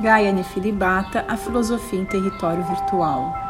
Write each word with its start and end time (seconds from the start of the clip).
Gaia 0.00 0.32
Nefilibata, 0.32 1.26
a 1.28 1.36
filosofia 1.36 2.00
em 2.00 2.06
território 2.06 2.64
virtual. 2.64 3.49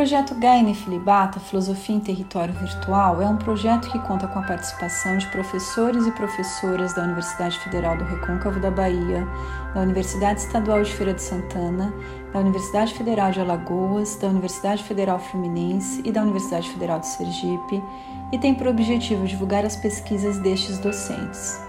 Projeto 0.00 0.34
Gaia 0.34 0.74
Filibata, 0.74 1.38
Filosofia 1.38 1.94
em 1.94 2.00
Território 2.00 2.54
Virtual, 2.54 3.20
é 3.20 3.26
um 3.26 3.36
projeto 3.36 3.90
que 3.90 3.98
conta 3.98 4.26
com 4.26 4.38
a 4.38 4.42
participação 4.42 5.18
de 5.18 5.26
professores 5.26 6.06
e 6.06 6.10
professoras 6.12 6.94
da 6.94 7.02
Universidade 7.02 7.58
Federal 7.58 7.98
do 7.98 8.04
Recôncavo 8.04 8.58
da 8.58 8.70
Bahia, 8.70 9.28
da 9.74 9.82
Universidade 9.82 10.40
Estadual 10.40 10.82
de 10.82 10.90
Feira 10.90 11.12
de 11.12 11.20
Santana, 11.20 11.92
da 12.32 12.38
Universidade 12.38 12.94
Federal 12.94 13.30
de 13.30 13.40
Alagoas, 13.42 14.16
da 14.16 14.28
Universidade 14.28 14.82
Federal 14.84 15.18
Fluminense 15.18 16.00
e 16.02 16.10
da 16.10 16.22
Universidade 16.22 16.70
Federal 16.70 16.98
de 17.00 17.06
Sergipe, 17.06 17.84
e 18.32 18.38
tem 18.38 18.54
por 18.54 18.68
objetivo 18.68 19.26
divulgar 19.26 19.66
as 19.66 19.76
pesquisas 19.76 20.38
destes 20.38 20.78
docentes. 20.78 21.60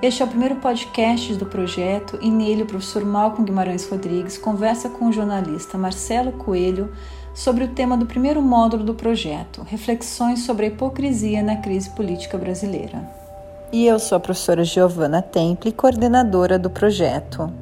Este 0.00 0.22
é 0.22 0.24
o 0.24 0.28
primeiro 0.28 0.56
podcast 0.56 1.34
do 1.34 1.46
projeto 1.46 2.16
e 2.22 2.30
nele 2.30 2.62
o 2.62 2.66
professor 2.66 3.04
Malcolm 3.04 3.44
Guimarães 3.44 3.88
Rodrigues 3.90 4.38
conversa 4.38 4.88
com 4.88 5.08
o 5.08 5.12
jornalista 5.12 5.76
Marcelo 5.76 6.30
Coelho 6.30 6.92
sobre 7.36 7.64
o 7.64 7.68
tema 7.68 7.98
do 7.98 8.06
primeiro 8.06 8.40
módulo 8.40 8.82
do 8.82 8.94
projeto, 8.94 9.62
Reflexões 9.62 10.40
sobre 10.40 10.64
a 10.64 10.68
hipocrisia 10.68 11.42
na 11.42 11.58
crise 11.58 11.90
política 11.90 12.38
brasileira. 12.38 13.06
E 13.70 13.86
eu 13.86 13.98
sou 13.98 14.16
a 14.16 14.20
professora 14.20 14.64
Giovana 14.64 15.20
Temple, 15.20 15.70
coordenadora 15.70 16.58
do 16.58 16.70
projeto. 16.70 17.52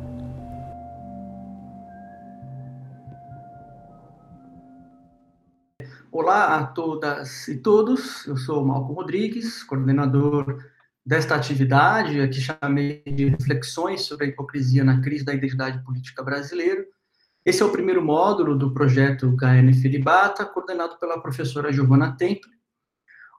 Olá 6.12 6.56
a 6.56 6.66
todas 6.66 7.48
e 7.48 7.56
todos, 7.56 8.24
eu 8.28 8.36
sou 8.36 8.64
Malcolm 8.64 8.94
Rodrigues, 8.94 9.64
coordenador 9.64 10.62
desta 11.04 11.34
atividade, 11.34 12.28
que 12.28 12.40
chamei 12.40 13.02
de 13.04 13.26
Reflexões 13.26 14.02
sobre 14.02 14.26
a 14.26 14.28
Hipocrisia 14.28 14.84
na 14.84 15.00
Crise 15.00 15.24
da 15.24 15.34
Identidade 15.34 15.82
Política 15.82 16.22
Brasileira. 16.22 16.86
Esse 17.44 17.62
é 17.62 17.66
o 17.66 17.70
primeiro 17.70 18.02
módulo 18.02 18.56
do 18.56 18.72
projeto 18.72 19.36
KN 19.36 19.70
Filibata, 19.74 20.46
coordenado 20.46 20.96
pela 20.98 21.20
professora 21.20 21.70
Giovana 21.70 22.16
Temple. 22.16 22.50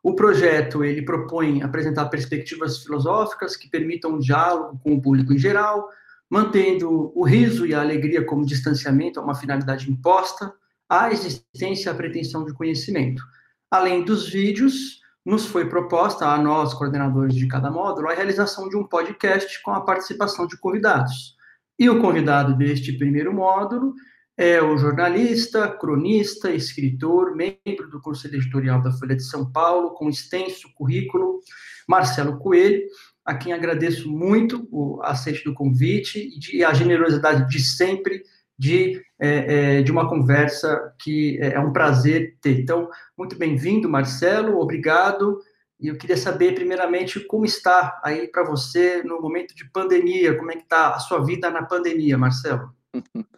O 0.04 0.14
projeto 0.14 0.84
ele 0.84 1.02
propõe 1.02 1.64
apresentar 1.64 2.06
perspectivas 2.06 2.84
filosóficas 2.84 3.58
que 3.58 3.68
permitam 3.68 4.12
um 4.12 4.20
diálogo 4.20 4.80
com 4.84 4.94
o 4.94 5.02
público 5.02 5.34
em 5.34 5.40
geral, 5.40 5.90
mantendo 6.30 7.12
o 7.16 7.24
riso 7.24 7.66
e 7.66 7.74
a 7.74 7.82
alegria 7.82 8.24
como 8.24 8.46
distanciamento 8.46 9.20
a 9.20 9.24
uma 9.24 9.34
finalidade 9.34 9.90
imposta, 9.90 10.54
a 10.88 11.12
existência 11.12 11.90
e 11.90 11.92
a 11.92 11.96
pretensão 11.96 12.46
de 12.46 12.54
conhecimento. 12.54 13.24
Além 13.72 14.06
dos 14.06 14.30
vídeos, 14.30 15.02
nos 15.26 15.48
foi 15.48 15.68
proposta, 15.68 16.28
a 16.28 16.38
nós, 16.38 16.76
coordenadores 16.76 17.34
de 17.34 17.48
cada 17.48 17.72
módulo, 17.72 18.08
a 18.08 18.14
realização 18.14 18.70
de 18.70 18.78
um 18.78 18.84
podcast 18.84 19.64
com 19.64 19.72
a 19.72 19.82
participação 19.82 20.46
de 20.46 20.56
convidados. 20.60 21.35
E 21.78 21.90
o 21.90 22.00
convidado 22.00 22.58
deste 22.58 22.94
primeiro 22.94 23.34
módulo 23.34 23.94
é 24.38 24.62
o 24.62 24.78
jornalista, 24.78 25.68
cronista, 25.68 26.52
escritor, 26.52 27.36
membro 27.36 27.90
do 27.90 28.02
Conselho 28.02 28.36
Editorial 28.36 28.82
da 28.82 28.92
Folha 28.92 29.16
de 29.16 29.24
São 29.24 29.52
Paulo, 29.52 29.94
com 29.94 30.10
extenso 30.10 30.70
currículo, 30.76 31.40
Marcelo 31.88 32.38
Coelho, 32.38 32.84
a 33.26 33.34
quem 33.36 33.54
agradeço 33.54 34.10
muito 34.10 34.68
o 34.72 35.02
aceite 35.04 35.44
do 35.44 35.54
convite 35.54 36.30
e 36.54 36.64
a 36.64 36.74
generosidade 36.74 37.50
de 37.50 37.60
sempre 37.60 38.22
de, 38.58 39.02
é, 39.20 39.80
é, 39.80 39.82
de 39.82 39.92
uma 39.92 40.08
conversa 40.08 40.94
que 41.02 41.38
é, 41.42 41.54
é 41.54 41.60
um 41.60 41.74
prazer 41.74 42.38
ter. 42.42 42.60
Então, 42.60 42.90
muito 43.18 43.38
bem-vindo, 43.38 43.90
Marcelo, 43.90 44.60
obrigado. 44.60 45.40
E 45.80 45.88
eu 45.88 45.98
queria 45.98 46.18
saber, 46.18 46.56
primeiramente, 46.56 47.20
como 47.20 47.46
está 47.46 48.00
aí 48.04 48.28
para 48.28 48.44
você 48.44 49.04
no 49.04 49.22
momento 49.22 49.54
de 49.56 49.70
pandemia, 49.72 50.38
como 50.38 50.52
é 50.52 50.56
que 50.56 50.64
está 50.64 50.96
a 50.96 51.00
sua 51.00 51.24
vida 51.24 51.50
na 51.50 51.64
pandemia, 51.64 52.18
Marcelo? 52.18 52.74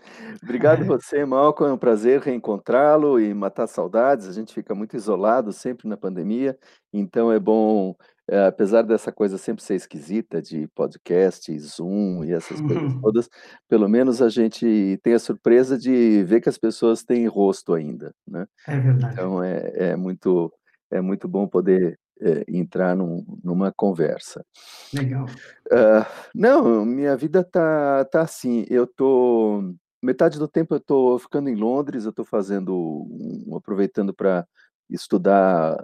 Obrigado 0.44 0.86
você, 0.86 1.26
Malcolm. 1.26 1.72
É 1.72 1.74
um 1.74 1.80
prazer 1.80 2.22
reencontrá-lo 2.22 3.20
e 3.20 3.34
matar 3.34 3.68
saudades. 3.68 4.28
A 4.28 4.34
gente 4.34 4.54
fica 4.54 4.76
muito 4.76 4.96
isolado 4.96 5.52
sempre 5.52 5.88
na 5.88 5.98
pandemia, 5.98 6.58
então 6.94 7.32
é 7.32 7.40
bom 7.40 7.96
é, 8.30 8.46
apesar 8.46 8.82
dessa 8.82 9.10
coisa 9.10 9.38
sempre 9.38 9.64
ser 9.64 9.76
esquisita 9.76 10.42
de 10.42 10.68
podcast, 10.76 11.58
Zoom 11.60 12.26
e 12.26 12.34
essas 12.34 12.60
coisas 12.60 12.94
uhum. 12.94 13.00
todas, 13.00 13.30
pelo 13.70 13.88
menos 13.88 14.22
a 14.22 14.28
gente 14.28 15.00
tem 15.02 15.14
a 15.14 15.20
surpresa 15.20 15.78
de 15.78 16.26
ver 16.26 16.42
que 16.42 16.50
as 16.50 16.58
pessoas 16.58 17.04
têm 17.04 17.26
rosto 17.26 17.74
ainda, 17.74 18.14
né? 18.28 18.46
É 18.68 18.78
verdade. 18.78 19.14
Então 19.14 19.42
é, 19.42 19.72
é 19.92 19.96
muito 19.96 20.54
é 20.92 21.00
muito 21.00 21.28
bom 21.28 21.48
poder 21.48 21.98
é, 22.22 22.46
entrar 22.48 22.96
num, 22.96 23.26
numa 23.44 23.72
conversa. 23.72 24.46
Legal. 24.94 25.26
Uh, 25.72 26.06
não, 26.34 26.86
minha 26.86 27.16
vida 27.16 27.44
tá 27.44 28.06
tá 28.06 28.22
assim. 28.22 28.66
Eu 28.70 28.88
tô 28.88 29.74
metade 30.02 30.40
do 30.40 30.48
tempo 30.48 30.76
eu 30.76 30.80
tô 30.80 31.20
ficando 31.20 31.50
em 31.50 31.56
Londres. 31.56 32.06
Eu 32.06 32.14
tô 32.14 32.24
fazendo 32.24 32.76
um, 32.76 33.56
aproveitando 33.56 34.14
para 34.14 34.48
estudar 34.90 35.78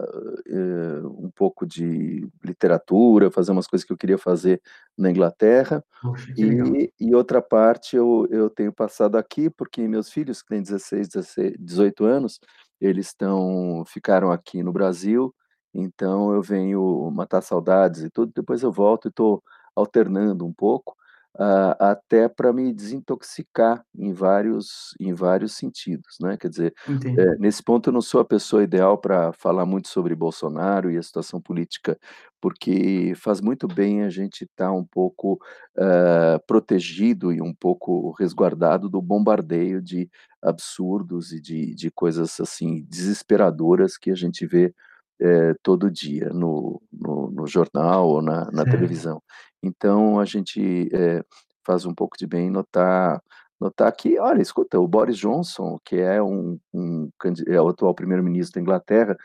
eh, 0.48 1.02
um 1.04 1.30
pouco 1.30 1.66
de 1.66 2.28
literatura, 2.44 3.30
fazer 3.30 3.52
umas 3.52 3.68
coisas 3.68 3.86
que 3.86 3.92
eu 3.92 3.98
queria 3.98 4.18
fazer 4.18 4.62
na 4.98 5.12
Inglaterra. 5.12 5.84
Poxa, 6.02 6.34
e, 6.38 6.92
e, 7.00 7.14
outra 7.14 7.42
parte 7.42 7.96
eu, 7.96 8.28
eu 8.32 8.50
tenho 8.50 8.72
passado 8.72 9.18
aqui, 9.18 9.50
porque 9.50 9.88
meus 9.88 10.10
filhos, 10.10 10.42
que 10.42 10.50
têm 10.50 10.62
16, 10.62 11.10
16 11.10 11.56
18 11.60 12.06
anos, 12.06 12.40
eles 12.80 13.08
estão 13.08 13.84
ficaram 13.86 14.32
aqui 14.32 14.64
no 14.64 14.72
Brasil, 14.72 15.34
então 15.74 16.34
eu 16.34 16.42
venho 16.42 17.10
matar 17.12 17.42
saudades 17.42 18.04
e 18.04 18.10
tudo, 18.10 18.32
depois 18.36 18.64
eu 18.64 18.72
volto 18.72 19.08
e 19.08 19.10
estou 19.10 19.44
alternando 19.76 20.46
um 20.46 20.54
pouco 20.54 20.96
uh, 21.36 21.76
até 21.80 22.28
para 22.28 22.54
me 22.54 22.72
desintoxicar 22.74 23.84
em 23.96 24.14
vários, 24.14 24.96
em 25.00 25.14
vários 25.14 25.54
sentidos, 25.54 26.18
né? 26.22 26.38
Quer 26.38 26.50
dizer, 26.50 26.74
é, 27.18 27.36
nesse 27.38 27.64
ponto 27.64 27.90
eu 27.90 27.94
não 27.94 28.02
sou 28.02 28.22
a 28.22 28.26
pessoa 28.26 28.64
ideal 28.64 28.98
para 28.98 29.34
falar 29.34 29.66
muito 29.66 29.88
sobre 29.88 30.16
Bolsonaro 30.16 30.92
e 30.92 30.98
a 30.98 31.04
situação 31.04 31.42
política, 31.42 31.98
porque 32.42 33.14
faz 33.16 33.42
muito 33.42 33.68
bem 33.68 34.04
a 34.04 34.10
gente 34.10 34.44
estar 34.44 34.66
tá 34.66 34.72
um 34.72 34.84
pouco 34.84 35.40
uh, 35.78 36.40
protegido 36.46 37.32
e 37.32 37.42
um 37.42 37.54
pouco 37.54 38.12
resguardado 38.12 38.90
do 38.90 39.02
bombardeio 39.02 39.82
de 39.82 40.10
absurdos 40.42 41.32
e 41.32 41.40
de, 41.40 41.74
de 41.74 41.90
coisas 41.90 42.40
assim 42.40 42.84
desesperadoras 42.84 43.98
que 43.98 44.12
a 44.12 44.16
gente 44.16 44.46
vê 44.46 44.74
é, 45.20 45.54
todo 45.62 45.92
dia 45.92 46.30
no, 46.30 46.82
no, 46.92 47.32
no, 47.32 47.48
jornal 47.48 48.08
ou 48.08 48.22
na, 48.22 48.50
na 48.52 48.64
televisão. 48.66 49.22
Então 49.62 50.20
a 50.20 50.26
gente 50.26 50.90
é, 50.94 51.24
faz 51.66 51.86
um 51.86 51.94
pouco 51.94 52.18
de 52.18 52.28
bem 52.28 52.50
notar 52.50 53.22
notar 53.64 53.92
que, 53.96 54.20
olha, 54.20 54.42
escuta, 54.42 54.80
o 54.80 54.88
Boris 54.88 55.18
Johnson, 55.18 55.80
que 55.86 55.96
é 55.96 56.22
um, 56.22 56.60
um 56.74 57.10
é 57.48 57.62
o 57.62 57.70
atual 57.70 57.94
primeiro-ministro 57.94 58.56
da 58.56 58.62
Inglaterra, 58.62 59.18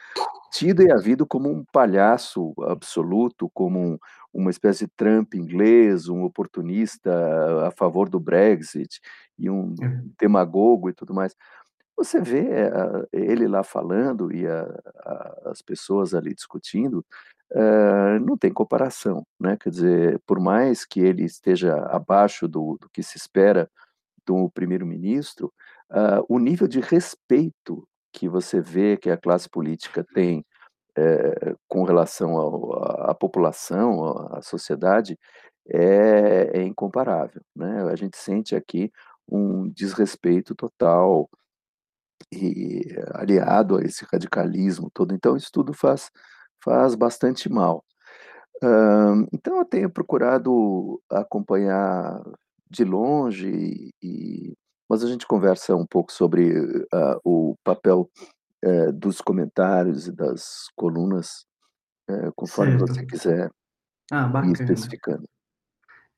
tido 0.53 0.83
e 0.83 0.93
havido 0.93 1.27
como 1.27 1.51
um 1.51 1.65
palhaço 1.73 2.55
absoluto, 2.63 3.51
como 3.53 3.79
um, 3.81 3.99
uma 4.33 4.51
espécie 4.51 4.87
de 4.87 4.93
Trump 4.97 5.35
inglês, 5.35 6.09
um 6.09 6.23
oportunista 6.23 7.11
a 7.67 7.71
favor 7.73 8.09
do 8.09 8.21
Brexit 8.21 9.01
e 9.39 9.51
um 9.51 9.75
é. 9.83 10.01
demagogo 10.21 10.89
e 10.89 10.93
tudo 10.93 11.13
mais. 11.13 11.35
Você 11.99 12.21
vê 12.21 12.43
uh, 12.43 13.09
ele 13.13 13.49
lá 13.49 13.65
falando 13.65 14.33
e 14.33 14.47
a, 14.47 14.63
a, 15.01 15.51
as 15.51 15.61
pessoas 15.61 16.15
ali 16.15 16.33
discutindo, 16.33 17.05
uh, 17.53 18.21
não 18.25 18.37
tem 18.39 18.53
comparação, 18.53 19.27
né? 19.39 19.57
Quer 19.57 19.71
dizer, 19.71 20.23
por 20.25 20.39
mais 20.39 20.85
que 20.85 21.01
ele 21.01 21.25
esteja 21.25 21.77
abaixo 21.87 22.47
do, 22.47 22.79
do 22.81 22.89
que 22.89 23.03
se 23.03 23.17
espera 23.17 23.69
do 24.25 24.49
primeiro-ministro, 24.51 25.53
uh, 25.91 26.25
o 26.29 26.39
nível 26.39 26.69
de 26.69 26.79
respeito 26.79 27.87
que 28.13 28.29
você 28.29 28.61
vê 28.61 28.97
que 28.97 29.11
a 29.11 29.17
classe 29.17 29.49
política 29.51 30.07
tem 30.15 30.47
eh, 30.97 31.55
com 31.69 31.85
relação 31.85 32.73
à 33.09 33.15
população, 33.15 34.29
à 34.33 34.43
sociedade, 34.43 35.17
é, 35.69 36.51
é 36.61 36.63
incomparável, 36.65 37.43
né? 37.55 37.83
A 37.85 37.95
gente 37.95 38.17
sente 38.17 38.57
aqui 38.57 38.91
um 39.29 39.69
desrespeito 39.69 40.55
total 40.55 41.29
e 42.33 42.85
aliado 43.15 43.77
a 43.77 43.83
esse 43.83 44.05
radicalismo 44.11 44.91
todo. 44.93 45.15
Então, 45.15 45.37
isso 45.37 45.51
tudo 45.53 45.73
faz, 45.73 46.11
faz 46.63 46.95
bastante 46.95 47.49
mal. 47.49 47.85
Uh, 48.63 49.27
então, 49.33 49.59
eu 49.59 49.65
tenho 49.65 49.91
procurado 49.91 51.01
acompanhar 51.11 52.23
de 52.71 52.85
longe, 52.85 53.91
e, 54.03 54.53
mas 54.89 55.03
a 55.03 55.09
gente 55.09 55.27
conversa 55.27 55.75
um 55.75 55.87
pouco 55.87 56.13
sobre 56.13 56.59
uh, 56.59 57.21
o 57.25 57.55
papel 57.65 58.11
uh, 58.65 58.93
dos 58.93 59.21
comentários 59.21 60.07
e 60.07 60.13
das 60.13 60.67
colunas, 60.77 61.47
eh, 62.11 62.31
conforme 62.35 62.79
certo. 62.79 62.95
você 62.95 63.07
quiser 63.07 63.51
ah, 64.11 64.31
ir 64.45 64.53
especificando. 64.53 65.25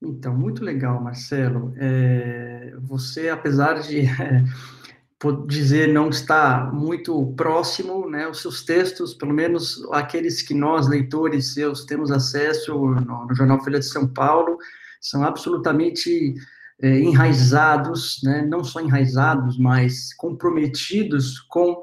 Então, 0.00 0.34
muito 0.34 0.64
legal, 0.64 1.02
Marcelo. 1.02 1.74
É, 1.76 2.74
você, 2.78 3.28
apesar 3.28 3.80
de 3.80 4.04
dizer 5.46 5.92
não 5.92 6.08
está 6.08 6.70
muito 6.72 7.34
próximo, 7.36 8.08
né? 8.08 8.26
Os 8.26 8.40
seus 8.40 8.62
textos, 8.62 9.12
pelo 9.12 9.34
menos 9.34 9.86
aqueles 9.92 10.40
que 10.40 10.54
nós 10.54 10.88
leitores 10.88 11.52
seus 11.52 11.84
temos 11.84 12.10
acesso 12.10 12.74
no, 12.74 13.26
no 13.26 13.34
jornal 13.34 13.62
Folha 13.62 13.78
de 13.78 13.86
São 13.86 14.08
Paulo, 14.08 14.56
são 15.00 15.22
absolutamente 15.22 16.34
é, 16.80 16.98
enraizados, 17.00 18.20
né? 18.24 18.46
Não 18.46 18.64
só 18.64 18.80
enraizados, 18.80 19.58
mas 19.58 20.14
comprometidos 20.14 21.38
com 21.38 21.82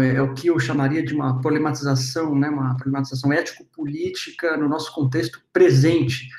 é, 0.00 0.16
é, 0.16 0.22
o 0.22 0.32
que 0.32 0.48
eu 0.48 0.58
chamaria 0.58 1.04
de 1.04 1.14
uma 1.14 1.40
problematização, 1.42 2.34
né? 2.34 2.48
Uma 2.48 2.74
problematização 2.76 3.30
ético-política 3.30 4.56
no 4.56 4.68
nosso 4.68 4.94
contexto 4.94 5.42
presente. 5.52 6.30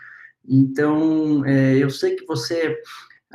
Então, 0.48 1.46
é, 1.46 1.78
eu 1.78 1.92
sei 1.92 2.16
que 2.16 2.26
você 2.26 2.76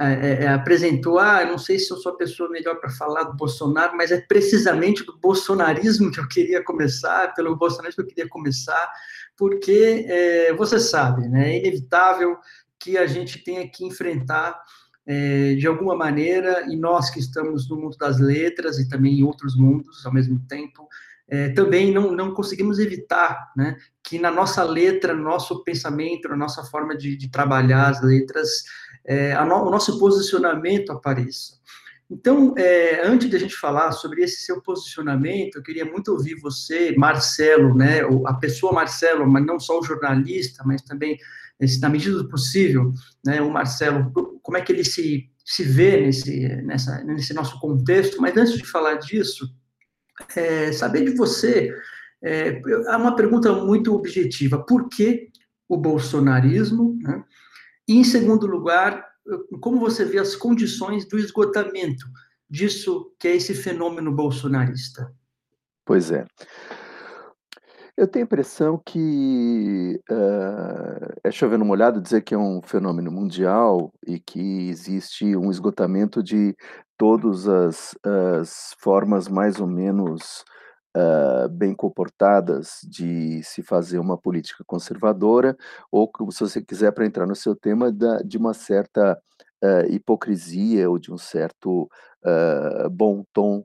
é, 0.02 0.44
é, 0.44 0.48
apresentou, 0.48 1.18
ah, 1.18 1.44
não 1.44 1.58
sei 1.58 1.78
se 1.78 1.92
eu 1.92 1.96
sou 1.98 2.12
a 2.12 2.16
pessoa 2.16 2.48
melhor 2.48 2.76
para 2.76 2.88
falar 2.88 3.24
do 3.24 3.36
Bolsonaro, 3.36 3.94
mas 3.94 4.10
é 4.10 4.18
precisamente 4.18 5.04
do 5.04 5.18
bolsonarismo 5.18 6.10
que 6.10 6.18
eu 6.18 6.26
queria 6.26 6.64
começar, 6.64 7.34
pelo 7.34 7.54
bolsonarismo 7.54 8.02
que 8.02 8.10
eu 8.10 8.14
queria 8.14 8.28
começar, 8.30 8.90
porque 9.36 10.06
é, 10.08 10.54
você 10.54 10.80
sabe, 10.80 11.28
né, 11.28 11.52
é 11.52 11.58
inevitável 11.58 12.38
que 12.78 12.96
a 12.96 13.06
gente 13.06 13.44
tenha 13.44 13.68
que 13.68 13.84
enfrentar 13.84 14.58
é, 15.06 15.54
de 15.54 15.66
alguma 15.66 15.94
maneira, 15.94 16.64
e 16.70 16.76
nós 16.76 17.10
que 17.10 17.20
estamos 17.20 17.68
no 17.68 17.76
mundo 17.76 17.98
das 17.98 18.18
letras 18.18 18.78
e 18.78 18.88
também 18.88 19.20
em 19.20 19.22
outros 19.22 19.54
mundos 19.54 20.06
ao 20.06 20.14
mesmo 20.14 20.40
tempo, 20.48 20.88
é, 21.30 21.50
também 21.50 21.92
não, 21.92 22.10
não 22.12 22.34
conseguimos 22.34 22.78
evitar 22.80 23.52
né, 23.56 23.76
que 24.02 24.18
na 24.18 24.30
nossa 24.30 24.64
letra, 24.64 25.14
no 25.14 25.22
nosso 25.22 25.62
pensamento, 25.62 26.28
na 26.28 26.36
nossa 26.36 26.64
forma 26.64 26.96
de, 26.96 27.16
de 27.16 27.30
trabalhar 27.30 27.88
as 27.88 28.02
letras, 28.02 28.64
é, 29.04 29.34
no, 29.44 29.68
o 29.68 29.70
nosso 29.70 29.98
posicionamento 29.98 30.90
apareça. 30.90 31.60
Então, 32.10 32.52
é, 32.58 33.06
antes 33.06 33.30
de 33.30 33.36
a 33.36 33.38
gente 33.38 33.54
falar 33.54 33.92
sobre 33.92 34.24
esse 34.24 34.44
seu 34.44 34.60
posicionamento, 34.60 35.56
eu 35.56 35.62
queria 35.62 35.84
muito 35.84 36.10
ouvir 36.10 36.34
você, 36.40 36.92
Marcelo, 36.98 37.72
né, 37.72 38.00
a 38.26 38.34
pessoa 38.34 38.72
Marcelo, 38.72 39.30
mas 39.30 39.46
não 39.46 39.60
só 39.60 39.78
o 39.78 39.84
jornalista, 39.84 40.64
mas 40.66 40.82
também, 40.82 41.16
na 41.80 41.88
medida 41.88 42.16
do 42.16 42.28
possível, 42.28 42.92
né, 43.24 43.40
o 43.40 43.48
Marcelo, 43.48 44.10
como 44.42 44.58
é 44.58 44.60
que 44.60 44.72
ele 44.72 44.82
se, 44.82 45.30
se 45.44 45.62
vê 45.62 46.00
nesse, 46.00 46.48
nessa, 46.64 47.04
nesse 47.04 47.32
nosso 47.32 47.60
contexto. 47.60 48.20
Mas 48.20 48.36
antes 48.36 48.54
de 48.54 48.66
falar 48.66 48.94
disso, 48.94 49.48
é, 50.36 50.72
saber 50.72 51.04
de 51.04 51.16
você, 51.16 51.74
é, 52.22 52.60
é 52.60 52.96
uma 52.96 53.14
pergunta 53.16 53.52
muito 53.52 53.94
objetiva: 53.94 54.58
por 54.58 54.88
que 54.88 55.30
o 55.68 55.76
bolsonarismo? 55.76 56.98
Né? 57.00 57.24
E, 57.88 57.96
em 57.98 58.04
segundo 58.04 58.46
lugar, 58.46 59.06
como 59.60 59.78
você 59.78 60.04
vê 60.04 60.18
as 60.18 60.34
condições 60.34 61.06
do 61.06 61.18
esgotamento 61.18 62.06
disso 62.48 63.12
que 63.18 63.28
é 63.28 63.36
esse 63.36 63.54
fenômeno 63.54 64.12
bolsonarista? 64.12 65.12
Pois 65.84 66.10
é. 66.10 66.26
Eu 68.00 68.08
tenho 68.08 68.24
a 68.24 68.28
impressão 68.28 68.78
que 68.78 70.00
uh, 70.10 71.20
é 71.22 71.30
chovendo 71.30 71.66
molhado 71.66 72.00
dizer 72.00 72.22
que 72.22 72.32
é 72.32 72.38
um 72.38 72.62
fenômeno 72.62 73.12
mundial 73.12 73.92
e 74.06 74.18
que 74.18 74.70
existe 74.70 75.36
um 75.36 75.50
esgotamento 75.50 76.22
de 76.22 76.56
todas 76.96 77.46
as, 77.46 77.94
as 78.02 78.74
formas 78.78 79.28
mais 79.28 79.60
ou 79.60 79.66
menos 79.66 80.42
uh, 80.96 81.46
bem 81.50 81.74
comportadas 81.74 82.78
de 82.88 83.42
se 83.42 83.62
fazer 83.62 83.98
uma 83.98 84.16
política 84.16 84.64
conservadora, 84.66 85.54
ou, 85.92 86.10
se 86.30 86.40
você 86.40 86.62
quiser, 86.62 86.92
para 86.92 87.04
entrar 87.04 87.26
no 87.26 87.36
seu 87.36 87.54
tema, 87.54 87.92
da, 87.92 88.22
de 88.22 88.38
uma 88.38 88.54
certa 88.54 89.12
uh, 89.62 89.92
hipocrisia 89.92 90.88
ou 90.88 90.98
de 90.98 91.12
um 91.12 91.18
certo 91.18 91.86
bom 92.90 93.24
tom 93.30 93.62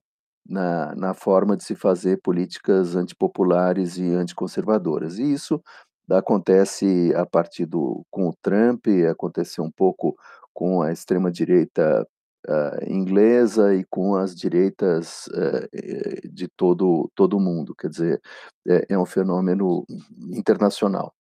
na, 0.48 0.94
na 0.96 1.14
forma 1.14 1.58
de 1.58 1.64
se 1.64 1.76
fazer 1.76 2.22
políticas 2.22 2.96
antipopulares 2.96 3.98
e 3.98 4.14
anticonservadoras. 4.14 5.18
E 5.18 5.34
isso 5.34 5.62
acontece 6.10 7.14
a 7.16 7.26
partir 7.26 7.66
do 7.66 8.06
com 8.12 8.30
o 8.30 8.36
Trump, 8.42 8.86
aconteceu 9.10 9.64
um 9.64 9.72
pouco 9.72 10.16
com 10.54 10.82
a 10.82 10.92
extrema 10.92 11.32
direita 11.32 12.08
uh, 12.48 12.92
inglesa 12.92 13.74
e 13.76 13.84
com 13.86 14.16
as 14.16 14.36
direitas 14.36 15.28
uh, 15.28 16.30
de 16.32 16.48
todo 16.56 17.10
todo 17.16 17.40
mundo, 17.40 17.76
quer 17.76 17.90
dizer, 17.90 18.22
é, 18.68 18.86
é 18.90 18.98
um 18.98 19.06
fenômeno 19.06 19.86
internacional. 20.32 21.14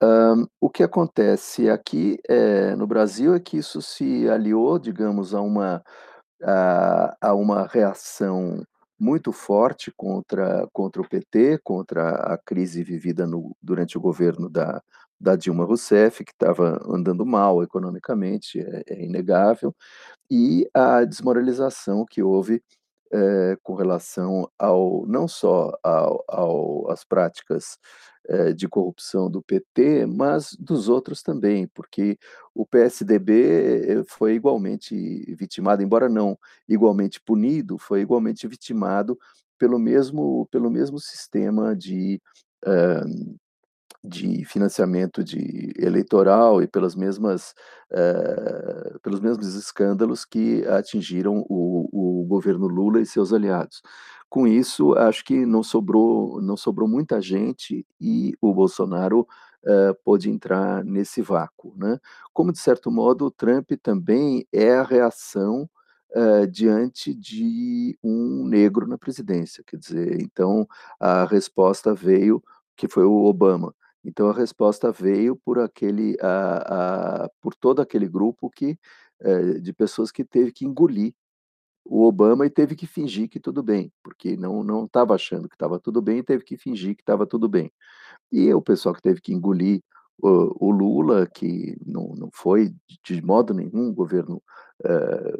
Um, 0.00 0.46
o 0.60 0.70
que 0.70 0.84
acontece 0.84 1.68
aqui 1.68 2.18
é, 2.28 2.76
no 2.76 2.86
Brasil 2.86 3.34
é 3.34 3.40
que 3.40 3.56
isso 3.56 3.82
se 3.82 4.28
aliou, 4.28 4.78
digamos, 4.78 5.34
a 5.34 5.40
uma, 5.40 5.82
a, 6.42 7.16
a 7.20 7.34
uma 7.34 7.66
reação 7.66 8.62
muito 8.98 9.32
forte 9.32 9.92
contra, 9.96 10.66
contra 10.72 11.00
o 11.00 11.08
PT, 11.08 11.58
contra 11.62 12.10
a 12.34 12.38
crise 12.38 12.82
vivida 12.82 13.26
no, 13.26 13.56
durante 13.62 13.96
o 13.96 14.00
governo 14.00 14.48
da, 14.48 14.82
da 15.20 15.36
Dilma 15.36 15.64
Rousseff, 15.64 16.24
que 16.24 16.32
estava 16.32 16.80
andando 16.88 17.24
mal 17.24 17.62
economicamente, 17.62 18.60
é, 18.60 18.82
é, 18.88 19.04
inegável, 19.04 19.74
e 20.30 20.68
a 20.74 21.04
desmoralização 21.04 22.04
que 22.08 22.22
houve 22.22 22.62
é, 23.12 23.56
com 23.62 23.74
relação 23.74 24.50
ao 24.58 25.06
não 25.06 25.26
só 25.26 25.72
ao, 25.82 26.24
ao, 26.28 26.90
às 26.90 27.04
práticas 27.04 27.78
é, 28.28 28.52
de 28.52 28.68
corrupção 28.68 29.30
do 29.30 29.42
PT, 29.42 30.06
mas 30.06 30.54
dos 30.58 30.88
outros 30.88 31.22
também, 31.22 31.66
porque 31.68 32.18
o 32.54 32.66
PSDB 32.66 34.04
foi 34.06 34.34
igualmente 34.34 34.94
vitimado, 35.34 35.82
embora 35.82 36.08
não 36.08 36.38
igualmente 36.68 37.20
punido, 37.20 37.78
foi 37.78 38.00
igualmente 38.02 38.46
vitimado 38.46 39.18
pelo 39.58 39.78
mesmo 39.78 40.46
pelo 40.50 40.70
mesmo 40.70 40.98
sistema 40.98 41.74
de 41.74 42.20
uh, 42.66 43.38
de 44.02 44.44
financiamento 44.44 45.24
de 45.24 45.72
eleitoral 45.76 46.62
e 46.62 46.68
pelas 46.68 46.94
mesmas 46.94 47.54
uh, 47.92 48.98
pelos 49.00 49.20
mesmos 49.20 49.54
escândalos 49.54 50.24
que 50.24 50.64
atingiram 50.66 51.44
o 51.48 51.88
governo 52.38 52.66
Lula 52.66 53.00
e 53.00 53.06
seus 53.06 53.32
aliados. 53.32 53.82
Com 54.28 54.46
isso, 54.46 54.94
acho 54.94 55.24
que 55.24 55.44
não 55.46 55.62
sobrou 55.62 56.40
não 56.40 56.56
sobrou 56.56 56.88
muita 56.88 57.20
gente 57.20 57.86
e 58.00 58.34
o 58.40 58.52
Bolsonaro 58.54 59.20
uh, 59.20 59.94
pôde 60.04 60.30
entrar 60.30 60.84
nesse 60.84 61.22
vácuo, 61.22 61.74
né? 61.76 61.98
Como 62.32 62.52
de 62.52 62.58
certo 62.58 62.90
modo 62.90 63.26
o 63.26 63.30
Trump 63.30 63.70
também 63.82 64.46
é 64.52 64.74
a 64.74 64.82
reação 64.82 65.68
Uh, 66.10 66.46
diante 66.46 67.14
de 67.14 67.98
um 68.02 68.42
negro 68.48 68.86
na 68.86 68.96
presidência. 68.96 69.62
Quer 69.66 69.76
dizer, 69.76 70.22
então 70.22 70.66
a 70.98 71.26
resposta 71.26 71.94
veio, 71.94 72.42
que 72.74 72.88
foi 72.88 73.04
o 73.04 73.24
Obama, 73.24 73.74
então 74.02 74.30
a 74.30 74.32
resposta 74.32 74.90
veio 74.90 75.36
por 75.36 75.58
aquele, 75.58 76.16
a, 76.22 77.24
a, 77.24 77.30
por 77.42 77.54
todo 77.54 77.82
aquele 77.82 78.08
grupo 78.08 78.48
que 78.48 78.78
é, 79.20 79.54
de 79.60 79.72
pessoas 79.72 80.12
que 80.12 80.24
teve 80.24 80.52
que 80.52 80.64
engolir 80.64 81.12
o 81.88 82.04
Obama 82.06 82.46
e 82.46 82.50
teve 82.50 82.76
que 82.76 82.86
fingir 82.86 83.28
que 83.28 83.40
tudo 83.40 83.62
bem, 83.62 83.92
porque 84.02 84.36
não 84.36 84.62
não 84.62 84.84
estava 84.84 85.14
achando 85.14 85.48
que 85.48 85.54
estava 85.54 85.80
tudo 85.80 86.02
bem 86.02 86.18
e 86.18 86.22
teve 86.22 86.44
que 86.44 86.56
fingir 86.56 86.94
que 86.94 87.02
estava 87.02 87.26
tudo 87.26 87.48
bem. 87.48 87.72
E 88.30 88.52
o 88.52 88.62
pessoal 88.62 88.94
que 88.94 89.02
teve 89.02 89.20
que 89.20 89.32
engolir 89.32 89.82
o, 90.20 90.68
o 90.68 90.70
Lula, 90.70 91.26
que 91.26 91.76
não, 91.86 92.14
não 92.16 92.30
foi 92.32 92.74
de 93.04 93.22
modo 93.22 93.54
nenhum 93.54 93.88
um 93.88 93.94
governo 93.94 94.42
é, 94.84 95.38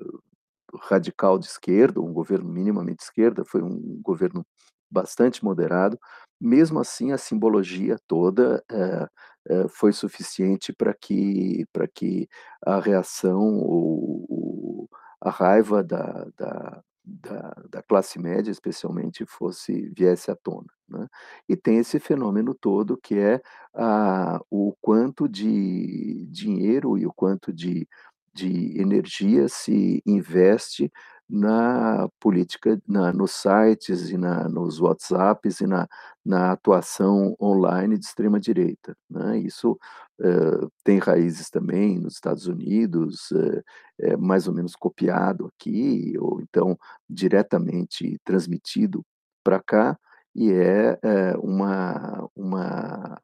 radical 0.82 1.38
de 1.38 1.46
esquerda, 1.46 2.00
um 2.00 2.12
governo 2.12 2.48
minimamente 2.48 2.98
de 2.98 3.04
esquerda, 3.04 3.44
foi 3.44 3.62
um 3.62 4.00
governo 4.02 4.46
bastante 4.90 5.44
moderado, 5.44 5.98
mesmo 6.40 6.78
assim 6.80 7.12
a 7.12 7.18
simbologia 7.18 7.98
toda 8.06 8.64
é, 8.70 9.08
é, 9.48 9.68
foi 9.68 9.92
suficiente 9.92 10.72
para 10.72 10.94
que, 10.94 11.66
que 11.94 12.28
a 12.64 12.80
reação, 12.80 13.58
o 13.58 14.47
a 15.20 15.30
raiva 15.30 15.82
da, 15.82 16.26
da, 16.36 16.82
da, 17.04 17.62
da, 17.70 17.82
classe 17.82 18.18
média, 18.18 18.50
especialmente, 18.50 19.24
fosse 19.26 19.90
viesse 19.96 20.30
à 20.30 20.36
tona. 20.36 20.68
Né? 20.88 21.06
E 21.48 21.56
tem 21.56 21.78
esse 21.78 21.98
fenômeno 21.98 22.54
todo 22.54 22.96
que 22.96 23.18
é 23.18 23.40
a, 23.74 24.40
o 24.50 24.74
quanto 24.80 25.28
de 25.28 26.26
dinheiro 26.30 26.98
e 26.98 27.06
o 27.06 27.12
quanto 27.12 27.52
de, 27.52 27.88
de 28.34 28.80
energia 28.80 29.48
se 29.48 30.02
investe 30.06 30.90
na 31.28 32.08
política, 32.18 32.80
na, 32.88 33.12
nos 33.12 33.32
sites 33.32 34.10
e 34.10 34.16
na, 34.16 34.48
nos 34.48 34.80
WhatsApps 34.80 35.60
e 35.60 35.66
na, 35.66 35.86
na 36.24 36.52
atuação 36.52 37.36
online 37.40 37.98
de 37.98 38.04
extrema 38.06 38.40
direita. 38.40 38.96
Né? 39.10 39.38
Isso 39.38 39.78
uh, 40.20 40.70
tem 40.82 40.98
raízes 40.98 41.50
também 41.50 41.98
nos 41.98 42.14
Estados 42.14 42.46
Unidos, 42.46 43.30
uh, 43.32 43.62
é 44.00 44.16
mais 44.16 44.48
ou 44.48 44.54
menos 44.54 44.74
copiado 44.74 45.46
aqui 45.46 46.14
ou 46.18 46.40
então 46.40 46.78
diretamente 47.08 48.18
transmitido 48.24 49.04
para 49.44 49.60
cá 49.60 49.98
e 50.34 50.52
é, 50.52 50.98
é 51.02 51.36
uma, 51.38 52.28
uma 52.34 53.20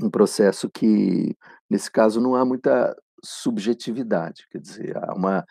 um 0.00 0.10
processo 0.10 0.68
que 0.70 1.36
nesse 1.70 1.90
caso 1.90 2.20
não 2.20 2.34
há 2.34 2.44
muita 2.44 2.94
subjetividade, 3.24 4.46
quer 4.50 4.60
dizer, 4.60 4.96
há 4.96 5.14
uma, 5.14 5.44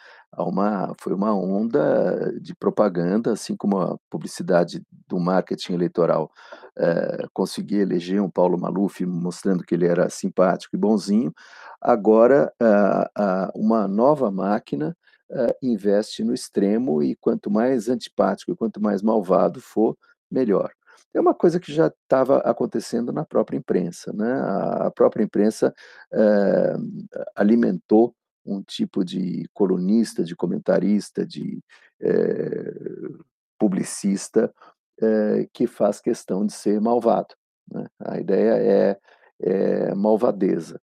uma, 0.43 0.93
foi 0.99 1.13
uma 1.13 1.33
onda 1.33 2.33
de 2.41 2.55
propaganda, 2.55 3.33
assim 3.33 3.55
como 3.55 3.77
a 3.79 3.97
publicidade 4.09 4.81
do 5.07 5.19
marketing 5.19 5.73
eleitoral 5.73 6.31
é, 6.77 7.25
conseguia 7.33 7.81
eleger 7.81 8.21
um 8.21 8.29
Paulo 8.29 8.57
Maluf 8.59 9.05
mostrando 9.05 9.63
que 9.63 9.75
ele 9.75 9.87
era 9.87 10.09
simpático 10.09 10.75
e 10.75 10.79
bonzinho, 10.79 11.33
agora 11.81 12.51
uma 13.55 13.87
nova 13.87 14.31
máquina 14.31 14.95
investe 15.61 16.23
no 16.23 16.33
extremo 16.33 17.01
e 17.01 17.15
quanto 17.15 17.49
mais 17.49 17.89
antipático 17.89 18.51
e 18.51 18.55
quanto 18.55 18.81
mais 18.81 19.01
malvado 19.01 19.59
for, 19.61 19.97
melhor. 20.29 20.71
É 21.13 21.19
uma 21.19 21.33
coisa 21.33 21.59
que 21.59 21.73
já 21.73 21.87
estava 21.87 22.39
acontecendo 22.39 23.13
na 23.13 23.23
própria 23.23 23.57
imprensa. 23.57 24.11
Né? 24.13 24.33
A 24.33 24.91
própria 24.91 25.23
imprensa 25.23 25.73
alimentou 27.35 28.13
um 28.45 28.61
tipo 28.61 29.03
de 29.03 29.49
colunista, 29.53 30.23
de 30.23 30.35
comentarista, 30.35 31.25
de 31.25 31.59
é, 31.99 32.73
publicista 33.57 34.53
é, 35.01 35.47
que 35.51 35.65
faz 35.65 35.99
questão 35.99 36.45
de 36.45 36.53
ser 36.53 36.79
malvado. 36.79 37.35
Né? 37.71 37.87
A 37.99 38.19
ideia 38.19 38.57
é, 38.57 38.99
é 39.39 39.95
malvadeza. 39.95 40.79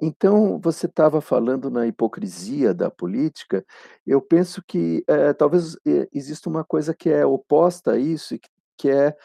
Então, 0.00 0.60
você 0.60 0.86
estava 0.86 1.20
falando 1.20 1.68
na 1.68 1.84
hipocrisia 1.84 2.72
da 2.72 2.88
política, 2.92 3.64
eu 4.06 4.22
penso 4.22 4.62
que 4.64 5.04
talvez 5.36 5.76
exista 6.12 6.48
uma 6.48 6.62
coisa 6.62 6.94
que 6.94 7.10
é 7.10 7.26
oposta 7.26 7.92
a 7.92 7.98
isso, 7.98 8.38
que 8.78 8.88
é, 8.88 9.16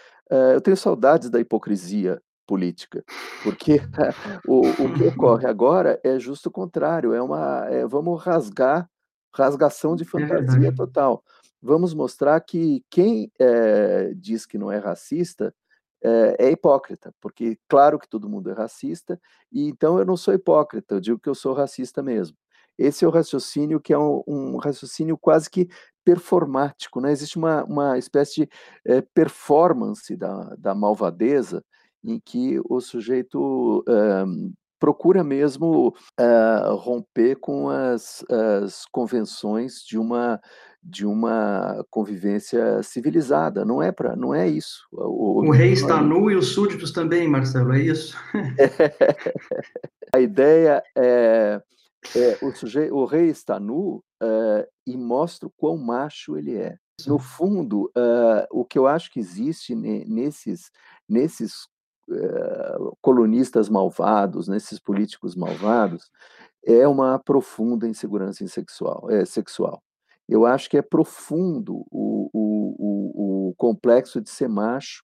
eu 0.56 0.60
tenho 0.60 0.76
saudades 0.76 1.30
da 1.30 1.40
hipocrisia 1.40 2.20
política, 2.50 3.06
porque 3.44 3.80
o, 4.48 4.62
o 4.62 4.94
que 4.96 5.04
ocorre 5.04 5.46
agora 5.46 6.00
é 6.04 6.18
justo 6.18 6.50
o 6.50 6.52
contrário, 6.52 7.14
é 7.14 7.22
uma, 7.22 7.68
é, 7.70 7.86
vamos 7.86 8.20
rasgar, 8.24 8.90
rasgação 9.32 9.96
de 9.96 10.04
fantasia 10.04 10.74
total. 10.74 11.24
Vamos 11.62 11.94
mostrar 11.94 12.42
que 12.42 12.84
quem 12.90 13.32
é, 13.40 14.14
diz 14.16 14.48
que 14.48 14.58
não 14.58 14.72
é 14.72 14.80
racista 14.80 15.54
é, 16.04 16.48
é, 16.48 16.52
hipócrita, 16.52 17.14
porque 17.22 17.60
claro 17.68 18.00
que 18.00 18.10
todo 18.10 18.30
mundo 18.30 18.50
é 18.50 18.54
racista, 18.54 19.22
e 19.52 19.70
então 19.70 20.00
eu 20.00 20.06
não 20.06 20.18
sou 20.18 20.34
hipócrita, 20.34 20.96
eu 20.96 21.00
digo 21.00 21.20
que 21.20 21.30
eu 21.30 21.36
sou 21.36 21.54
racista 21.54 22.02
mesmo. 22.02 22.36
Esse 22.80 23.06
é 23.06 23.08
o 23.08 23.12
raciocínio 23.12 23.80
que 23.80 23.94
é 23.94 24.00
um, 24.00 24.24
um 24.26 24.58
raciocínio 24.58 25.18
quase 25.18 25.50
que 25.50 25.68
performático, 26.04 27.00
né? 27.00 27.12
existe 27.12 27.38
uma, 27.38 27.64
uma 27.66 27.98
espécie 28.00 28.46
de 28.46 28.50
é, 28.86 29.02
performance 29.02 30.16
da, 30.16 30.56
da 30.58 30.74
malvadeza 30.74 31.64
em 32.04 32.20
que 32.20 32.60
o 32.70 32.80
sujeito 32.80 33.80
uh, 33.80 34.54
procura 34.80 35.24
mesmo 35.24 35.94
uh, 36.20 36.76
romper 36.76 37.36
com 37.36 37.70
as, 37.70 38.24
as 38.30 38.86
convenções 38.92 39.84
de 39.86 39.98
uma 39.98 40.40
de 40.82 41.06
uma 41.06 41.86
convivência 41.90 42.82
civilizada. 42.84 43.66
Não 43.66 43.84
é 43.84 43.92
para, 43.92 44.16
não 44.16 44.34
é 44.34 44.48
isso. 44.48 44.88
O, 44.94 45.46
o 45.46 45.52
rei 45.52 45.74
está 45.74 46.02
nu 46.02 46.32
e 46.32 46.36
os 46.36 46.54
súditos 46.54 46.94
também, 46.94 47.28
Marcelo. 47.28 47.74
É 47.74 47.82
isso. 47.82 48.18
a 50.16 50.22
ideia 50.22 50.82
é, 50.98 51.62
é 52.16 52.38
o 52.42 52.56
sujeito, 52.56 52.96
o 52.96 53.04
rei 53.06 53.28
está 53.28 53.60
nu 53.60 54.02
uh, 54.24 54.66
e 54.88 54.96
mostra 54.96 55.48
o 55.48 55.54
quão 55.58 55.78
macho 55.78 56.38
ele 56.38 56.56
é. 56.56 56.78
No 57.06 57.20
fundo, 57.20 57.92
uh, 57.98 58.48
o 58.52 58.64
que 58.64 58.78
eu 58.80 58.88
acho 58.88 59.12
que 59.12 59.20
existe 59.20 59.76
nesses 59.76 60.72
nesses 61.08 61.54
eh, 61.54 61.79
colonistas 63.02 63.70
malvados, 63.70 64.48
nesses 64.48 64.80
políticos 64.80 65.36
malvados, 65.36 66.10
é 66.66 66.88
uma 66.88 67.20
profunda 67.20 67.88
insegurança 67.88 68.46
sexual. 68.48 69.10
É, 69.10 69.26
sexual. 69.26 69.82
Eu 70.28 70.46
acho 70.46 70.70
que 70.70 70.78
é 70.78 70.82
profundo 70.82 71.86
o, 71.90 72.30
o, 72.32 72.76
o, 72.78 73.50
o 73.50 73.56
complexo 73.56 74.22
de 74.22 74.30
ser 74.30 74.48
macho, 74.48 75.04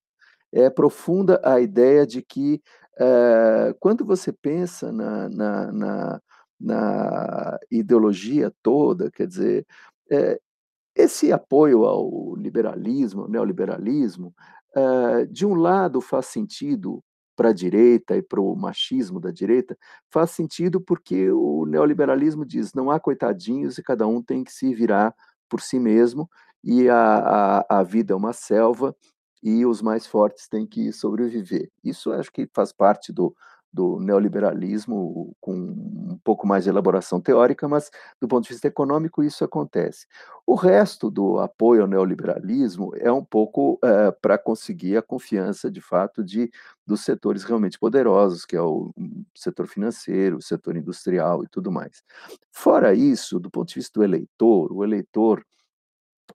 é 0.52 0.70
profunda 0.70 1.42
a 1.44 1.60
ideia 1.60 2.06
de 2.06 2.22
que 2.22 2.62
é, 2.98 3.76
quando 3.80 4.06
você 4.06 4.32
pensa 4.32 4.92
na, 4.92 5.28
na, 5.30 5.72
na, 5.72 6.22
na, 6.60 7.60
ideologia 7.70 8.54
toda, 8.64 9.12
quer 9.12 9.28
dizer, 9.28 9.66
é, 10.10 10.40
esse 10.96 11.34
apoio 11.34 11.84
ao 11.84 12.36
liberalismo, 12.36 13.24
ao 13.24 13.28
neoliberalismo, 13.28 14.34
uh, 14.76 15.26
de 15.28 15.46
um 15.46 15.56
lado 15.56 16.02
faz 16.02 16.28
sentido 16.28 17.04
para 17.36 17.50
a 17.50 17.54
direita 17.54 18.16
e 18.16 18.22
para 18.22 18.40
o 18.40 18.56
machismo 18.56 19.20
da 19.20 19.30
direita, 19.30 19.78
faz 20.10 20.32
sentido 20.32 20.80
porque 20.80 21.30
o 21.32 21.66
neoliberalismo 21.66 22.46
diz 22.46 22.74
não 22.74 22.90
há 22.90 23.00
coitadinhos 23.00 23.78
e 23.78 23.84
cada 23.84 24.08
um 24.08 24.22
tem 24.22 24.44
que 24.44 24.54
se 24.54 24.74
virar 24.74 25.14
por 25.50 25.62
si 25.62 25.78
mesmo 25.80 26.30
e 26.64 26.90
a, 26.90 27.60
a, 27.70 27.80
a 27.80 27.84
vida 27.84 28.14
é 28.14 28.16
uma 28.16 28.34
selva 28.34 28.96
e 29.44 29.66
os 29.66 29.82
mais 29.82 30.08
fortes 30.08 30.48
têm 30.48 30.66
que 30.66 30.92
sobreviver. 30.92 31.70
Isso 31.84 32.12
acho 32.12 32.32
que 32.32 32.50
faz 32.54 32.74
parte 32.74 33.14
do, 33.14 33.36
do 33.76 34.00
neoliberalismo 34.00 35.36
com 35.42 35.54
um 35.54 36.18
pouco 36.24 36.48
mais 36.48 36.64
de 36.64 36.70
elaboração 36.70 37.20
teórica, 37.20 37.68
mas 37.68 37.92
do 38.22 38.28
ponto 38.28 38.44
de 38.44 38.50
vista 38.54 38.70
econômico 38.70 39.22
isso 39.22 39.44
acontece. 39.44 40.08
O 40.48 40.56
resto 40.56 41.12
do 41.12 41.40
apoio 41.40 41.82
ao 41.82 41.88
neoliberalismo 41.88 42.94
é 42.96 43.12
um 43.12 43.24
pouco 43.24 43.78
é, 43.84 44.12
para 44.12 44.38
conseguir 44.38 44.96
a 44.96 45.02
confiança, 45.02 45.70
de 45.70 45.82
fato, 45.82 46.24
de 46.24 46.50
dos 46.88 47.02
setores 47.02 47.44
realmente 47.44 47.78
poderosos, 47.78 48.46
que 48.46 48.56
é 48.56 48.62
o 48.62 48.94
setor 49.36 49.68
financeiro, 49.68 50.38
o 50.38 50.42
setor 50.42 50.78
industrial 50.78 51.44
e 51.44 51.48
tudo 51.50 51.70
mais. 51.70 52.02
Fora 52.54 52.94
isso, 52.94 53.42
do 53.42 53.52
ponto 53.52 53.68
de 53.68 53.76
vista 53.76 54.00
do 54.00 54.06
eleitor, 54.06 54.72
o 54.72 54.86
eleitor 54.86 55.46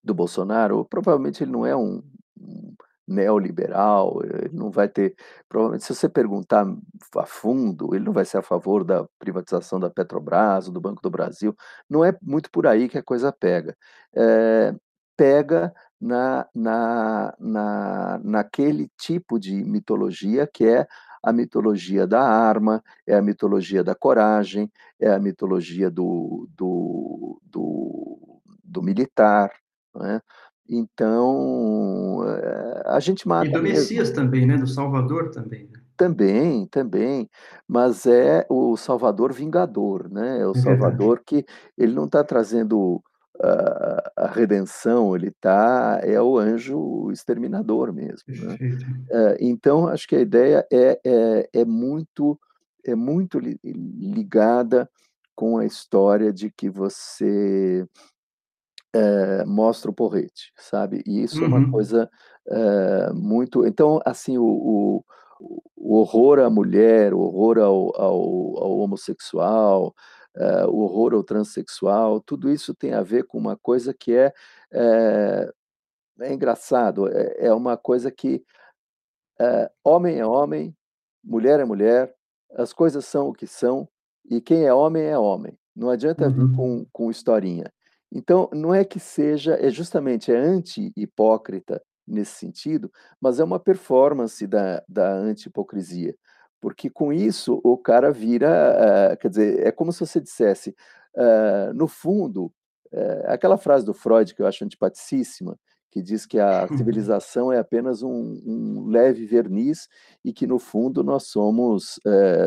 do 0.05 0.13
Bolsonaro, 0.13 0.85
provavelmente 0.85 1.43
ele 1.43 1.53
não 1.53 1.65
é 1.65 1.75
um, 1.75 2.03
um 2.39 2.75
neoliberal, 3.11 4.21
ele 4.25 4.51
não 4.53 4.71
vai 4.71 4.89
ter, 4.89 5.15
provavelmente 5.49 5.85
se 5.85 5.95
você 5.95 6.09
perguntar 6.09 6.67
a 7.17 7.27
fundo, 7.27 7.95
ele 7.95 8.05
não 8.05 8.13
vai 8.13 8.25
ser 8.25 8.39
a 8.39 8.43
favor 8.43 8.85
da 8.85 9.07
privatização 9.19 9.81
da 9.81 9.91
Petrobras, 9.91 10.69
do 10.69 10.81
Banco 10.81 11.03
do 11.03 11.11
Brasil, 11.11 11.55
não 11.89 12.05
é 12.05 12.17
muito 12.23 12.51
por 12.51 12.67
aí 12.67 12.89
que 12.89 12.99
a 12.99 13.03
coisa 13.03 13.33
pega. 13.33 13.77
É, 14.15 14.75
pega 15.17 15.73
na, 16.01 16.47
na, 16.55 17.35
na, 17.39 18.21
naquele 18.25 18.89
tipo 18.99 19.39
de 19.39 19.53
mitologia 19.65 20.47
que 20.47 20.65
é 20.67 20.87
a 21.23 21.33
mitologia 21.33 22.07
da 22.07 22.23
arma, 22.23 22.83
é 23.07 23.15
a 23.15 23.23
mitologia 23.23 23.85
da 23.85 23.95
coragem, 23.95 24.71
é 24.99 25.11
a 25.11 25.19
mitologia 25.19 25.91
do, 25.91 26.49
do, 26.57 27.39
do, 27.45 28.41
do 28.65 28.83
militar, 28.83 29.53
né? 29.95 30.21
Então, 30.73 32.23
eh, 32.29 32.83
a 32.87 33.01
gente 33.01 33.27
mata. 33.27 33.49
E 33.49 33.51
do 33.51 33.61
Messias 33.61 34.09
mesmo. 34.09 34.15
também, 34.15 34.47
né? 34.47 34.57
Do 34.57 34.69
Salvador 34.69 35.31
também. 35.31 35.65
Né? 35.65 35.81
Também, 35.97 36.67
também. 36.67 37.29
Mas 37.67 38.07
é 38.07 38.47
o 38.49 38.77
Salvador 38.77 39.33
vingador, 39.33 40.09
né? 40.09 40.39
É 40.41 40.47
o 40.47 40.53
é 40.53 40.59
Salvador 40.59 41.23
que 41.27 41.45
ele 41.77 41.93
não 41.93 42.05
está 42.05 42.23
trazendo 42.23 43.03
a, 43.43 44.13
a, 44.17 44.27
redenção, 44.29 45.17
ele 45.17 45.33
tá 45.41 45.99
é 46.05 46.21
o 46.23 46.39
anjo 46.39 47.11
exterminador 47.11 47.93
mesmo. 47.93 48.23
Né? 48.29 48.57
É, 49.11 49.37
então, 49.41 49.89
acho 49.89 50.07
que 50.07 50.15
a 50.15 50.21
ideia 50.21 50.65
é, 50.71 51.01
é, 51.05 51.49
é 51.53 51.65
muito 51.65 52.39
é 52.85 52.95
muito 52.95 53.41
ligada 53.65 54.89
com 55.35 55.59
a 55.59 55.67
história 55.67 56.33
de 56.33 56.51
que 56.51 56.71
você 56.71 57.87
é, 58.93 59.45
mostra 59.45 59.91
o 59.91 59.95
porrete, 59.95 60.53
sabe? 60.57 61.03
E 61.07 61.23
isso 61.23 61.39
uhum. 61.39 61.45
é 61.45 61.49
uma 61.49 61.59
uhum. 61.59 61.71
coisa 61.71 62.11
é, 62.49 63.13
muito. 63.13 63.67
Então, 63.67 64.01
assim, 64.05 64.39
o, 64.39 64.45
o, 64.45 65.05
o, 65.77 65.97
horror 65.99 66.41
à 66.41 66.51
mulher, 66.51 67.15
o 67.15 67.21
horror 67.21 67.59
ao, 67.59 68.01
ao, 68.01 68.15
ao 68.63 68.79
homossexual, 68.79 69.95
é, 70.37 70.67
o 70.67 70.77
horror 70.79 71.15
ao 71.15 71.25
transexual, 71.25 72.21
tudo 72.21 72.51
isso 72.51 72.75
tem 72.75 72.93
a 72.93 73.03
ver 73.03 73.25
com 73.25 73.39
uma 73.39 73.57
coisa 73.57 73.95
que 73.95 74.15
é, 74.15 74.33
é, 74.73 76.33
engraçado, 76.33 77.09
é, 77.09 77.47
é, 77.47 77.55
uma 77.55 77.77
coisa 77.77 78.11
que 78.11 78.45
homem 79.83 80.19
é 80.19 80.27
homem, 80.27 80.77
mulher 81.25 81.61
é 81.61 81.65
mulher, 81.65 82.15
as 82.55 82.75
coisas 82.75 83.07
são 83.07 83.29
o 83.29 83.33
que 83.33 83.47
são, 83.47 83.89
e 84.29 84.41
quem 84.41 84.67
é 84.67 84.75
homem 84.75 85.05
é 85.05 85.19
homem. 85.19 85.59
Não 85.75 85.89
adianta 85.89 86.27
uhum. 86.27 86.33
vir 86.33 86.57
com, 86.57 86.87
com 86.93 87.11
historinha. 87.11 87.73
Então, 88.13 88.49
não 88.53 88.75
é 88.75 88.85
que 88.85 88.99
seja, 88.99 89.55
é 89.55 89.71
justamente 89.71 90.33
é 90.33 90.37
anti-hipócrita 90.37 91.81
nesse 92.07 92.33
sentido, 92.33 92.91
mas 93.21 93.39
é 93.39 93.45
uma 93.45 93.61
performance 93.61 94.45
da, 94.47 94.83
da 94.89 95.13
anti-hipocrisia, 95.13 96.15
porque 96.61 96.91
com 96.91 97.13
isso 97.13 97.61
o 97.63 97.79
cara 97.79 98.11
vira, 98.11 99.13
uh, 99.15 99.17
quer 99.17 99.29
dizer, 99.29 99.67
é 99.67 99.71
como 99.71 99.93
se 99.93 100.01
você 100.01 100.21
dissesse, 100.21 100.75
uh, 101.15 101.73
no 101.73 101.87
fundo, 101.87 102.47
uh, 102.93 103.27
aquela 103.27 103.57
frase 103.57 103.85
do 103.85 103.95
Freud 103.95 104.35
que 104.35 104.43
eu 104.43 104.47
acho 104.47 104.65
antipaticíssima, 104.65 105.57
que 105.93 106.03
diz 106.03 106.27
que 106.27 106.39
a 106.39 106.69
civilização 106.77 107.53
é 107.53 107.59
apenas 107.59 108.03
um, 108.03 108.41
um, 108.47 108.87
leve 108.89 109.25
verniz 109.27 109.89
e 110.25 110.33
que 110.33 110.47
no 110.47 110.57
fundo 110.57 111.03
nós 111.03 111.25
somos, 111.25 111.99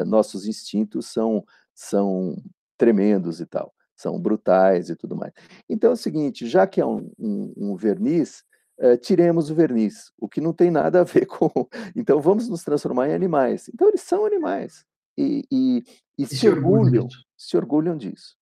nossos 0.08 0.48
instintos 0.48 1.08
são, 1.08 1.44
são 1.76 2.38
tremendos 2.78 3.42
e 3.42 3.46
tal. 3.46 3.74
São 3.96 4.20
brutais 4.20 4.90
e 4.90 4.96
tudo 4.96 5.16
mais. 5.16 5.34
Então 5.70 5.92
é 5.92 5.94
o 5.94 5.98
seguinte, 5.98 6.48
já 6.48 6.66
que 6.68 6.82
é 6.82 6.86
um, 6.86 7.12
um, 7.18 7.54
um 7.56 7.76
verniz, 7.76 8.44
uh, 8.80 8.98
tiremos 8.98 9.50
o 9.50 9.56
verniz, 9.56 10.12
o 10.20 10.28
que 10.28 10.42
não 10.42 10.54
tem 10.54 10.72
nada 10.72 11.02
a 11.02 11.04
ver 11.04 11.26
com. 11.28 11.52
Então 11.96 12.20
vamos 12.20 12.50
nos 12.50 12.64
transformar 12.64 13.10
em 13.10 13.14
animais. 13.14 13.70
Então 13.74 13.88
eles 13.88 14.02
são 14.02 14.26
animais 14.26 14.86
e, 15.18 15.44
e, 15.52 15.84
e, 16.18 16.24
e 16.24 16.26
se, 16.26 16.38
se 16.38 16.50
orgulham, 16.50 17.08
se 17.38 17.56
orgulham 17.58 17.98
disso. 17.98 18.36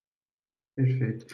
Perfeito. 0.76 1.26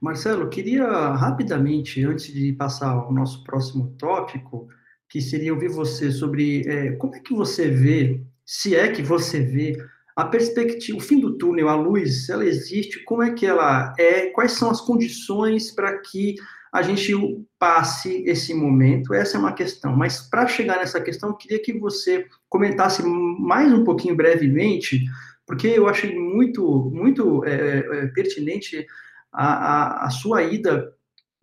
Marcelo, 0.00 0.50
queria 0.50 0.86
rapidamente, 1.14 2.04
antes 2.04 2.32
de 2.32 2.52
passar 2.52 2.90
ao 2.90 3.12
nosso 3.12 3.42
próximo 3.42 3.94
tópico, 3.96 4.68
que 5.08 5.20
seria 5.20 5.54
ouvir 5.54 5.68
você 5.68 6.10
sobre 6.10 6.68
é, 6.68 6.92
como 6.96 7.14
é 7.14 7.20
que 7.20 7.32
você 7.32 7.70
vê, 7.70 8.22
se 8.44 8.74
é 8.74 8.92
que 8.92 9.02
você 9.02 9.40
vê, 9.40 9.76
a 10.16 10.24
perspectiva, 10.24 10.98
o 10.98 11.00
fim 11.00 11.18
do 11.18 11.36
túnel, 11.36 11.68
a 11.68 11.74
luz, 11.74 12.28
ela 12.28 12.44
existe, 12.44 13.02
como 13.04 13.22
é 13.22 13.32
que 13.32 13.44
ela 13.44 13.92
é, 13.98 14.26
quais 14.26 14.52
são 14.52 14.70
as 14.70 14.80
condições 14.80 15.72
para 15.72 15.98
que 15.98 16.36
a 16.72 16.82
gente 16.82 17.12
passe 17.58 18.22
esse 18.26 18.54
momento? 18.54 19.12
Essa 19.12 19.36
é 19.36 19.40
uma 19.40 19.52
questão. 19.52 19.96
Mas 19.96 20.20
para 20.20 20.46
chegar 20.46 20.78
nessa 20.78 21.00
questão, 21.00 21.30
eu 21.30 21.36
queria 21.36 21.60
que 21.60 21.78
você 21.78 22.26
comentasse 22.48 23.02
mais 23.02 23.72
um 23.72 23.84
pouquinho 23.84 24.16
brevemente, 24.16 25.04
porque 25.46 25.66
eu 25.66 25.88
achei 25.88 26.16
muito, 26.16 26.90
muito 26.92 27.44
é, 27.44 27.78
é, 27.78 28.06
pertinente 28.08 28.86
a, 29.32 29.46
a, 29.46 30.06
a 30.06 30.10
sua 30.10 30.42
ida 30.42 30.92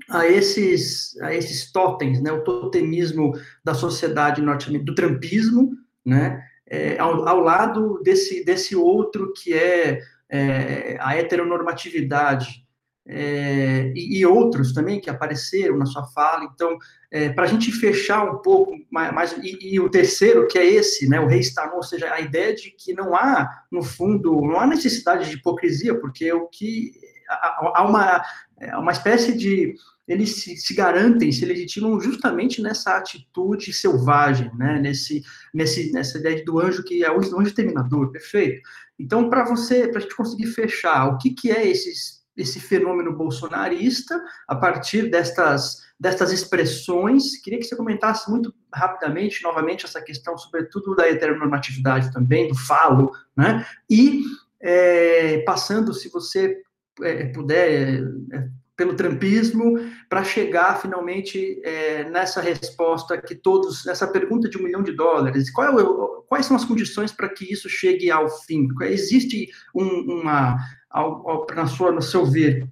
a 0.10 0.28
esses, 0.28 1.20
a 1.22 1.34
esses 1.34 1.72
totens, 1.72 2.22
né, 2.22 2.32
o 2.32 2.44
totemismo 2.44 3.34
da 3.64 3.74
sociedade 3.74 4.42
norte-americana, 4.42 4.86
do 4.86 4.96
trampismo, 4.96 5.72
né, 6.06 6.44
é, 6.72 6.98
ao, 6.98 7.28
ao, 7.28 7.42
lado 7.42 8.02
desse, 8.02 8.46
desse 8.46 8.76
outro 8.76 9.34
que 9.34 9.54
é, 9.54 10.00
é 10.30 10.98
a 11.02 11.18
heteronormatividade, 11.18 12.62
é, 13.06 13.92
e, 13.94 14.20
e, 14.20 14.26
outros 14.26 14.74
também 14.74 15.02
que 15.02 15.10
apareceram 15.10 15.78
na 15.78 15.86
sua 15.86 16.06
fala. 16.06 16.46
Então, 16.46 16.78
é, 17.12 17.30
para 17.30 17.44
a 17.44 17.48
gente 17.48 17.72
fechar 17.72 18.24
um 18.24 18.38
pouco 18.38 18.74
mais, 18.90 19.14
mais 19.14 19.32
e, 19.44 19.74
e, 19.74 19.80
o 19.82 19.90
terceiro, 19.90 20.48
que 20.48 20.58
é 20.58 20.66
esse, 20.66 21.10
né, 21.10 21.20
o 21.20 21.28
reestar, 21.28 21.76
ou 21.76 21.84
seja, 21.84 22.14
a 22.14 22.22
ideia 22.22 22.56
de 22.56 22.72
que 22.72 22.94
não 22.94 23.14
há, 23.14 23.50
no 23.70 23.84
fundo, 23.84 24.40
não 24.42 24.60
há 24.60 24.66
necessidade 24.66 25.30
de 25.30 25.36
hipocrisia, 25.36 26.00
porque 26.00 26.32
o 26.32 26.48
que 26.48 26.94
há 27.28 27.84
uma, 27.84 28.24
é, 28.60 28.78
uma 28.78 28.92
espécie 28.92 29.38
de. 29.38 29.76
Eles 30.12 30.44
se, 30.44 30.58
se, 30.58 30.74
garantem, 30.74 31.32
se 31.32 31.46
legitimam 31.46 32.00
justamente 32.00 32.62
nessa 32.62 32.98
atitude 32.98 33.72
selvagem, 33.72 34.52
né? 34.56 34.80
Nesse, 34.80 35.24
nesse, 35.54 35.92
nessa 35.92 36.18
ideia 36.18 36.44
do 36.44 36.60
anjo 36.60 36.84
que 36.84 37.04
é 37.04 37.12
o 37.12 37.18
anjo 37.18 37.56
terminador, 37.56 38.12
perfeito. 38.12 38.62
Então, 39.00 39.30
para 39.30 39.46
você, 39.46 39.88
para 39.88 40.00
a 40.00 40.02
gente 40.02 40.16
conseguir 40.16 40.48
fechar, 40.48 41.08
o 41.08 41.18
que, 41.18 41.32
que 41.32 41.50
é 41.50 41.66
esses, 41.66 42.24
esse 42.36 42.60
fenômeno 42.60 43.16
bolsonarista 43.16 44.22
a 44.48 44.56
partir 44.56 45.10
destas, 45.10 45.78
destas 46.00 46.32
expressões? 46.32 47.42
Queria 47.42 47.60
que 47.60 47.66
você 47.66 47.76
comentasse 47.76 48.30
muito 48.30 48.54
rapidamente, 48.74 49.42
novamente, 49.44 49.86
essa 49.86 50.02
questão, 50.02 50.38
sobretudo 50.38 50.96
da 50.96 51.08
heteronormatividade 51.08 52.12
também, 52.12 52.48
do 52.48 52.56
falo, 52.56 53.12
né? 53.36 53.66
E 53.90 54.24
é, 54.60 55.40
passando, 55.40 55.94
se 55.94 56.10
você 56.10 56.62
é, 57.02 57.26
puder, 57.28 58.04
é, 58.32 58.50
pelo 58.82 58.96
trampismo, 58.96 59.78
para 60.10 60.24
chegar 60.24 60.82
finalmente 60.82 61.62
é, 61.64 62.10
nessa 62.10 62.42
resposta 62.42 63.16
que 63.16 63.36
todos, 63.36 63.86
nessa 63.86 64.08
pergunta 64.08 64.50
de 64.50 64.58
um 64.58 64.64
milhão 64.64 64.82
de 64.82 64.92
dólares, 64.92 65.52
qual 65.52 65.68
é 65.68 65.84
o, 65.84 66.26
quais 66.28 66.48
são 66.48 66.56
as 66.56 66.66
condições 66.66 67.12
para 67.12 67.30
que 67.30 67.46
isso 67.54 67.70
chegue 67.70 68.10
ao 68.10 68.28
fim? 68.28 68.68
Existe 68.82 69.52
um, 69.76 69.86
uma, 69.86 70.58
ao, 70.90 71.46
na 71.56 71.68
sua, 71.68 71.92
no 71.92 72.02
seu 72.02 72.26
ver, 72.26 72.68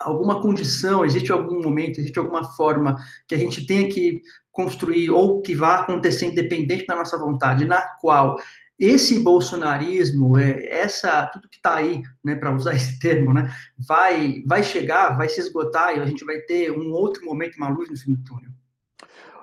alguma 0.00 0.42
condição, 0.42 1.04
existe 1.04 1.30
algum 1.30 1.62
momento, 1.62 2.00
existe 2.00 2.18
alguma 2.18 2.42
forma 2.42 2.96
que 3.28 3.34
a 3.36 3.38
gente 3.38 3.64
tenha 3.68 3.88
que 3.88 4.20
construir 4.50 5.10
ou 5.10 5.42
que 5.42 5.54
vá 5.54 5.76
acontecer 5.76 6.26
independente 6.26 6.86
da 6.86 6.96
nossa 6.96 7.16
vontade, 7.16 7.64
na 7.64 7.82
qual 8.00 8.36
esse 8.78 9.20
bolsonarismo, 9.20 10.36
é, 10.38 10.66
essa 10.68 11.26
tudo 11.26 11.48
que 11.48 11.56
está 11.56 11.76
aí, 11.76 12.02
né, 12.22 12.34
para 12.34 12.54
usar 12.54 12.74
esse 12.76 12.98
termo, 12.98 13.32
né, 13.32 13.50
vai 13.78 14.42
vai 14.46 14.62
chegar, 14.62 15.16
vai 15.16 15.28
se 15.28 15.40
esgotar 15.40 15.96
e 15.96 16.00
a 16.00 16.06
gente 16.06 16.24
vai 16.24 16.38
ter 16.40 16.70
um 16.70 16.92
outro 16.92 17.24
momento, 17.24 17.56
uma 17.56 17.68
luz 17.68 17.88
no 17.90 17.96
fim 17.96 18.14
do 18.14 18.24
túnel. 18.24 18.55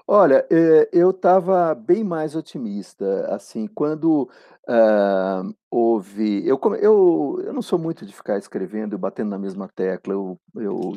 Olha, 0.07 0.45
eh, 0.51 0.89
eu 0.91 1.11
estava 1.11 1.73
bem 1.73 2.03
mais 2.03 2.35
otimista, 2.35 3.25
assim, 3.33 3.67
quando 3.67 4.29
uh, 4.69 5.55
houve. 5.71 6.45
Eu, 6.45 6.59
eu, 6.81 7.41
eu 7.45 7.53
não 7.53 7.61
sou 7.61 7.79
muito 7.79 8.05
de 8.05 8.13
ficar 8.13 8.37
escrevendo 8.37 8.95
e 8.95 8.97
batendo 8.97 9.29
na 9.29 9.39
mesma 9.39 9.69
tecla, 9.73 10.13
eu, 10.13 10.37
eu 10.55 10.91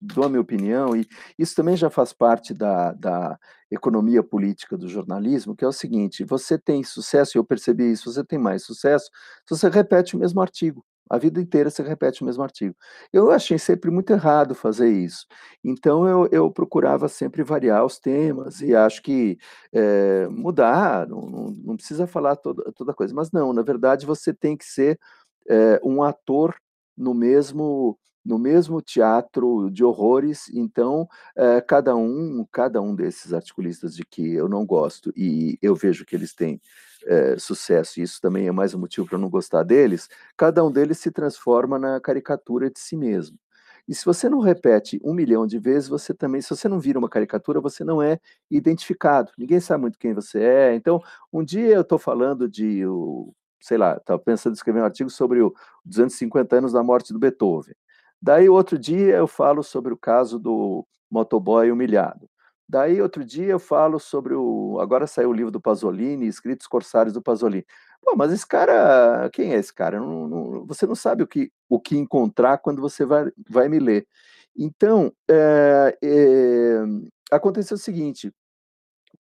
dou 0.00 0.24
a 0.24 0.28
minha 0.28 0.40
opinião, 0.42 0.94
e 0.94 1.06
isso 1.38 1.54
também 1.54 1.76
já 1.78 1.88
faz 1.88 2.12
parte 2.12 2.52
da, 2.52 2.92
da 2.92 3.38
economia 3.70 4.22
política 4.22 4.76
do 4.76 4.86
jornalismo, 4.86 5.56
que 5.56 5.64
é 5.64 5.68
o 5.68 5.72
seguinte: 5.72 6.22
você 6.22 6.58
tem 6.58 6.84
sucesso, 6.84 7.36
e 7.36 7.38
eu 7.38 7.44
percebi 7.44 7.90
isso, 7.90 8.12
você 8.12 8.22
tem 8.22 8.38
mais 8.38 8.64
sucesso 8.64 9.06
se 9.48 9.56
você 9.56 9.68
repete 9.70 10.14
o 10.14 10.18
mesmo 10.18 10.42
artigo. 10.42 10.84
A 11.10 11.18
vida 11.18 11.40
inteira 11.40 11.70
você 11.70 11.82
repete 11.82 12.22
o 12.22 12.26
mesmo 12.26 12.42
artigo. 12.42 12.74
Eu 13.12 13.30
achei 13.30 13.58
sempre 13.58 13.90
muito 13.90 14.12
errado 14.12 14.54
fazer 14.54 14.90
isso. 14.90 15.26
Então 15.62 16.08
eu, 16.08 16.28
eu 16.32 16.50
procurava 16.50 17.08
sempre 17.08 17.42
variar 17.42 17.84
os 17.84 17.98
temas 17.98 18.60
e 18.60 18.74
acho 18.74 19.02
que 19.02 19.38
é, 19.72 20.26
mudar, 20.28 21.06
não, 21.08 21.54
não, 21.64 21.76
precisa 21.76 22.06
falar 22.06 22.36
toda, 22.36 22.72
toda 22.72 22.94
coisa. 22.94 23.14
Mas 23.14 23.30
não, 23.30 23.52
na 23.52 23.62
verdade 23.62 24.06
você 24.06 24.32
tem 24.32 24.56
que 24.56 24.64
ser 24.64 24.98
é, 25.48 25.80
um 25.84 26.02
ator 26.02 26.54
no 26.96 27.14
mesmo 27.14 27.98
no 28.24 28.38
mesmo 28.38 28.80
teatro 28.80 29.68
de 29.68 29.82
horrores, 29.82 30.48
então 30.54 31.08
é, 31.36 31.60
cada 31.60 31.96
um 31.96 32.46
cada 32.52 32.80
um 32.80 32.94
desses 32.94 33.32
articulistas 33.32 33.96
de 33.96 34.04
que 34.04 34.34
eu 34.34 34.48
não 34.48 34.64
gosto 34.64 35.12
e 35.16 35.58
eu 35.60 35.74
vejo 35.74 36.04
que 36.06 36.14
eles 36.14 36.32
têm 36.32 36.60
é, 37.06 37.38
sucesso, 37.38 38.00
e 38.00 38.02
isso 38.02 38.20
também 38.20 38.46
é 38.48 38.52
mais 38.52 38.74
um 38.74 38.78
motivo 38.78 39.06
para 39.06 39.18
não 39.18 39.28
gostar 39.30 39.62
deles, 39.62 40.08
cada 40.36 40.64
um 40.64 40.70
deles 40.70 40.98
se 40.98 41.10
transforma 41.10 41.78
na 41.78 42.00
caricatura 42.00 42.70
de 42.70 42.78
si 42.78 42.96
mesmo. 42.96 43.38
E 43.88 43.94
se 43.94 44.04
você 44.04 44.28
não 44.28 44.38
repete 44.38 45.00
um 45.04 45.12
milhão 45.12 45.46
de 45.46 45.58
vezes, 45.58 45.88
você 45.88 46.14
também, 46.14 46.40
se 46.40 46.50
você 46.50 46.68
não 46.68 46.78
vira 46.78 46.98
uma 46.98 47.08
caricatura, 47.08 47.60
você 47.60 47.82
não 47.84 48.00
é 48.00 48.18
identificado. 48.50 49.32
Ninguém 49.36 49.60
sabe 49.60 49.82
muito 49.82 49.98
quem 49.98 50.14
você 50.14 50.40
é. 50.40 50.74
Então, 50.74 51.00
um 51.32 51.44
dia 51.44 51.74
eu 51.74 51.80
estou 51.82 51.98
falando 51.98 52.48
de, 52.48 52.86
o, 52.86 53.34
sei 53.60 53.76
lá, 53.78 53.96
estava 53.96 54.20
pensando 54.20 54.52
em 54.52 54.56
escrever 54.56 54.80
um 54.80 54.84
artigo 54.84 55.10
sobre 55.10 55.42
os 55.42 55.52
250 55.84 56.56
anos 56.56 56.72
da 56.72 56.82
morte 56.82 57.12
do 57.12 57.18
Beethoven. 57.18 57.74
Daí, 58.20 58.48
outro 58.48 58.78
dia, 58.78 59.16
eu 59.16 59.26
falo 59.26 59.62
sobre 59.64 59.92
o 59.92 59.96
caso 59.96 60.38
do 60.38 60.86
motoboy 61.10 61.70
humilhado. 61.70 62.28
Daí, 62.72 63.02
outro 63.02 63.22
dia, 63.22 63.48
eu 63.48 63.58
falo 63.58 64.00
sobre 64.00 64.32
o. 64.34 64.78
Agora 64.80 65.06
saiu 65.06 65.28
o 65.28 65.32
livro 65.34 65.50
do 65.50 65.60
Pasolini, 65.60 66.26
Escritos 66.26 66.66
Corsários 66.66 67.12
do 67.12 67.20
Pasolini. 67.20 67.66
Pô, 68.02 68.16
mas 68.16 68.32
esse 68.32 68.46
cara, 68.46 69.28
quem 69.30 69.52
é 69.52 69.58
esse 69.58 69.74
cara? 69.74 70.00
Não, 70.00 70.26
não, 70.26 70.66
você 70.66 70.86
não 70.86 70.94
sabe 70.94 71.22
o 71.22 71.26
que, 71.26 71.52
o 71.68 71.78
que 71.78 71.98
encontrar 71.98 72.56
quando 72.56 72.80
você 72.80 73.04
vai, 73.04 73.30
vai 73.46 73.68
me 73.68 73.78
ler. 73.78 74.06
Então, 74.56 75.12
é, 75.30 75.98
é, 76.02 76.82
aconteceu 77.30 77.74
o 77.74 77.78
seguinte: 77.78 78.32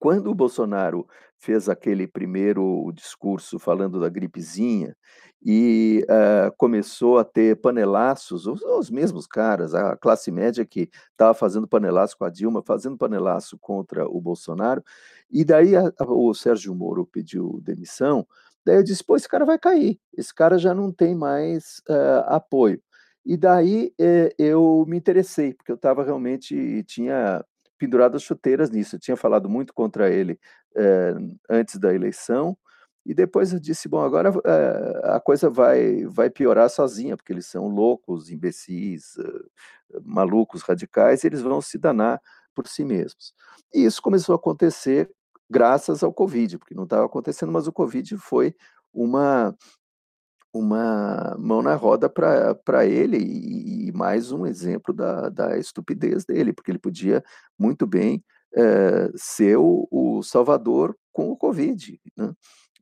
quando 0.01 0.31
o 0.31 0.35
Bolsonaro 0.35 1.07
fez 1.37 1.69
aquele 1.69 2.07
primeiro 2.07 2.91
discurso 2.91 3.59
falando 3.59 3.99
da 3.99 4.09
gripezinha 4.09 4.97
e 5.45 6.03
uh, 6.09 6.51
começou 6.57 7.19
a 7.19 7.23
ter 7.23 7.61
panelaços, 7.61 8.47
os, 8.47 8.63
os, 8.63 8.89
mesmos 8.89 9.27
caras, 9.27 9.75
a 9.75 9.95
classe 9.95 10.31
média 10.31 10.65
que 10.65 10.89
estava 11.11 11.35
fazendo 11.35 11.67
panelaço 11.67 12.17
com 12.17 12.25
a 12.25 12.31
Dilma, 12.31 12.63
fazendo 12.65 12.97
panelaço 12.97 13.59
contra 13.59 14.07
o 14.07 14.19
Bolsonaro, 14.19 14.83
e 15.29 15.45
daí 15.45 15.75
a, 15.75 15.93
a, 15.99 16.05
o 16.11 16.33
Sérgio 16.33 16.73
Moro 16.73 17.05
pediu 17.05 17.61
demissão, 17.63 18.25
daí 18.65 18.77
eu 18.77 18.83
disse, 18.83 19.03
pô, 19.03 19.15
esse 19.15 19.29
cara 19.29 19.45
vai 19.45 19.59
cair, 19.59 19.99
esse 20.17 20.33
cara 20.33 20.57
já 20.57 20.73
não 20.73 20.91
tem 20.91 21.13
mais 21.13 21.79
uh, 21.87 22.25
apoio. 22.25 22.81
E 23.23 23.37
daí 23.37 23.93
eh, 23.99 24.33
eu 24.35 24.83
me 24.87 24.97
interessei, 24.97 25.53
porque 25.53 25.71
eu 25.71 25.75
estava 25.75 26.03
realmente, 26.03 26.83
tinha 26.87 27.45
pendurado 27.81 28.15
as 28.15 28.21
chuteiras 28.21 28.69
nisso. 28.69 28.95
Eu 28.95 28.99
tinha 28.99 29.17
falado 29.17 29.49
muito 29.49 29.73
contra 29.73 30.11
ele 30.11 30.39
é, 30.75 31.15
antes 31.49 31.79
da 31.79 31.91
eleição, 31.91 32.55
e 33.03 33.11
depois 33.15 33.51
eu 33.51 33.59
disse: 33.59 33.89
bom, 33.89 34.01
agora 34.01 34.31
é, 34.45 35.15
a 35.15 35.19
coisa 35.19 35.49
vai, 35.49 36.05
vai 36.05 36.29
piorar 36.29 36.69
sozinha, 36.69 37.17
porque 37.17 37.33
eles 37.33 37.47
são 37.47 37.67
loucos, 37.67 38.29
imbecis, 38.29 39.15
uh, 39.15 39.49
malucos, 40.03 40.61
radicais, 40.61 41.23
e 41.23 41.27
eles 41.27 41.41
vão 41.41 41.59
se 41.59 41.79
danar 41.79 42.21
por 42.53 42.67
si 42.67 42.85
mesmos. 42.85 43.33
E 43.73 43.83
isso 43.83 43.99
começou 43.99 44.33
a 44.33 44.35
acontecer 44.35 45.09
graças 45.49 46.03
ao 46.03 46.13
Covid, 46.13 46.59
porque 46.59 46.75
não 46.75 46.83
estava 46.83 47.05
acontecendo, 47.05 47.51
mas 47.51 47.67
o 47.67 47.73
Covid 47.73 48.15
foi 48.17 48.55
uma 48.93 49.55
uma 50.53 51.35
mão 51.39 51.61
na 51.61 51.75
roda 51.75 52.09
para 52.09 52.85
ele 52.85 53.17
e, 53.17 53.87
e, 53.87 53.91
mais 53.91 54.31
um 54.31 54.45
exemplo 54.45 54.93
da, 54.93 55.29
da 55.29 55.57
estupidez 55.57 56.25
dele, 56.25 56.53
porque 56.53 56.71
ele 56.71 56.79
podia 56.79 57.23
muito 57.57 57.87
bem 57.87 58.23
é, 58.55 59.09
ser 59.15 59.57
o, 59.57 59.87
o, 59.89 60.21
salvador 60.23 60.95
com 61.11 61.31
o 61.31 61.37
Covid. 61.37 61.99
Né? 62.17 62.33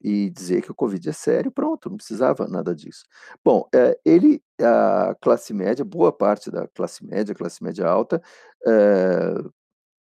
e 0.01 0.29
dizer 0.29 0.62
que 0.62 0.71
o 0.71 0.75
Covid 0.75 1.10
é 1.10 1.12
sério, 1.12 1.51
pronto, 1.51 1.89
não 1.89 1.97
precisava 1.97 2.47
nada 2.47 2.73
disso. 2.73 3.03
Bom, 3.43 3.67
é, 3.73 3.99
ele, 4.05 4.41
a 4.62 5.15
classe 5.21 5.53
média, 5.53 5.84
boa 5.84 6.12
parte 6.12 6.49
da 6.49 6.67
classe 6.69 7.05
média, 7.05 7.36
classe 7.36 7.63
média 7.63 7.86
alta, 7.86 8.21
é, 8.65 9.34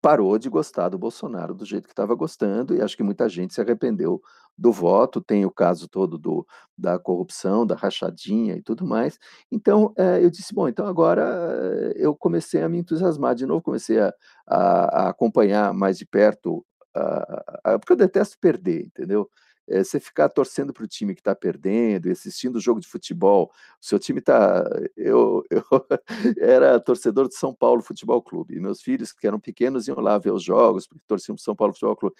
parou 0.06 0.38
de 0.38 0.48
gostar 0.48 0.88
do 0.88 0.96
Bolsonaro 0.96 1.52
do 1.52 1.64
jeito 1.64 1.88
que 1.88 1.92
estava 1.92 2.14
gostando, 2.14 2.76
e 2.76 2.80
acho 2.80 2.96
que 2.96 3.02
muita 3.02 3.28
gente 3.28 3.52
se 3.52 3.60
arrependeu 3.60 4.22
do 4.56 4.70
voto, 4.70 5.20
tem 5.20 5.44
o 5.44 5.50
caso 5.50 5.88
todo 5.88 6.16
do, 6.16 6.46
da 6.78 6.96
corrupção, 6.96 7.66
da 7.66 7.74
rachadinha 7.74 8.54
e 8.54 8.62
tudo 8.62 8.86
mais. 8.86 9.18
Então, 9.50 9.92
é, 9.96 10.24
eu 10.24 10.30
disse, 10.30 10.54
bom, 10.54 10.68
então 10.68 10.86
agora 10.86 11.24
eh, 11.24 11.94
eu 11.96 12.14
comecei 12.14 12.62
a 12.62 12.68
me 12.68 12.78
entusiasmar 12.78 13.34
de 13.34 13.46
novo, 13.46 13.60
comecei 13.60 13.98
a, 13.98 14.14
a, 14.46 15.06
a 15.06 15.08
acompanhar 15.08 15.74
mais 15.74 15.98
de 15.98 16.06
perto, 16.06 16.64
a, 16.94 17.76
porque 17.76 17.94
eu 17.94 17.96
detesto 17.96 18.38
perder, 18.38 18.86
entendeu? 18.86 19.28
É, 19.68 19.82
você 19.82 19.98
ficar 20.00 20.28
torcendo 20.28 20.72
para 20.72 20.84
o 20.84 20.88
time 20.88 21.14
que 21.14 21.20
está 21.20 21.34
perdendo 21.34 22.10
assistindo 22.10 22.56
o 22.56 22.60
jogo 22.60 22.80
de 22.80 22.86
futebol, 22.88 23.50
o 23.80 23.84
seu 23.84 23.98
time 23.98 24.20
está. 24.20 24.64
Eu, 24.96 25.44
eu 25.50 25.62
era 26.38 26.80
torcedor 26.80 27.28
de 27.28 27.34
São 27.34 27.54
Paulo 27.54 27.82
Futebol 27.82 28.22
Clube, 28.22 28.56
e 28.56 28.60
meus 28.60 28.82
filhos, 28.82 29.12
que 29.12 29.26
eram 29.26 29.40
pequenos, 29.40 29.88
iam 29.88 30.00
lá 30.00 30.18
ver 30.18 30.32
os 30.32 30.42
jogos, 30.42 30.86
porque 30.86 31.02
torciam 31.06 31.34
para 31.34 31.44
São 31.44 31.56
Paulo 31.56 31.72
Futebol 31.72 31.96
Clube. 31.96 32.16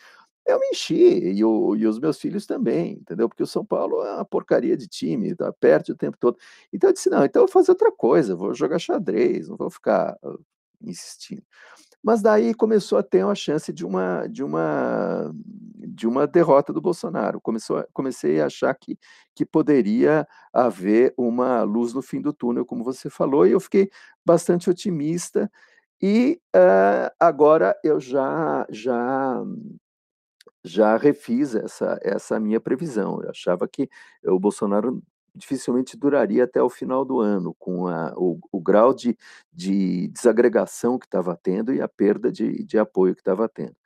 Eu 0.46 0.61
me 0.61 0.68
enchi, 0.68 0.94
e, 0.94 1.44
o, 1.44 1.74
e 1.74 1.87
os 1.87 1.98
meus 1.98 2.20
filhos 2.20 2.46
também, 2.46 2.92
entendeu? 2.92 3.28
Porque 3.28 3.42
o 3.42 3.46
São 3.46 3.64
Paulo 3.64 4.02
é 4.04 4.14
uma 4.14 4.24
porcaria 4.24 4.76
de 4.76 4.87
time, 4.87 5.35
tá, 5.35 5.52
perde 5.52 5.90
o 5.90 5.96
tempo 5.96 6.16
todo. 6.20 6.38
Então 6.72 6.90
eu 6.90 6.94
disse: 6.94 7.11
não, 7.11 7.24
então 7.24 7.42
eu 7.42 7.46
vou 7.46 7.52
fazer 7.52 7.72
outra 7.72 7.90
coisa, 7.90 8.37
vou 8.37 8.54
jogar 8.54 8.78
xadrez, 8.78 9.48
não 9.48 9.56
vou 9.56 9.70
ficar 9.70 10.16
uh, 10.22 10.38
insistindo. 10.80 11.42
Mas 12.07 12.23
daí 12.23 12.55
começou 12.55 12.99
a 12.99 13.03
ter 13.03 13.25
uma 13.25 13.35
chance 13.35 13.73
de 13.73 13.85
uma, 13.85 14.29
de 14.29 14.45
uma, 14.45 15.35
de 15.77 16.07
uma 16.07 16.25
derrota 16.25 16.73
do 16.73 16.81
Bolsonaro. 16.81 17.40
Começou, 17.40 17.85
comecei 17.92 18.40
a 18.40 18.47
achar 18.47 18.73
que, 18.75 18.97
que 19.35 19.45
poderia 19.45 20.25
haver 20.53 21.12
uma 21.19 21.64
luz 21.64 21.92
no 21.92 22.01
fim 22.01 22.21
do 22.21 22.33
túnel, 22.33 22.64
como 22.64 22.85
você 22.85 23.11
falou, 23.11 23.45
e 23.45 23.51
eu 23.51 23.59
fiquei 23.59 23.90
bastante 24.25 24.71
otimista. 24.71 25.51
E 26.01 26.40
uh, 26.55 27.11
agora 27.19 27.77
eu 27.83 27.99
já, 27.99 28.64
já 28.71 29.42
já 30.64 30.97
refiz 30.97 31.57
essa, 31.57 31.99
essa 32.03 32.38
minha 32.38 32.61
previsão. 32.61 33.21
Eu 33.21 33.31
achava 33.31 33.66
que 33.66 33.88
o 34.25 34.38
Bolsonaro 34.38 35.03
dificilmente 35.37 35.96
duraria 35.96 36.44
até 36.44 36.62
o 36.62 36.70
final 36.70 37.05
do 37.05 37.20
ano, 37.20 37.55
com 37.59 37.87
a, 37.87 38.12
o, 38.16 38.38
o, 38.51 38.61
grau 38.61 38.94
de, 38.94 39.16
de 39.53 40.09
desagregação 40.09 40.99
que 40.99 41.07
estava 41.07 41.38
tendo 41.40 41.72
e 41.72 41.81
a 41.81 41.88
perda 41.88 42.33
de, 42.33 42.64
de 42.64 42.79
apoio 42.79 43.14
que 43.14 43.20
estava 43.20 43.49
tendo. 43.49 43.77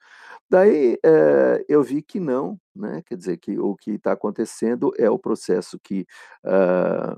Daí 0.50 0.98
é, 1.04 1.64
eu 1.68 1.80
vi 1.80 2.02
que 2.02 2.18
não, 2.18 2.58
né? 2.74 3.02
quer 3.06 3.16
dizer, 3.16 3.36
que 3.36 3.56
o 3.56 3.76
que 3.76 3.92
está 3.92 4.12
acontecendo 4.12 4.92
é 4.98 5.08
o 5.08 5.16
processo 5.16 5.78
que 5.78 6.04
uh, 6.44 7.16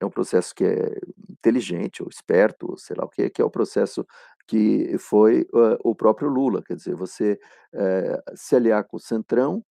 é 0.00 0.04
um 0.04 0.10
processo 0.10 0.52
que 0.52 0.64
é 0.64 0.98
inteligente 1.30 2.02
ou 2.02 2.08
esperto, 2.08 2.72
ou 2.72 2.76
sei 2.76 2.96
lá 2.98 3.04
o 3.04 3.08
que, 3.08 3.30
que 3.30 3.40
é 3.40 3.44
o 3.44 3.50
processo 3.50 4.04
que 4.44 4.98
foi 4.98 5.42
uh, 5.52 5.78
o 5.84 5.94
próprio 5.94 6.28
Lula, 6.28 6.64
quer 6.64 6.74
dizer, 6.74 6.96
você 6.96 7.38
uh, 7.74 8.36
se 8.36 8.56
aliar 8.56 8.82
com 8.82 8.96
o 8.96 9.00
Centrão, 9.00 9.64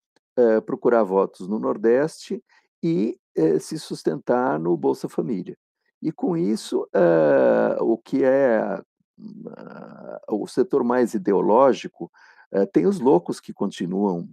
procurar 0.66 1.04
votos 1.04 1.48
no 1.48 1.60
Nordeste 1.60 2.44
e 2.84 3.17
eh, 3.36 3.58
se 3.60 3.80
sustentar 3.80 4.60
no 4.60 4.76
Bolsa 4.76 5.08
Família. 5.08 5.58
E 6.02 6.12
com 6.12 6.36
isso, 6.36 6.84
uh, 6.93 7.82
o 7.82 7.98
que 7.98 8.26
é 8.26 8.78
uh, 9.17 10.36
o 10.36 10.46
setor 10.48 10.84
mais 10.84 11.13
ideológico, 11.13 12.12
uh, 12.54 12.67
tem 12.74 12.86
os 12.86 13.00
loucos 13.00 13.39
que 13.39 13.54
continuam 13.54 14.28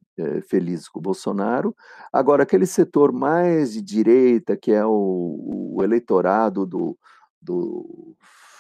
felizes 0.48 0.88
com 0.88 0.98
o 0.98 1.02
Bolsonaro. 1.02 1.74
Agora, 2.12 2.42
aquele 2.42 2.66
setor 2.66 3.12
mais 3.12 3.72
de 3.72 3.80
direita, 3.80 4.56
que 4.56 4.72
é 4.72 4.84
o, 4.84 5.76
o 5.76 5.84
eleitorado 5.84 6.66
do, 6.66 6.98
do, 7.40 8.16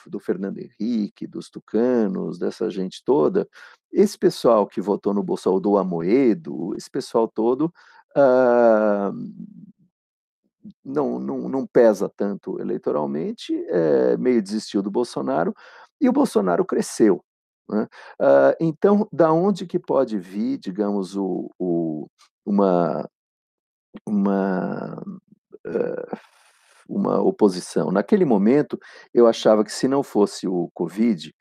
do 0.06 0.20
Fernando 0.20 0.58
Henrique, 0.58 1.26
dos 1.26 1.50
tucanos, 1.50 2.38
dessa 2.38 2.70
gente 2.70 3.02
toda, 3.04 3.46
esse 3.92 4.16
pessoal 4.16 4.68
que 4.68 4.80
votou 4.80 5.12
no 5.12 5.22
Bolsonaro, 5.22 5.60
do 5.60 5.76
Amoedo, 5.76 6.74
esse 6.76 6.88
pessoal 6.88 7.26
todo, 7.26 7.72
Uh, 8.16 9.14
não, 10.84 11.18
não, 11.18 11.48
não 11.48 11.66
pesa 11.66 12.10
tanto 12.14 12.60
eleitoralmente, 12.60 13.54
é, 13.68 14.16
meio 14.16 14.42
desistiu 14.42 14.82
do 14.82 14.90
Bolsonaro, 14.90 15.54
e 16.00 16.08
o 16.08 16.12
Bolsonaro 16.12 16.64
cresceu. 16.64 17.22
Né? 17.68 17.86
Uh, 18.20 18.56
então, 18.58 19.08
da 19.12 19.32
onde 19.32 19.66
que 19.66 19.78
pode 19.78 20.18
vir, 20.18 20.58
digamos, 20.58 21.16
o, 21.16 21.50
o 21.58 22.08
uma, 22.44 23.08
uma, 24.06 25.02
uh, 25.66 26.18
uma 26.88 27.20
oposição? 27.20 27.92
Naquele 27.92 28.24
momento, 28.24 28.78
eu 29.14 29.26
achava 29.26 29.62
que 29.62 29.72
se 29.72 29.86
não 29.86 30.02
fosse 30.02 30.48
o 30.48 30.68
Covid, 30.74 31.32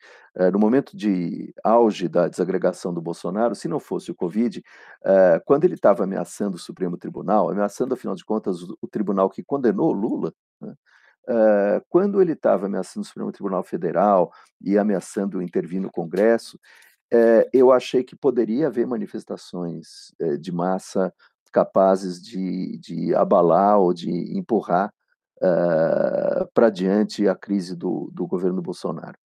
no 0.52 0.58
momento 0.58 0.95
de 0.95 1.54
auge 1.62 2.08
da 2.08 2.30
desagregação 2.30 2.93
do 2.93 3.02
Bolsonaro, 3.02 3.56
se 3.56 3.67
não 3.67 3.80
fosse 3.80 4.10
o 4.10 4.15
Covid, 4.15 4.63
eh, 5.04 5.41
quando 5.45 5.65
ele 5.65 5.73
estava 5.73 6.06
ameaçando 6.06 6.56
o 6.56 6.60
Supremo 6.60 6.97
Tribunal, 6.97 7.49
ameaçando, 7.49 7.93
afinal 7.93 8.15
de 8.15 8.23
contas, 8.23 8.62
o, 8.62 8.88
tribunal 8.88 9.30
que 9.30 9.43
condenou 9.43 9.91
Lula, 9.91 10.34
né, 10.62 10.73
eh, 11.28 11.82
quando 11.89 12.21
ele 12.21 12.34
estava 12.34 12.67
ameaçando 12.67 13.04
o 13.04 13.08
Supremo 13.08 13.32
Tribunal 13.34 13.63
Federal 13.63 14.32
e 14.62 14.78
ameaçando 14.78 15.41
intervir 15.41 15.82
no 15.82 15.91
Congresso, 15.91 16.58
eu 17.52 17.71
achei 17.71 18.04
que 18.04 18.15
poderia 18.15 18.67
haver 18.67 18.86
manifestações 18.86 20.13
de 20.39 20.52
massa 20.52 21.12
capazes 21.52 22.21
de, 22.21 22.78
de 22.78 23.15
abalar 23.15 23.80
ou 23.80 23.95
de 23.95 24.38
empurrar 24.38 24.93
uh, 25.41 26.47
para 26.54 26.69
diante 26.69 27.28
a 27.28 27.36
crise 27.36 27.75
do, 27.75 28.10
do 28.13 28.28
governo 28.28 28.62
Bolsonaro. 28.62 29.17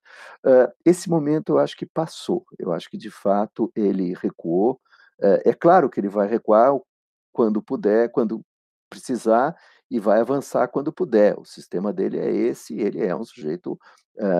Uh, 0.44 0.72
esse 0.84 1.08
momento 1.08 1.50
eu 1.50 1.58
acho 1.58 1.76
que 1.76 1.86
passou, 1.86 2.44
eu 2.58 2.72
acho 2.72 2.88
que 2.88 2.96
de 2.96 3.10
fato 3.10 3.70
ele 3.74 4.14
recuou. 4.14 4.80
Uh, 5.20 5.40
é 5.44 5.52
claro 5.52 5.88
que 5.90 6.00
ele 6.00 6.08
vai 6.08 6.26
recuar 6.26 6.72
quando 7.32 7.62
puder, 7.62 8.10
quando 8.10 8.44
precisar, 8.88 9.56
e 9.90 9.98
vai 9.98 10.20
avançar 10.20 10.68
quando 10.68 10.92
puder. 10.92 11.38
O 11.38 11.44
sistema 11.44 11.92
dele 11.92 12.18
é 12.18 12.30
esse, 12.30 12.78
ele 12.78 13.04
é 13.04 13.14
um 13.14 13.24
sujeito 13.24 13.78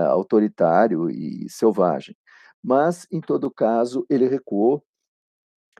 autoritário 0.09 1.11
e 1.11 1.49
selvagem. 1.51 2.17
Mas, 2.63 3.09
em 3.11 3.21
todo 3.21 3.51
caso, 3.51 4.07
ele 4.09 4.29
recuou, 4.29 4.85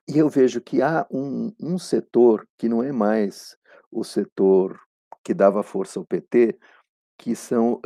e 0.09 0.19
eu 0.19 0.29
vejo 0.29 0.61
que 0.61 0.83
há 0.83 1.07
um, 1.11 1.55
um 1.61 1.79
setor 1.79 2.47
que 2.59 2.69
não 2.69 2.83
é 2.83 2.91
mais 2.91 3.57
o 3.91 4.03
setor 4.03 4.79
que 5.25 5.35
dava 5.35 5.63
força 5.63 5.99
ao 5.99 6.05
PT, 6.05 6.59
que 7.19 7.35
são 7.35 7.81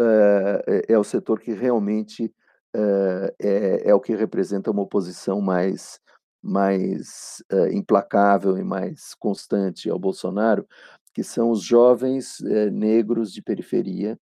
é, 0.67 0.93
é 0.95 0.99
o 0.99 1.05
setor 1.05 1.41
que 1.41 1.53
realmente 1.53 2.33
é, 2.75 3.35
é, 3.41 3.91
é, 3.91 3.95
o 3.95 4.01
que 4.01 4.15
representa 4.15 4.71
uma 4.71 4.83
oposição 4.83 5.41
mais 5.41 6.01
mais 6.41 7.43
implacável 7.73 8.57
e 8.57 8.63
mais 8.63 9.13
constante 9.15 9.91
ao 9.91 9.99
Bolsonaro, 9.99 10.65
que 11.13 11.25
são 11.25 11.51
os 11.51 11.63
jovens 11.63 12.39
negros 12.73 13.33
de 13.33 13.43
periferia. 13.43 14.17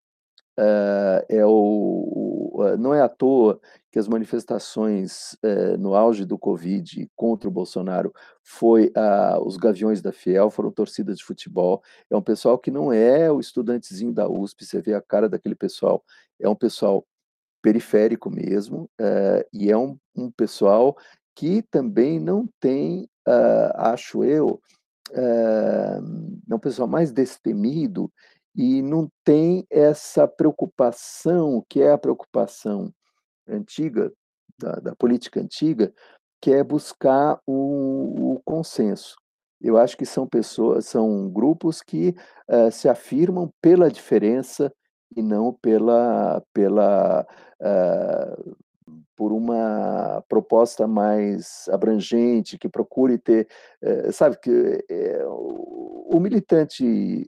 é 1.29 1.45
o, 1.45 2.46
não 2.79 2.95
é 2.95 3.01
à 3.01 3.09
toa 3.09 3.61
que 3.91 3.99
as 3.99 4.09
manifestações 4.09 5.37
eh, 5.43 5.77
no 5.77 5.95
auge 5.95 6.25
do 6.25 6.39
Covid 6.39 7.11
contra 7.17 7.49
o 7.49 7.53
Bolsonaro 7.53 8.13
foi 8.43 8.93
os 9.43 9.57
Gaviões 9.57 10.03
da 10.03 10.13
Fiel, 10.13 10.51
foram 10.51 10.71
torcidas 10.71 11.19
de 11.19 11.25
futebol. 11.25 11.83
É 12.11 12.17
um 12.17 12.23
pessoal 12.23 12.59
que 12.59 12.71
não 12.71 12.93
é 12.93 13.31
o 13.31 13.41
estudantezinho 13.41 14.13
da 14.13 14.29
USP, 14.29 14.65
você 14.65 14.81
vê 14.81 14.95
a 14.95 15.01
cara 15.01 15.29
daquele 15.29 15.55
pessoal, 15.55 16.05
é 16.41 16.49
um 16.49 16.55
pessoal 16.55 17.07
periférico 17.63 18.31
mesmo, 18.31 18.89
eh, 19.01 19.47
e 19.53 19.71
é 19.71 19.77
um, 19.77 19.99
um, 20.15 20.31
pessoal 20.31 20.97
que 21.35 21.63
também 21.63 22.21
não 22.21 22.49
tem, 22.61 23.09
ah, 23.27 23.93
acho 23.93 24.23
eu, 24.23 24.61
eh, 25.13 25.99
é 26.51 26.55
um 26.55 26.59
pessoal 26.59 26.87
mais 26.89 27.11
destemido 27.11 28.13
e 28.57 28.81
não 28.81 29.11
tem 29.23 29.67
essa 29.71 30.27
preocupação, 30.27 31.63
que 31.69 31.83
é 31.83 31.93
a 31.93 31.99
preocupação 31.99 32.91
antiga, 33.47 34.11
da, 34.59 34.73
da 34.77 34.97
política 34.97 35.41
antiga, 35.41 35.93
que 36.41 36.51
é 36.53 36.65
buscar 36.65 37.39
o, 37.47 38.35
o, 38.35 38.43
consenso. 38.45 39.15
Eu 39.61 39.77
acho 39.77 39.97
que 39.97 40.07
são 40.07 40.27
pessoas, 40.27 40.87
são 40.87 41.29
grupos 41.31 41.83
que 41.83 42.15
uh, 42.49 42.71
se 42.71 42.89
afirmam 42.89 43.53
pela 43.61 43.91
diferença 43.91 44.73
e 45.15 45.23
não 45.23 45.53
pela, 45.53 46.43
pela 46.53 47.27
uh, 47.61 48.57
por 49.17 49.33
uma 49.33 50.23
proposta 50.29 50.87
mais 50.87 51.69
abrangente, 51.71 52.59
que 52.59 52.69
procure 52.69 53.19
ter, 53.19 53.49
uh, 53.83 54.13
sabe, 54.13 54.39
que 54.41 54.85
o, 55.27 56.17
o 56.17 56.21
militante 56.21 57.27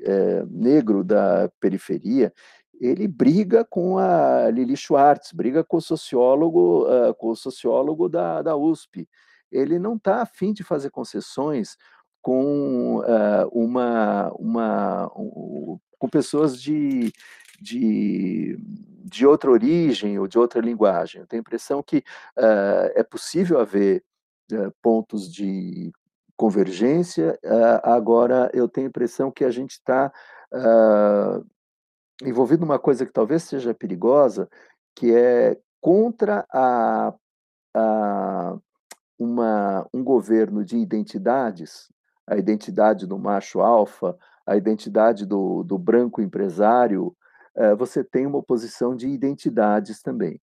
negro 0.49 1.03
da 1.03 1.51
periferia, 1.61 2.33
ele 2.81 3.09
briga 3.09 3.65
com 3.65 3.99
a 3.99 4.49
Lili 4.51 4.77
Schwartz, 4.77 5.33
briga 5.33 5.65
com 5.65 5.79
o 5.79 5.83
sociólogo, 5.83 6.87
uh, 6.87 7.15
com 7.15 7.31
o 7.31 7.37
sociólogo 7.37 8.09
da, 8.09 8.43
da 8.43 8.57
USP. 8.57 9.09
Ele 9.51 9.79
não 9.79 9.97
está 9.97 10.23
afim 10.23 10.53
de 10.53 10.63
fazer 10.63 10.91
concessões 10.91 11.77
com 12.23 12.99
uh, 12.99 13.49
uma, 13.53 14.31
uma 14.39 15.07
um, 15.17 15.79
com 15.99 16.09
pessoas 16.09 16.61
de, 16.61 17.13
de, 17.61 18.59
de 19.05 19.27
outra 19.27 19.51
origem 19.51 20.19
ou 20.19 20.27
de 20.27 20.39
outra 20.39 20.61
linguagem. 20.61 21.21
Eu 21.21 21.27
tenho 21.27 21.41
a 21.41 21.47
impressão 21.47 21.83
que 21.83 21.99
uh, 21.99 22.91
é 22.95 23.03
possível 23.03 23.61
haver 23.61 24.05
uh, 24.53 24.73
pontos 24.83 25.33
de 25.33 25.93
convergência, 26.37 27.37
agora 27.83 28.49
eu 28.55 28.69
tenho 28.69 28.87
a 28.87 28.91
impressão 28.91 29.29
que 29.29 29.45
a 29.45 29.51
gente 29.51 29.73
está 29.73 30.13
envolvido 32.23 32.61
numa 32.61 32.79
coisa 32.79 33.05
que 33.05 33.13
talvez 33.13 33.43
seja 33.43 33.75
perigosa, 33.75 34.49
que 34.95 35.13
é 35.13 35.59
contra 35.81 36.47
a, 36.53 37.13
a 37.75 38.59
uma, 39.19 39.89
um 39.93 40.05
governo 40.05 40.65
de 40.65 40.77
identidades, 40.77 41.89
a 42.25 42.37
identidade 42.37 43.07
do 43.07 43.19
macho 43.19 43.61
alfa, 43.61 44.17
a 44.47 44.57
identidade 44.57 45.27
do, 45.27 45.63
do 45.65 45.77
branco 45.77 46.23
empresário, 46.23 47.15
você 47.77 48.05
tem 48.05 48.27
uma 48.27 48.39
oposição 48.39 48.95
de 48.95 49.09
identidades 49.09 50.01
também. 50.03 50.41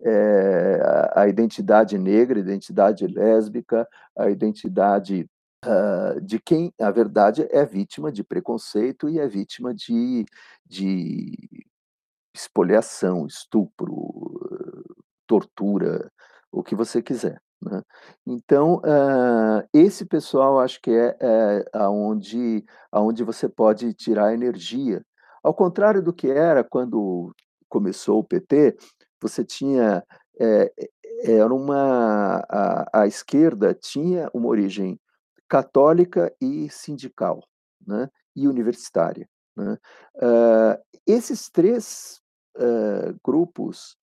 É, 0.00 0.80
a, 1.14 1.22
a, 1.22 1.28
identidade 1.28 1.98
negra, 1.98 2.38
a 2.38 2.42
identidade 2.42 3.06
lésbica, 3.06 3.88
a 4.16 4.30
identidade 4.30 5.28
uh, 5.64 6.20
de 6.20 6.38
quem, 6.38 6.72
na 6.78 6.90
verdade, 6.90 7.46
é 7.50 7.64
vítima 7.64 8.12
de 8.12 8.22
preconceito 8.22 9.08
e 9.08 9.18
é 9.18 9.26
vítima 9.26 9.74
de, 9.74 10.24
de 10.64 11.66
espoliação, 12.34 13.26
estupro, 13.26 13.94
tortura, 15.26 16.10
o 16.52 16.62
que 16.62 16.74
você 16.74 17.02
quiser. 17.02 17.40
Né? 17.60 17.82
Então, 18.26 18.76
uh, 18.76 19.68
esse 19.72 20.04
pessoal 20.04 20.60
acho 20.60 20.80
que 20.80 20.90
é, 20.90 21.16
é 21.20 21.64
aonde, 21.72 22.64
aonde 22.90 23.24
você 23.24 23.48
pode 23.48 23.92
tirar 23.94 24.32
energia. 24.32 25.04
Ao 25.48 25.54
contrário 25.54 26.02
do 26.02 26.12
que 26.12 26.30
era 26.30 26.62
quando 26.62 27.34
começou 27.70 28.18
o 28.18 28.24
PT, 28.24 28.76
você 29.18 29.42
tinha 29.42 30.04
é, 30.38 30.70
era 31.22 31.54
uma 31.54 32.44
a, 32.46 33.00
a, 33.00 33.06
esquerda 33.06 33.72
tinha 33.72 34.28
uma 34.34 34.46
origem 34.48 35.00
católica 35.48 36.30
e 36.38 36.68
sindical, 36.68 37.42
né? 37.86 38.10
E 38.36 38.46
universitária. 38.46 39.26
Né? 39.56 39.78
Uh, 40.16 40.98
esses 41.06 41.48
três 41.48 42.20
uh, 42.58 43.18
grupos 43.24 43.96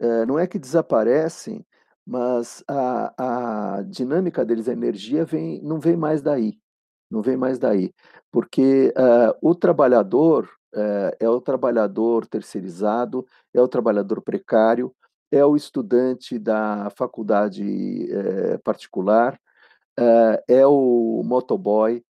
uh, 0.00 0.24
não 0.26 0.38
é 0.38 0.46
que 0.46 0.58
desaparecem, 0.58 1.66
mas 2.06 2.64
a, 2.66 3.76
a 3.76 3.82
dinâmica 3.82 4.42
deles, 4.42 4.70
a 4.70 4.72
energia, 4.72 5.26
vem, 5.26 5.60
não 5.60 5.78
vem 5.78 5.98
mais 5.98 6.22
daí. 6.22 6.58
Não 7.10 7.20
vem 7.20 7.36
mais 7.36 7.58
daí. 7.58 7.92
Porque 8.32 8.94
uh, 8.96 9.36
o 9.42 9.54
trabalhador 9.54 10.48
uh, 10.74 11.16
é 11.18 11.28
o 11.28 11.40
trabalhador 11.40 12.26
terceirizado, 12.26 13.26
é 13.54 13.60
o 13.60 13.68
trabalhador 13.68 14.20
precário, 14.20 14.94
é 15.30 15.44
o 15.44 15.56
estudante 15.56 16.38
da 16.38 16.90
faculdade 16.96 18.08
uh, 18.12 18.58
particular, 18.62 19.38
é 20.46 20.64
o 20.64 21.22
motoboy, 21.24 22.04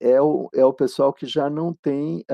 é, 0.00 0.20
o, 0.20 0.50
é 0.52 0.64
o 0.64 0.72
pessoal 0.72 1.12
que 1.12 1.26
já 1.26 1.48
não 1.48 1.72
tem 1.72 2.24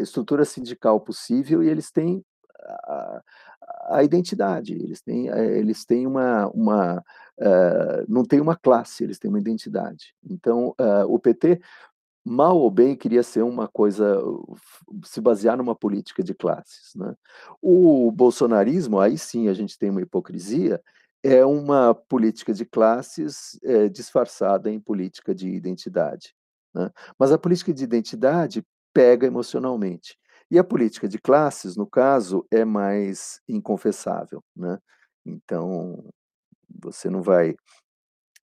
estrutura 0.00 0.46
sindical 0.46 0.98
possível 0.98 1.62
e 1.62 1.68
eles 1.68 1.90
têm 1.90 2.24
a 3.90 4.02
identidade, 4.02 4.72
eles 4.72 5.02
têm, 5.02 5.28
eles 5.28 5.84
têm 5.84 6.06
uma, 6.06 6.48
uma 6.48 7.04
não 8.08 8.24
tem 8.24 8.40
uma 8.40 8.56
classe, 8.56 9.04
eles 9.04 9.18
têm 9.18 9.28
uma 9.28 9.40
identidade. 9.40 10.14
Então, 10.24 10.74
o 11.06 11.18
PT, 11.18 11.60
mal 12.28 12.58
ou 12.58 12.70
bem, 12.70 12.94
queria 12.94 13.22
ser 13.22 13.42
uma 13.42 13.66
coisa, 13.66 14.20
se 15.04 15.20
basear 15.20 15.56
numa 15.56 15.74
política 15.74 16.22
de 16.22 16.34
classes. 16.34 16.94
Né? 16.94 17.14
O 17.60 18.10
bolsonarismo, 18.12 19.00
aí 19.00 19.16
sim 19.16 19.48
a 19.48 19.54
gente 19.54 19.78
tem 19.78 19.90
uma 19.90 20.02
hipocrisia, 20.02 20.80
é 21.22 21.44
uma 21.44 21.94
política 21.94 22.52
de 22.52 22.64
classes 22.64 23.58
é, 23.64 23.88
disfarçada 23.88 24.70
em 24.70 24.78
política 24.78 25.34
de 25.34 25.48
identidade. 25.48 26.34
Né? 26.74 26.90
Mas 27.18 27.32
a 27.32 27.38
política 27.38 27.72
de 27.72 27.82
identidade 27.82 28.64
pega 28.92 29.26
emocionalmente. 29.26 30.16
E 30.50 30.58
a 30.58 30.64
política 30.64 31.06
de 31.06 31.18
classes, 31.18 31.76
no 31.76 31.86
caso, 31.86 32.46
é 32.50 32.64
mais 32.64 33.40
inconfessável, 33.46 34.42
né? 34.56 34.78
Então, 35.26 36.02
você 36.68 37.10
não 37.10 37.20
vai 37.20 37.54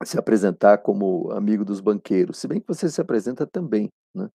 se 0.04 0.18
apresentar 0.18 0.80
como 0.80 1.32
amigo 1.32 1.64
dos 1.64 1.80
banqueiros, 1.80 2.38
se 2.38 2.48
bem 2.48 2.60
que 2.60 2.68
você 2.68 2.90
se 2.90 3.00
apresenta 3.00 3.46
também, 3.48 3.90
né? 4.14 4.30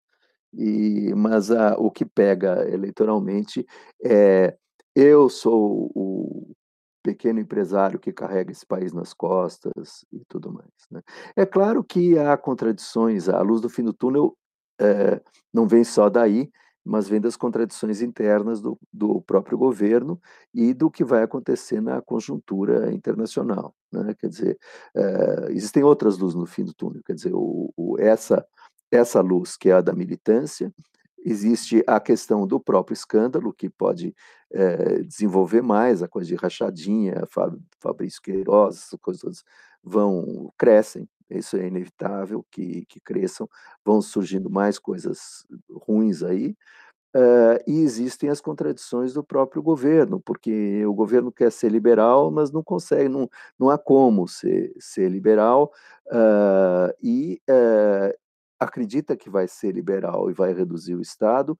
E, 0.53 1.13
mas 1.15 1.51
a, 1.51 1.75
o 1.77 1.91
que 1.91 2.05
pega 2.05 2.67
eleitoralmente 2.69 3.65
é 4.03 4.55
eu 4.95 5.29
sou 5.29 5.91
o 5.93 6.55
pequeno 7.03 7.39
empresário 7.39 7.99
que 7.99 8.11
carrega 8.11 8.51
esse 8.51 8.65
país 8.65 8.91
nas 8.91 9.13
costas 9.13 10.05
e 10.11 10.23
tudo 10.27 10.51
mais. 10.51 10.71
Né? 10.89 11.01
É 11.35 11.45
claro 11.45 11.83
que 11.83 12.17
há 12.17 12.35
contradições, 12.35 13.29
a 13.29 13.39
luz 13.41 13.61
do 13.61 13.69
fim 13.69 13.83
do 13.83 13.93
túnel 13.93 14.35
é, 14.79 15.21
não 15.53 15.67
vem 15.67 15.83
só 15.83 16.09
daí, 16.09 16.49
mas 16.87 17.07
vem 17.07 17.19
das 17.19 17.35
contradições 17.35 18.01
internas 18.01 18.61
do, 18.61 18.79
do 18.91 19.21
próprio 19.21 19.57
governo 19.57 20.19
e 20.53 20.73
do 20.73 20.89
que 20.89 21.03
vai 21.03 21.23
acontecer 21.23 21.81
na 21.81 22.01
conjuntura 22.01 22.91
internacional. 22.93 23.75
Né? 23.91 24.15
Quer 24.17 24.29
dizer, 24.29 24.57
é, 24.95 25.51
existem 25.51 25.83
outras 25.83 26.17
luzes 26.17 26.35
no 26.35 26.45
fim 26.45 26.63
do 26.63 26.73
túnel, 26.73 27.01
quer 27.05 27.13
dizer, 27.13 27.33
o, 27.33 27.71
o, 27.75 27.99
essa, 27.99 28.45
essa 28.91 29.21
luz 29.21 29.57
que 29.57 29.69
é 29.69 29.73
a 29.73 29.81
da 29.81 29.93
militância, 29.93 30.73
existe 31.23 31.83
a 31.85 31.99
questão 31.99 32.47
do 32.47 32.59
próprio 32.59 32.93
escândalo, 32.93 33.53
que 33.53 33.69
pode 33.69 34.15
é, 34.51 35.01
desenvolver 35.03 35.61
mais, 35.61 36.01
a 36.01 36.07
coisa 36.07 36.27
de 36.27 36.35
rachadinha, 36.35 37.23
Fabrício 37.79 38.21
Queiroz, 38.21 38.77
essas 38.77 38.99
coisas 39.01 39.43
vão, 39.83 40.51
crescem, 40.57 41.07
isso 41.29 41.57
é 41.57 41.67
inevitável 41.67 42.45
que, 42.51 42.85
que 42.85 42.99
cresçam, 42.99 43.49
vão 43.83 44.01
surgindo 44.01 44.49
mais 44.49 44.79
coisas 44.79 45.45
ruins 45.69 46.23
aí, 46.23 46.55
uh, 47.15 47.59
e 47.67 47.81
existem 47.81 48.29
as 48.29 48.41
contradições 48.41 49.13
do 49.13 49.23
próprio 49.23 49.61
governo, 49.61 50.19
porque 50.19 50.85
o 50.85 50.93
governo 50.93 51.31
quer 51.31 51.51
ser 51.51 51.71
liberal, 51.71 52.31
mas 52.31 52.51
não 52.51 52.63
consegue, 52.63 53.09
não, 53.09 53.29
não 53.59 53.69
há 53.69 53.77
como 53.77 54.27
ser, 54.27 54.73
ser 54.79 55.09
liberal, 55.09 55.71
uh, 56.07 56.93
e 57.01 57.41
uh, 57.49 58.17
acredita 58.59 59.15
que 59.15 59.29
vai 59.29 59.47
ser 59.47 59.73
liberal 59.73 60.29
e 60.29 60.33
vai 60.33 60.53
reduzir 60.53 60.95
o 60.95 61.01
Estado, 61.01 61.57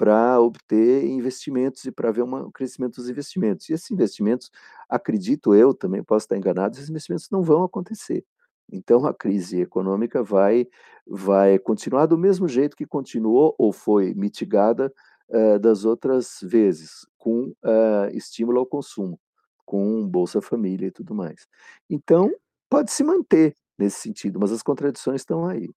para 0.00 0.40
obter 0.40 1.04
investimentos 1.04 1.84
e 1.84 1.92
para 1.92 2.10
ver 2.10 2.22
um 2.22 2.50
crescimento 2.50 2.94
dos 2.96 3.10
investimentos. 3.10 3.68
E 3.68 3.74
esses 3.74 3.90
investimentos, 3.90 4.50
acredito 4.88 5.54
eu, 5.54 5.74
também 5.74 6.02
posso 6.02 6.24
estar 6.24 6.38
enganado, 6.38 6.74
esses 6.74 6.88
investimentos 6.88 7.28
não 7.30 7.42
vão 7.42 7.64
acontecer. 7.64 8.24
Então 8.72 9.06
a 9.06 9.14
crise 9.14 9.60
econômica 9.60 10.22
vai 10.22 10.66
vai 11.06 11.58
continuar 11.58 12.06
do 12.06 12.16
mesmo 12.16 12.46
jeito 12.46 12.76
que 12.76 12.86
continuou 12.86 13.54
ou 13.58 13.72
foi 13.72 14.14
mitigada 14.14 14.92
uh, 15.28 15.58
das 15.58 15.84
outras 15.84 16.38
vezes, 16.42 17.06
com 17.18 17.48
uh, 17.64 18.08
estímulo 18.12 18.60
ao 18.60 18.66
consumo, 18.66 19.18
com 19.64 20.06
Bolsa 20.06 20.40
Família 20.40 20.86
e 20.86 20.92
tudo 20.92 21.14
mais. 21.14 21.46
Então 21.88 22.32
pode 22.68 22.92
se 22.92 23.02
manter 23.02 23.56
nesse 23.78 24.00
sentido, 24.00 24.38
mas 24.38 24.52
as 24.52 24.62
contradições 24.62 25.22
estão 25.22 25.46
aí. 25.46 25.68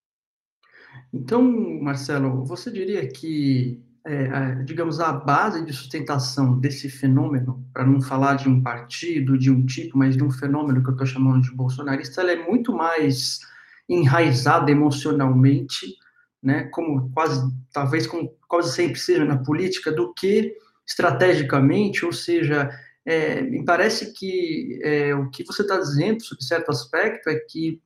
Então, 1.12 1.42
Marcelo, 1.82 2.44
você 2.46 2.70
diria 2.70 3.08
que 3.08 3.82
é, 4.06 4.56
digamos, 4.64 5.00
a 5.00 5.14
base 5.14 5.64
de 5.64 5.72
sustentação 5.72 6.60
desse 6.60 6.90
fenômeno, 6.90 7.66
para 7.74 7.86
não 7.86 8.02
falar 8.02 8.36
de 8.36 8.50
um 8.50 8.62
partido, 8.62 9.38
de 9.38 9.50
um 9.50 9.66
tipo, 9.66 9.98
mas 9.98 10.18
de 10.18 10.24
um 10.24 10.32
fenômeno 10.32 10.84
que 10.84 10.90
eu 10.90 10.94
estou 10.94 11.08
chamando 11.08 11.42
de 11.42 11.56
bolsonarista, 11.56 12.22
ela 12.22 12.32
é 12.32 12.48
muito 12.48 12.74
mais 12.74 13.40
enraizada 13.88 14.70
emocionalmente, 14.70 15.96
né, 16.42 16.66
como 16.66 17.10
quase, 17.12 17.42
talvez 17.72 18.06
como 18.06 18.36
quase 18.48 18.76
sempre 18.76 19.00
seja 19.00 19.24
na 19.24 19.38
política, 19.38 19.92
do 19.92 20.14
que 20.14 20.54
estrategicamente, 20.86 22.06
ou 22.06 22.12
seja, 22.12 22.70
é, 23.06 23.42
me 23.42 23.64
parece 23.64 24.14
que 24.14 24.80
é, 24.84 25.16
o 25.16 25.30
que 25.30 25.46
você 25.46 25.62
está 25.62 25.78
dizendo, 25.78 26.22
sob 26.22 26.44
certo 26.44 26.70
aspecto, 26.70 27.30
é 27.30 27.36
que 27.36 27.82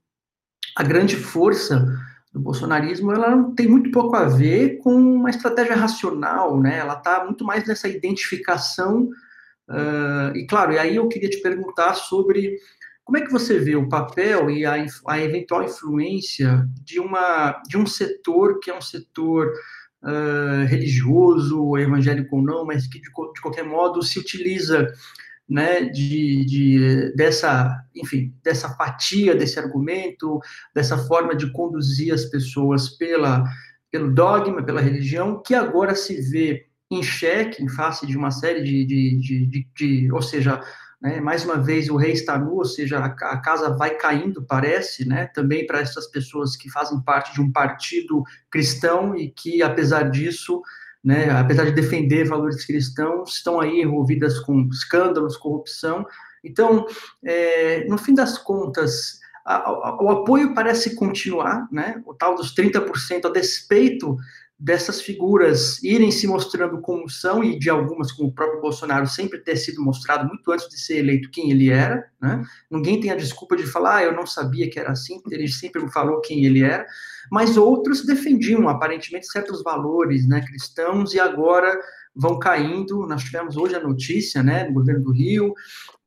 a 0.75 0.83
grande 0.83 1.15
força 1.15 1.95
do 2.33 2.39
bolsonarismo, 2.39 3.11
ela 3.11 3.51
tem 3.55 3.67
muito 3.67 3.91
pouco 3.91 4.15
a 4.15 4.25
ver 4.25 4.77
com 4.79 4.93
uma 4.93 5.29
estratégia 5.29 5.75
racional, 5.75 6.59
né? 6.59 6.77
Ela 6.77 6.93
está 6.93 7.23
muito 7.23 7.43
mais 7.45 7.65
nessa 7.67 7.87
identificação. 7.87 9.09
Uh, 9.69 10.35
e 10.35 10.45
claro, 10.47 10.73
e 10.73 10.79
aí 10.79 10.95
eu 10.95 11.07
queria 11.07 11.29
te 11.29 11.41
perguntar 11.41 11.93
sobre 11.95 12.57
como 13.03 13.17
é 13.17 13.21
que 13.21 13.31
você 13.31 13.57
vê 13.57 13.75
o 13.75 13.89
papel 13.89 14.49
e 14.49 14.65
a, 14.65 14.75
a 15.07 15.19
eventual 15.19 15.63
influência 15.63 16.67
de 16.83 16.99
uma 16.99 17.61
de 17.67 17.77
um 17.77 17.85
setor 17.85 18.59
que 18.59 18.69
é 18.69 18.77
um 18.77 18.81
setor 18.81 19.51
uh, 20.03 20.65
religioso, 20.67 21.77
evangélico 21.77 22.35
ou 22.35 22.41
não, 22.41 22.65
mas 22.65 22.87
que 22.87 22.99
de, 22.99 23.09
de 23.09 23.41
qualquer 23.41 23.63
modo 23.63 24.01
se 24.03 24.19
utiliza 24.19 24.87
né, 25.49 25.85
de, 25.85 26.45
de, 26.45 27.13
dessa, 27.15 27.83
enfim, 27.95 28.33
dessa 28.43 28.69
fatia 28.75 29.33
desse 29.33 29.57
argumento, 29.57 30.39
dessa 30.75 30.97
forma 30.97 31.35
de 31.35 31.51
conduzir 31.51 32.13
as 32.13 32.25
pessoas 32.25 32.89
pela, 32.89 33.43
pelo 33.89 34.13
dogma, 34.13 34.63
pela 34.63 34.81
religião, 34.81 35.41
que 35.41 35.55
agora 35.55 35.95
se 35.95 36.19
vê 36.29 36.65
em 36.91 37.01
xeque, 37.01 37.63
em 37.63 37.69
face 37.69 38.05
de 38.05 38.17
uma 38.17 38.31
série 38.31 38.61
de, 38.61 38.85
de, 38.85 39.19
de, 39.19 39.45
de, 39.45 39.67
de 39.75 40.11
ou 40.11 40.21
seja, 40.21 40.61
né, 41.01 41.21
mais 41.21 41.45
uma 41.45 41.57
vez 41.57 41.89
o 41.89 41.95
rei 41.95 42.11
está 42.11 42.37
nu, 42.37 42.55
ou 42.55 42.65
seja, 42.65 42.99
a, 42.99 43.05
a 43.05 43.37
casa 43.37 43.69
vai 43.75 43.95
caindo, 43.95 44.45
parece, 44.45 45.07
né, 45.07 45.27
também 45.27 45.65
para 45.65 45.79
essas 45.79 46.07
pessoas 46.07 46.55
que 46.55 46.69
fazem 46.69 47.01
parte 47.01 47.33
de 47.33 47.41
um 47.41 47.51
partido 47.51 48.23
cristão 48.49 49.15
e 49.15 49.29
que, 49.29 49.61
apesar 49.61 50.09
disso, 50.09 50.61
né, 51.07 51.29
apesar 51.29 51.63
de 51.63 51.71
defender 51.71 52.27
valores 52.27 52.65
cristãos, 52.65 53.35
estão 53.35 53.61
aí 53.61 53.81
envolvidas 53.81 54.41
com 54.41 54.67
escândalos, 54.69 55.37
corrupção. 55.37 56.05
Então, 56.43 56.85
é, 57.23 57.85
no 57.87 57.97
fim 57.97 58.13
das 58.13 58.37
contas, 58.37 59.17
a, 59.45 59.55
a, 59.55 60.03
o 60.03 60.09
apoio 60.09 60.53
parece 60.53 60.97
continuar, 60.97 61.65
né, 61.71 62.03
o 62.05 62.13
tal 62.13 62.35
dos 62.35 62.53
30%, 62.53 63.25
a 63.25 63.29
despeito 63.29 64.17
dessas 64.59 64.99
figuras 65.01 65.81
irem 65.83 66.09
se 66.09 66.25
mostrando 66.25 66.81
como 66.81 67.07
são, 67.07 67.43
e 67.43 67.59
de 67.59 67.69
algumas, 67.69 68.11
como 68.11 68.29
o 68.29 68.33
próprio 68.33 68.59
Bolsonaro, 68.59 69.05
sempre 69.07 69.39
ter 69.39 69.55
sido 69.55 69.83
mostrado 69.83 70.27
muito 70.27 70.51
antes 70.51 70.67
de 70.67 70.79
ser 70.79 70.97
eleito 70.97 71.29
quem 71.29 71.51
ele 71.51 71.69
era, 71.69 72.03
né? 72.19 72.43
Ninguém 72.69 72.99
tem 72.99 73.11
a 73.11 73.15
desculpa 73.15 73.55
de 73.55 73.67
falar, 73.67 73.97
ah, 73.97 74.03
eu 74.03 74.13
não 74.13 74.25
sabia 74.25 74.69
que 74.69 74.79
era 74.79 74.91
assim, 74.91 75.21
ele 75.29 75.47
sempre 75.47 75.87
falou 75.91 76.21
quem 76.21 76.43
ele 76.43 76.63
era, 76.63 76.85
mas 77.31 77.55
outros 77.55 78.03
defendiam, 78.03 78.67
aparentemente, 78.67 79.27
certos 79.27 79.61
valores 79.61 80.27
né, 80.27 80.41
cristãos, 80.41 81.13
e 81.13 81.19
agora 81.19 81.79
vão 82.17 82.39
caindo. 82.39 83.05
Nós 83.05 83.23
tivemos 83.23 83.55
hoje 83.55 83.75
a 83.75 83.79
notícia, 83.79 84.41
né, 84.41 84.65
no 84.65 84.73
governo 84.73 85.03
do 85.03 85.11
Rio, 85.11 85.53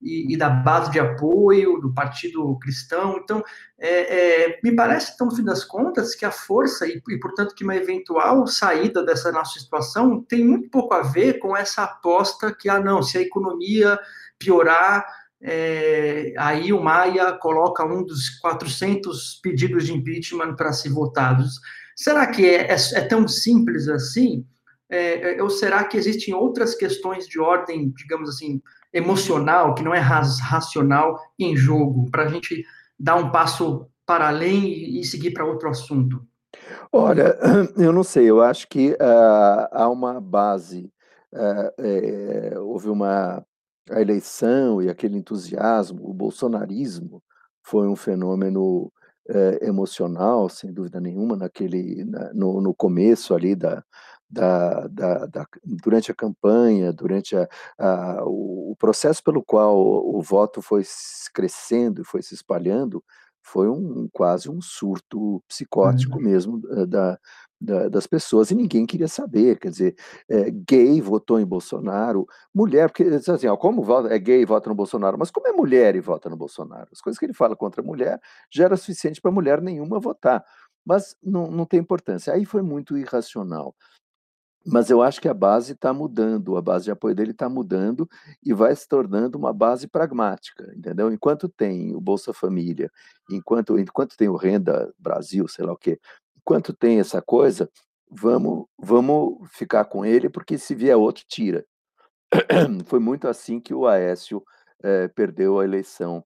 e, 0.03 0.33
e, 0.33 0.37
da 0.37 0.49
base 0.49 0.91
de 0.91 0.99
apoio 0.99 1.79
do 1.79 1.93
Partido 1.93 2.59
Cristão. 2.59 3.19
Então, 3.23 3.43
é, 3.79 4.47
é, 4.47 4.61
me 4.65 4.75
parece, 4.75 5.13
então, 5.15 5.27
no 5.27 5.37
fim 5.37 5.45
das 5.45 5.63
contas, 5.63 6.15
que 6.15 6.25
a 6.25 6.31
força 6.31 6.87
e, 6.87 7.03
e, 7.09 7.19
portanto, 7.19 7.55
que 7.55 7.65
uma 7.65 7.77
eventual 7.77 8.47
saída 8.47 9.05
dessa 9.05 9.31
nossa 9.31 9.59
situação 9.59 10.23
tem 10.23 10.45
muito 10.45 10.71
pouco 10.71 10.95
a 10.95 11.03
ver 11.03 11.39
com 11.39 11.57
essa 11.57 11.85
aposta 11.85 12.55
que, 12.55 12.69
ah, 12.69 12.81
não, 12.81 13.03
se 13.03 13.19
a 13.19 13.23
economia 13.23 13.99
piorar, 14.39 15.05
é, 15.43 16.35
aí 16.37 16.73
o 16.73 16.83
Maia 16.83 17.33
coloca 17.33 17.85
um 17.85 18.05
dos 18.05 18.31
400 18.41 19.41
pedidos 19.43 19.87
de 19.87 19.93
impeachment 19.93 20.55
para 20.55 20.73
ser 20.73 20.91
votados. 20.91 21.61
Será 21.95 22.27
que 22.27 22.47
é, 22.47 22.73
é, 22.73 22.77
é 22.95 23.01
tão 23.03 23.29
simples 23.29 23.87
assim? 23.89 24.47
É, 24.91 25.41
ou 25.41 25.49
será 25.49 25.85
que 25.85 25.97
existem 25.97 26.35
outras 26.35 26.75
questões 26.75 27.27
de 27.27 27.39
ordem, 27.39 27.93
digamos 27.97 28.29
assim, 28.29 28.61
emocional, 28.93 29.75
que 29.75 29.83
não 29.83 29.95
é 29.95 30.01
racional, 30.01 31.19
em 31.39 31.57
jogo, 31.57 32.11
para 32.11 32.25
a 32.25 32.29
gente 32.29 32.65
dar 32.99 33.17
um 33.17 33.31
passo 33.31 33.87
para 34.05 34.29
além 34.29 34.99
e, 34.99 35.05
seguir 35.05 35.31
para 35.31 35.45
outro 35.45 35.69
assunto? 35.69 36.27
Olha, 36.93 37.39
eu 37.79 37.93
não 37.93 38.03
sei, 38.03 38.29
eu 38.29 38.43
acho 38.43 38.67
que 38.69 38.91
uh, 38.93 39.69
há 39.71 39.89
uma 39.89 40.21
base, 40.21 40.93
uh, 41.33 41.73
é, 41.79 42.59
houve 42.59 42.89
uma 42.89 43.45
a 43.91 44.01
eleição 44.01 44.81
e 44.81 44.89
aquele 44.89 45.17
entusiasmo, 45.17 46.09
o 46.09 46.15
bolsonarismo 46.15 47.23
foi 47.63 47.89
um 47.89 47.97
fenômeno 47.97 48.93
é, 49.29 49.67
emocional, 49.67 50.49
sem 50.49 50.73
dúvida 50.73 51.01
nenhuma, 51.01 51.37
naquele, 51.37 52.05
na, 52.05 52.33
no, 52.33 52.61
no 52.61 52.75
começo 52.75 53.35
ali 53.35 53.55
da, 53.55 53.85
da, 54.31 54.87
da, 54.87 55.27
da, 55.27 55.47
durante 55.65 56.11
a 56.13 56.15
campanha, 56.15 56.93
durante 56.93 57.37
a, 57.37 57.49
a, 57.79 58.23
o, 58.25 58.77
processo 58.79 59.23
pelo 59.25 59.43
qual 59.43 59.77
o, 59.77 60.19
o 60.19 60.23
voto 60.23 60.63
foi 60.63 60.83
crescendo 61.35 62.03
e 62.03 62.05
foi 62.05 62.23
se 62.23 62.35
espalhando, 62.35 63.03
foi 63.43 63.69
um 63.69 64.09
quase 64.13 64.49
um 64.49 64.61
surto 64.61 65.43
psicótico 65.49 66.17
uhum. 66.19 66.23
mesmo 66.23 66.63
eh, 66.71 66.87
da, 66.87 67.19
da, 67.61 67.89
das 67.89 68.07
pessoas, 68.07 68.51
e 68.51 68.55
ninguém 68.55 68.87
queria 68.87 69.09
saber, 69.09 69.59
quer 69.59 69.71
dizer, 69.71 69.97
é, 70.29 70.51
gay 70.51 71.01
votou 71.01 71.41
em 71.41 71.45
Bolsonaro, 71.45 72.27
mulher, 72.55 72.89
porque 72.89 73.03
assim, 73.05 73.49
ó, 73.49 73.57
como 73.57 73.85
é 74.09 74.19
gay 74.19 74.43
e 74.43 74.47
vota 74.47 74.69
no 74.69 74.75
Bolsonaro, 74.75 75.19
mas 75.19 75.31
como 75.31 75.49
é 75.49 75.53
mulher 75.53 75.97
e 75.97 76.01
vota 76.01 76.31
no 76.31 76.37
Bolsonaro? 76.37 76.89
As 76.93 77.01
coisas 77.01 77.19
que 77.19 77.27
ele 77.27 77.35
fala 77.35 77.57
contra 77.57 77.83
a 77.83 77.85
mulher 77.85 78.21
já 78.51 78.65
era 78.65 78.77
suficiente 78.77 79.21
para 79.21 79.31
mulher 79.31 79.61
nenhuma 79.61 79.99
votar, 79.99 80.45
mas 80.87 81.17
não, 81.23 81.51
não 81.51 81.67
tem 81.67 81.81
importância, 81.81 82.33
aí 82.33 82.45
foi 82.45 82.63
muito 82.63 82.97
irracional. 82.97 83.75
Mas 84.67 84.91
eu 84.91 85.03
acho 85.03 85.21
que 85.21 85.29
a 85.29 85.35
base 85.35 85.73
está 85.73 85.93
mudando, 85.93 86.57
a 86.57 86.63
base 86.63 86.85
de 86.85 86.91
apoio 86.91 87.15
dele 87.15 87.31
está 87.31 87.49
mudando 87.49 88.09
e 88.45 88.53
vai 88.53 88.75
se 88.77 88.87
tornando 88.87 89.39
uma 89.39 89.53
base 89.53 89.89
pragmática, 89.89 90.71
entendeu? 90.77 91.11
Enquanto 91.11 91.49
tem 91.49 91.95
o 91.95 92.01
Bolsa 92.01 92.35
Família, 92.35 92.91
enquanto, 93.31 93.79
enquanto 93.79 94.17
tem 94.17 94.29
o 94.29 94.37
Renda 94.37 94.93
Brasil, 94.99 95.49
sei 95.49 95.65
lá 95.65 95.73
o 95.73 95.79
quê, 95.79 95.99
enquanto 96.37 96.75
tem 96.75 97.01
essa 97.01 97.23
coisa, 97.23 97.71
vamos, 98.11 98.67
vamos 98.79 99.49
ficar 99.51 99.87
com 99.87 100.05
ele, 100.05 100.29
porque 100.29 100.59
se 100.59 100.75
vier 100.75 100.97
outro, 100.97 101.25
tira. 101.27 101.65
Foi 102.87 102.99
muito 102.99 103.29
assim 103.29 103.61
que 103.61 103.73
o 103.73 103.87
Aécio 103.87 104.43
é, 104.83 105.09
perdeu 105.09 105.59
a 105.59 105.65
eleição 105.65 106.23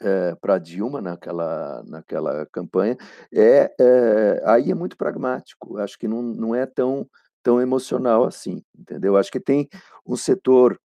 é, 0.00 0.34
para 0.34 0.58
Dilma 0.58 1.00
naquela, 1.00 1.82
naquela 1.84 2.46
campanha. 2.46 2.96
É, 3.32 3.74
é, 3.78 4.42
aí 4.44 4.70
é 4.70 4.74
muito 4.74 4.96
pragmático, 4.96 5.78
acho 5.78 5.98
que 5.98 6.08
não, 6.08 6.22
não 6.22 6.54
é 6.54 6.66
tão 6.66 7.08
tão 7.42 7.60
emocional 7.60 8.24
assim, 8.24 8.62
entendeu? 8.78 9.16
Acho 9.16 9.30
que 9.30 9.40
tem 9.40 9.68
um 10.06 10.16
setor 10.16 10.78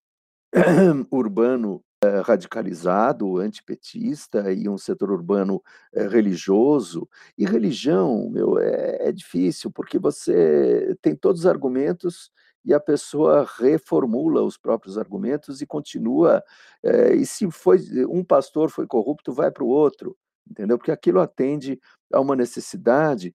urbano 1.12 1.84
eh, 2.04 2.22
radicalizado, 2.22 3.38
antipetista, 3.38 4.52
e 4.54 4.70
um 4.70 4.78
setor 4.78 5.12
urbano 5.12 5.62
eh, 5.94 6.08
religioso. 6.08 7.08
E 7.38 7.46
religião, 7.46 8.30
meu, 8.30 8.60
é, 8.60 9.10
é 9.10 9.12
difícil, 9.12 9.72
porque 9.72 9.98
você 10.00 10.96
tem 11.02 11.16
todos 11.16 11.42
os 11.42 11.48
argumentos 11.48 12.32
e 12.66 12.74
a 12.74 12.80
pessoa 12.80 13.48
reformula 13.60 14.44
os 14.44 14.58
próprios 14.58 14.98
argumentos 14.98 15.62
e 15.62 15.68
continua. 15.68 16.44
É, 16.84 17.16
e 17.16 17.26
se 17.26 17.50
foi 17.52 17.80
um 18.10 18.24
pastor 18.24 18.70
foi 18.70 18.88
corrupto, 18.88 19.32
vai 19.32 19.52
para 19.52 19.64
o 19.64 19.68
outro, 19.68 20.18
entendeu? 20.50 20.78
Porque 20.78 20.92
aquilo 20.92 21.20
atende 21.22 21.80
a 22.12 22.20
uma 22.20 22.36
necessidade 22.36 23.34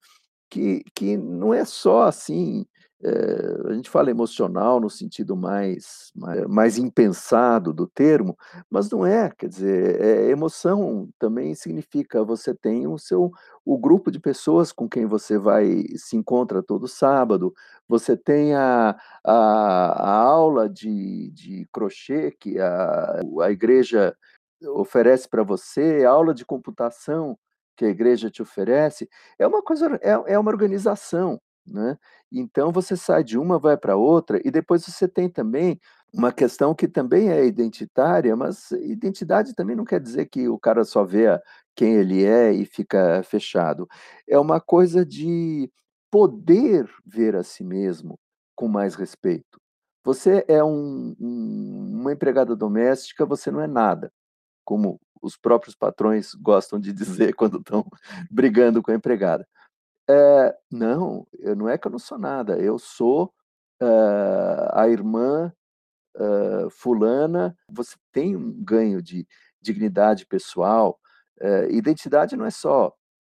que, 0.51 0.83
que 0.95 1.17
não 1.17 1.55
é 1.55 1.65
só 1.65 2.03
assim 2.03 2.67
é, 3.03 3.71
a 3.71 3.73
gente 3.73 3.89
fala 3.89 4.11
emocional 4.11 4.79
no 4.79 4.91
sentido 4.91 5.35
mais, 5.35 6.13
mais, 6.15 6.47
mais, 6.47 6.79
impensado 6.79 7.73
do 7.73 7.87
termo, 7.87 8.37
mas 8.71 8.91
não 8.91 9.07
é, 9.07 9.31
quer 9.31 9.49
dizer, 9.49 10.01
é, 10.01 10.31
emoção 10.31 11.09
também 11.19 11.55
significa 11.55 12.23
você 12.23 12.55
tem 12.55 12.87
o 12.87 12.99
seu 12.99 13.33
o 13.65 13.79
grupo 13.79 14.11
de 14.11 14.19
pessoas 14.19 14.73
com 14.73 14.89
quem 14.89 15.07
você 15.07 15.39
vai 15.39 15.85
se 15.97 16.17
encontra 16.17 16.63
todo 16.63 16.89
sábado, 16.89 17.55
você 17.89 18.17
tem 18.17 18.55
a, 18.55 18.97
a, 19.25 19.33
a 19.33 20.17
aula 20.23 20.69
de, 20.69 21.31
de 21.31 21.67
crochê 21.73 22.31
que 22.33 22.59
a, 22.59 23.21
a 23.43 23.51
igreja 23.51 24.17
oferece 24.75 25.29
para 25.29 25.43
você, 25.43 26.05
a 26.05 26.11
aula 26.11 26.35
de 26.35 26.45
computação 26.45 27.39
que 27.77 27.85
a 27.87 27.89
igreja 27.89 28.31
te 28.31 28.43
oferece, 28.43 29.09
é 29.39 29.47
uma 29.47 29.63
coisa, 29.63 29.99
é, 30.03 30.35
é 30.35 30.39
uma 30.39 30.51
organização, 30.51 31.41
né? 31.67 31.99
Então 32.33 32.73
você 32.73 32.97
sai 32.97 33.25
de 33.25 33.39
uma, 33.39 33.59
vai 33.59 33.77
para 33.77 33.97
outra, 33.97 34.41
e 34.45 34.51
depois 34.51 34.85
você 34.85 35.09
tem 35.09 35.29
também 35.29 35.81
uma 36.13 36.33
questão 36.33 36.75
que 36.75 36.89
também 36.89 37.31
é 37.31 37.45
identitária, 37.47 38.35
mas 38.37 38.71
identidade 38.73 39.55
também 39.55 39.77
não 39.77 39.85
quer 39.85 40.01
dizer 40.01 40.27
que 40.27 40.49
o 40.49 40.59
cara 40.59 40.85
só 40.85 41.05
vê 41.05 41.27
quem 41.77 41.95
ele 41.95 42.25
é 42.25 42.53
e 42.53 42.65
fica 42.65 43.23
fechado. 43.23 43.89
É 44.29 44.39
uma 44.39 44.61
coisa 44.61 45.05
de 45.07 45.71
poder 46.11 46.89
ver 47.07 47.37
a 47.37 47.45
si 47.45 47.63
mesmo 47.65 48.19
com 48.57 48.69
mais 48.69 48.95
respeito. 48.97 49.61
Você 50.05 50.45
é 50.49 50.63
um, 50.65 51.15
um, 51.21 52.01
uma 52.01 52.13
empregada 52.13 52.57
doméstica, 52.57 53.25
você 53.25 53.51
não 53.51 53.61
é 53.61 53.67
nada, 53.67 54.11
como 54.65 55.01
os 55.23 55.37
próprios 55.37 55.77
patrões 55.77 56.35
gostam 56.35 56.81
de 56.81 56.93
dizer 56.95 57.35
quando 57.35 57.59
estão 57.59 57.87
brigando 58.31 58.83
com 58.83 58.91
a 58.91 58.95
empregada. 58.95 59.47
É, 60.11 60.57
não, 60.73 61.27
eu, 61.39 61.55
não 61.55 61.69
é 61.69 61.79
que 61.79 61.87
eu 61.87 61.91
não 61.93 61.99
sou 61.99 62.19
nada, 62.19 62.59
eu 62.59 62.79
sou 62.79 63.33
uh, 63.81 64.69
a 64.73 64.89
irmã 64.89 65.53
uh, 66.17 66.71
fulana, 66.71 67.57
você 67.69 67.97
tem 68.13 68.37
um 68.37 68.53
ganho 68.65 69.03
de 69.03 69.27
dignidade 69.61 70.27
pessoal, 70.27 70.99
identidade 71.71 72.37
não 72.37 72.45
é 72.45 72.51
só, 72.51 72.93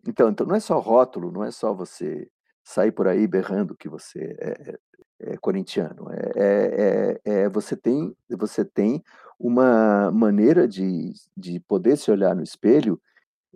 então, 0.08 0.30
então 0.30 0.46
não 0.46 0.56
é 0.56 0.60
só 0.60 0.80
rótulo, 0.80 1.32
não 1.32 1.44
é 1.44 1.52
só 1.52 1.74
você 1.74 2.30
sair 2.64 2.92
por 2.92 3.08
aí 3.08 3.28
berrando 3.28 3.76
que 3.76 3.90
você 3.90 4.36
é, 4.40 4.78
é, 5.22 5.34
é 5.34 5.38
corintiano, 5.38 6.08
é, 6.12 6.32
é, 6.36 7.22
é, 7.26 7.44
é, 7.44 7.50
você 7.50 7.76
tem 7.78 8.16
você 8.30 8.66
tem 8.66 9.04
uma 9.40 10.12
maneira 10.12 10.68
de, 10.68 11.14
de 11.38 11.60
poder 11.62 11.98
se 11.98 12.12
olhar 12.12 12.36
no 12.36 12.44
espelho, 12.44 13.02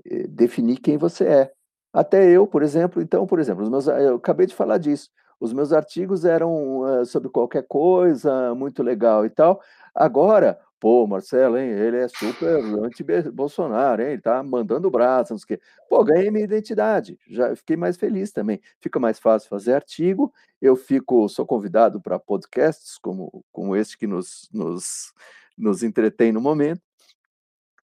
eh, 0.06 0.28
definir 0.28 0.80
quem 0.80 0.98
você 0.98 1.26
é. 1.26 1.54
Até 1.94 2.30
eu, 2.30 2.46
por 2.48 2.64
exemplo, 2.64 3.02
então, 3.02 3.26
por 3.26 3.40
exemplo, 3.40 3.70
meus, 3.70 3.88
eu 3.88 4.16
acabei 4.16 4.46
de 4.46 4.56
falar 4.56 4.78
disso. 4.78 5.10
Os 5.40 5.54
meus 5.54 5.72
artigos 5.72 6.26
eram 6.26 6.82
uh, 6.82 7.06
sobre 7.06 7.30
qualquer 7.30 7.64
coisa, 7.68 8.54
muito 8.56 8.84
legal 8.84 9.26
e 9.26 9.30
tal. 9.30 9.62
Agora, 9.96 10.60
Pô, 10.80 11.06
Marcelo, 11.06 11.58
hein? 11.58 11.72
Ele 11.72 11.98
é 11.98 12.08
super 12.08 12.56
anti-Bolsonaro, 12.86 14.02
hein? 14.02 14.14
Ele 14.14 14.22
tá 14.22 14.42
mandando 14.42 14.88
o 14.88 14.92
braço, 14.92 15.34
não 15.34 15.38
sei 15.38 15.56
o 15.56 15.60
quê. 15.60 15.66
Pô, 15.90 16.02
ganhei 16.06 16.32
minha 16.32 16.46
identidade. 16.46 17.20
Já 17.28 17.54
fiquei 17.54 17.76
mais 17.76 17.98
feliz 17.98 18.32
também. 18.32 18.62
Fica 18.80 18.98
mais 18.98 19.20
fácil 19.20 19.50
fazer 19.50 19.74
artigo. 19.74 20.34
Eu 20.62 20.78
fico, 20.78 21.28
sou 21.28 21.46
convidado 21.46 22.00
para 22.00 22.18
podcasts 22.18 22.98
como, 22.98 23.44
como 23.52 23.76
este 23.76 23.98
que 23.98 24.08
nos, 24.08 24.48
nos, 24.54 25.14
nos 25.58 25.84
entretém 25.84 26.32
no 26.32 26.40
momento. 26.40 26.82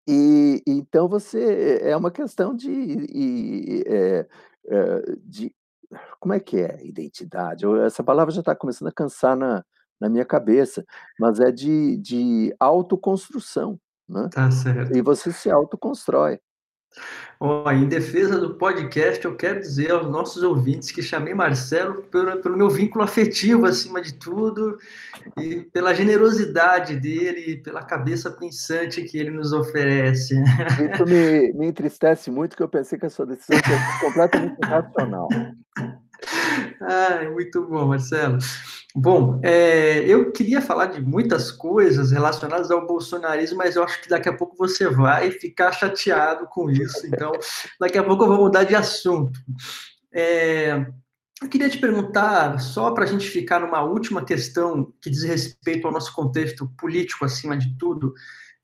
E 0.08 0.62
então 0.68 1.08
você 1.08 1.80
é 1.82 1.96
uma 1.98 2.12
questão 2.12 2.56
de, 2.56 2.70
e, 2.70 3.84
é, 3.88 4.28
é, 4.68 5.16
de 5.24 5.54
como 6.20 6.34
é 6.34 6.40
que 6.40 6.58
é 6.58 6.78
identidade? 6.84 7.66
Essa 7.86 8.04
palavra 8.04 8.34
já 8.34 8.42
está 8.42 8.56
começando 8.56 8.90
a 8.90 8.94
cansar 8.94 9.36
na, 9.36 9.64
na 10.00 10.10
minha 10.10 10.26
cabeça, 10.26 10.86
mas 11.20 11.40
é 11.40 11.52
de, 11.52 11.98
de 11.98 12.56
autoconstrução, 12.60 13.80
né? 14.08 14.30
Tá 14.32 14.52
certo. 14.52 14.96
E 14.96 15.02
você 15.02 15.32
se 15.32 15.50
autoconstrói. 15.50 16.40
Em 17.74 17.88
defesa 17.88 18.40
do 18.40 18.56
podcast, 18.56 19.24
eu 19.26 19.36
quero 19.36 19.60
dizer 19.60 19.92
aos 19.92 20.10
nossos 20.10 20.42
ouvintes 20.42 20.92
que 20.92 21.02
chamei 21.02 21.34
Marcelo 21.34 22.04
pelo, 22.04 22.42
pelo, 22.42 22.58
meu 22.58 22.70
vínculo 22.70 23.04
afetivo, 23.04 23.66
acima 23.66 24.02
de 24.02 24.14
tudo, 24.14 24.78
e 25.38 25.58
pela 25.74 25.94
generosidade 25.94 26.96
dele, 26.96 27.58
pela 27.58 27.84
cabeça 27.84 28.32
pensante 28.32 29.04
que 29.04 29.18
ele 29.18 29.32
nos 29.32 29.52
oferece. 29.52 30.42
Isso 30.94 31.06
me, 31.06 31.52
me 31.54 31.68
entristece 31.68 32.32
muito, 32.32 32.56
que 32.56 32.64
eu 32.64 32.70
pensei 32.70 32.98
que 32.98 33.06
a 33.06 33.10
sua 33.10 33.26
decisão 33.26 33.60
fosse 33.60 34.00
completamente 34.00 34.58
racional. 34.64 35.28
Ai, 36.82 37.30
muito 37.30 37.66
bom, 37.68 37.88
Marcelo. 37.88 38.38
Bom, 38.98 39.42
é, 39.44 40.00
eu 40.08 40.32
queria 40.32 40.62
falar 40.62 40.86
de 40.86 41.02
muitas 41.02 41.52
coisas 41.52 42.12
relacionadas 42.12 42.72
ao 42.72 42.88
bolsonarismo, 42.88 43.58
mas 43.58 43.76
eu 43.76 43.84
acho 43.84 44.02
que 44.02 44.08
daqui 44.08 44.30
a 44.30 44.34
pouco 44.34 44.56
você 44.56 44.88
vai 44.88 45.32
ficar 45.32 45.74
chateado 45.74 46.48
com 46.48 46.70
isso, 46.70 47.06
então 47.06 47.34
daqui 47.78 47.98
a 47.98 48.04
pouco 48.06 48.24
eu 48.24 48.30
vou 48.30 48.38
mudar 48.38 48.64
de 48.64 48.74
assunto. 48.74 49.38
É, 50.14 50.86
eu 51.42 51.50
queria 51.50 51.70
te 51.70 51.78
perguntar, 51.78 52.58
só 52.62 52.92
para 52.92 53.04
a 53.04 53.08
gente 53.08 53.28
ficar 53.28 53.60
numa 53.60 53.84
última 53.84 54.24
questão 54.24 54.94
que 55.02 55.10
diz 55.10 55.24
respeito 55.24 55.86
ao 55.86 55.92
nosso 55.92 56.14
contexto 56.14 56.66
político 56.78 57.26
acima 57.26 57.58
de 57.58 57.78
tudo, 57.78 58.14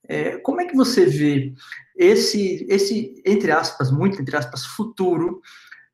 é, 0.08 0.38
como 0.38 0.62
é 0.62 0.64
que 0.64 0.74
você 0.74 1.04
vê 1.04 1.52
esse, 1.94 2.66
esse, 2.70 3.22
entre 3.26 3.52
aspas, 3.52 3.90
muito 3.90 4.22
entre 4.22 4.34
aspas, 4.34 4.64
futuro 4.64 5.42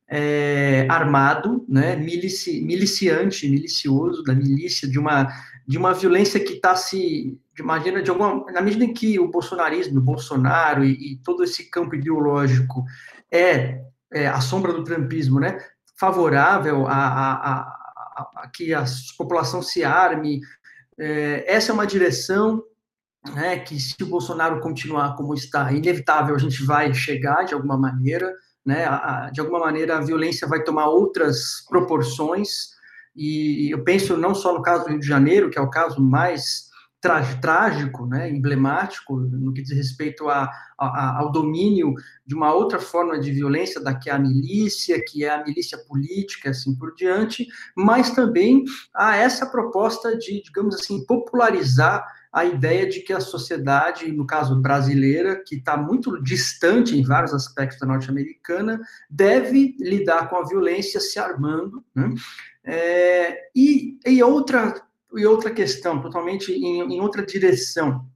é, 0.09 0.87
armado, 0.89 1.65
né, 1.69 1.95
milici, 1.97 2.63
miliciante, 2.63 3.49
milicioso, 3.49 4.23
da 4.23 4.35
milícia, 4.35 4.89
de 4.89 4.99
uma, 4.99 5.29
de 5.67 5.77
uma 5.77 5.93
violência 5.93 6.41
que 6.41 6.55
está 6.55 6.75
se, 6.75 7.39
imagina, 7.59 8.03
de 8.03 8.11
alguma, 8.11 8.51
na 8.51 8.63
medida 8.63 8.85
em 8.85 8.95
que 8.95 9.19
o 9.21 9.29
bolsonarismo, 9.29 9.99
o 9.99 10.03
Bolsonaro 10.03 10.83
e, 10.83 11.13
e 11.13 11.17
todo 11.23 11.45
esse 11.45 11.71
campo 11.71 11.95
ideológico 11.95 12.85
é, 13.31 13.83
é, 14.13 14.27
a 14.27 14.41
sombra 14.41 14.73
do 14.73 14.83
trumpismo, 14.83 15.39
né, 15.39 15.59
favorável 15.99 16.87
a, 16.87 16.95
a, 16.95 17.33
a, 17.53 18.31
a 18.37 18.49
que 18.49 18.73
a 18.73 18.85
população 19.19 19.61
se 19.61 19.85
arme, 19.85 20.41
é, 20.99 21.45
essa 21.47 21.71
é 21.71 21.75
uma 21.75 21.87
direção 21.87 22.63
né, 23.35 23.59
que 23.59 23.79
se 23.79 23.95
o 24.03 24.07
Bolsonaro 24.07 24.61
continuar 24.61 25.17
como 25.17 25.35
está, 25.35 25.71
inevitável 25.73 26.35
a 26.35 26.39
gente 26.39 26.65
vai 26.65 26.95
chegar 26.95 27.45
de 27.45 27.53
alguma 27.53 27.77
maneira, 27.77 28.33
né? 28.69 28.85
De 29.33 29.41
alguma 29.41 29.61
maneira, 29.61 29.97
a 29.97 30.05
violência 30.05 30.47
vai 30.47 30.63
tomar 30.63 30.89
outras 30.89 31.65
proporções, 31.67 32.77
e 33.17 33.73
eu 33.73 33.83
penso 33.83 34.15
não 34.15 34.35
só 34.35 34.53
no 34.53 34.61
caso 34.61 34.85
do 34.85 34.91
Rio 34.91 35.01
de 35.01 35.07
Janeiro, 35.07 35.49
que 35.49 35.59
é 35.59 35.63
o 35.63 35.71
caso 35.71 36.03
mais 36.03 36.69
trágico, 37.41 38.07
né, 38.07 38.29
emblemático, 38.29 39.17
no 39.17 39.53
que 39.53 39.63
diz 39.63 39.71
respeito 39.71 40.29
a, 40.29 40.51
a, 40.77 41.19
ao 41.21 41.31
domínio 41.31 41.95
de 42.27 42.35
uma 42.35 42.53
outra 42.53 42.81
forma 42.81 43.19
de 43.19 43.31
violência, 43.31 43.81
da 43.81 43.95
que 43.95 44.11
é 44.11 44.13
a 44.13 44.19
milícia, 44.19 45.03
que 45.09 45.25
é 45.25 45.31
a 45.31 45.45
milícia 45.45 45.79
política, 45.79 46.51
assim 46.51 46.77
por 46.77 46.93
diante, 46.95 47.47
mas 47.75 48.11
também 48.11 48.65
a 48.95 49.17
essa 49.17 49.47
proposta 49.47 50.19
de, 50.19 50.43
digamos 50.43 50.75
assim, 50.75 51.07
popularizar 51.07 52.05
a 52.33 52.45
ideia 52.45 52.89
de 52.89 53.01
que 53.01 53.13
a 53.13 53.21
sociedade, 53.21 54.11
no 54.13 54.27
caso 54.27 54.61
brasileira, 54.61 55.43
que 55.45 55.57
está 55.57 55.77
muito 55.77 56.23
distante 56.23 56.97
em 56.97 57.03
vários 57.03 57.33
aspectos 57.33 57.79
da 57.79 57.87
norte-americana, 57.87 58.81
deve 59.09 59.77
lidar 59.79 60.29
com 60.29 60.37
a 60.37 60.47
violência 60.47 61.01
se 61.01 61.19
armando. 61.19 61.85
Né? 61.95 62.15
É, 62.65 63.39
e, 63.55 63.99
e, 64.07 64.23
outra, 64.23 64.75
e 65.15 65.25
outra 65.25 65.51
questão, 65.51 66.03
totalmente 66.03 66.53
em, 66.53 66.95
em 66.95 67.01
outra 67.01 67.25
direção, 67.25 68.07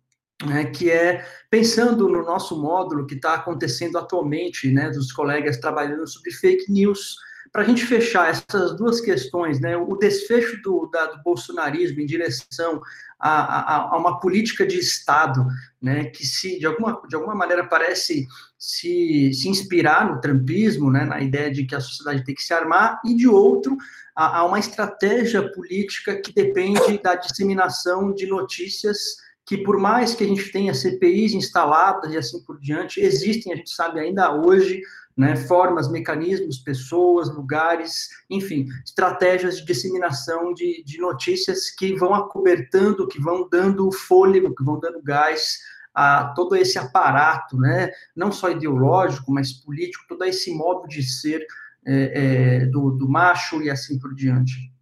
né, 0.47 0.67
que 0.67 0.91
é 0.91 1.25
pensando 1.49 2.09
no 2.09 2.23
nosso 2.23 2.61
módulo 2.61 3.07
que 3.07 3.15
está 3.15 3.35
acontecendo 3.35 3.97
atualmente, 3.97 4.71
né, 4.71 4.91
dos 4.91 5.13
colegas 5.13 5.59
trabalhando 5.59 6.07
sobre 6.07 6.33
fake 6.33 6.71
news, 6.71 7.17
para 7.53 7.63
a 7.63 7.65
gente 7.67 7.85
fechar 7.85 8.31
essas 8.31 8.75
duas 8.77 9.01
questões, 9.01 9.61
né, 9.61 9.77
o 9.77 9.95
desfecho 9.95 10.61
do, 10.63 10.89
da, 10.91 11.07
do 11.07 11.23
bolsonarismo 11.23 12.01
em 12.01 12.07
direção 12.07 12.81
a, 13.21 13.31
a, 13.31 13.77
a, 13.91 13.99
uma 13.99 14.19
política 14.19 14.67
de 14.67 14.79
Estado, 14.79 15.47
né, 15.81 16.07
que 16.07 16.27
se 16.27 16.59
de 16.59 16.67
alguma, 16.67 17.03
de 17.07 17.15
alguma 17.15 17.35
maneira 17.35 17.67
parece 17.67 18.27
se, 18.59 19.33
se 19.35 19.49
inspirar 19.49 20.09
no 20.09 20.21
trumpismo, 20.21 20.91
né, 20.91 21.05
na 21.05 21.21
ideia 21.21 21.53
de 21.53 21.67
que 21.67 21.75
a 21.75 21.81
sociedade 21.81 22.25
tem 22.25 22.35
que 22.35 22.43
se 22.43 22.55
armar, 22.55 23.01
e 23.05 23.15
de 23.15 23.29
outro, 23.29 23.77
a, 24.17 24.39
a 24.39 24.45
uma 24.47 24.59
estratégia 24.59 25.47
política 25.53 26.17
que 26.17 26.33
depende 26.33 26.99
da 27.03 27.15
disseminação 27.17 28.15
de 28.15 28.27
notícias 28.27 29.17
que 29.45 29.59
por 29.59 29.79
mais 29.79 30.15
que 30.15 30.25
a 30.25 30.27
gente 30.27 30.51
tenha 30.53 30.73
CPIs 30.73 31.35
instaladas 31.35 32.13
e 32.13 32.17
assim 32.17 32.41
por 32.45 32.59
diante, 32.61 33.01
existem, 33.01 33.53
a 33.53 33.57
gente 33.57 33.71
sabe 33.71 34.01
ainda 34.01 34.33
hoje, 34.33 34.81
né, 35.17 35.37
formas, 35.37 35.91
mecanismos, 35.91 36.59
pessoas, 36.59 37.33
lugares, 37.35 38.09
enfim, 38.31 38.67
estratégias 38.85 39.59
de 39.59 39.67
disseminação 39.67 40.55
de, 40.55 40.83
de 40.85 40.99
notícias 40.99 41.71
que 41.71 41.95
vão 41.95 42.15
acobertando, 42.15 43.07
que 43.07 43.21
vão 43.21 43.49
dando 43.51 43.91
fôlego, 43.93 44.55
que 44.55 44.65
vão 44.65 44.81
dando 44.81 45.03
gás 45.03 45.59
a 45.95 46.33
todo 46.35 46.57
esse 46.57 46.79
aparato, 46.79 47.59
né, 47.59 47.91
não 48.17 48.33
só 48.33 48.51
ideológico, 48.51 49.31
mas 49.31 49.53
político, 49.53 50.05
todo 50.09 50.25
esse 50.25 50.51
modo 50.55 50.89
de 50.89 51.03
ser 51.03 51.47
é, 51.85 52.63
é, 52.63 52.67
do, 52.67 52.93
do 52.93 53.09
macho 53.09 53.61
e 53.63 53.69
assim 53.69 53.99
por 53.99 54.15
diante. 54.15 54.73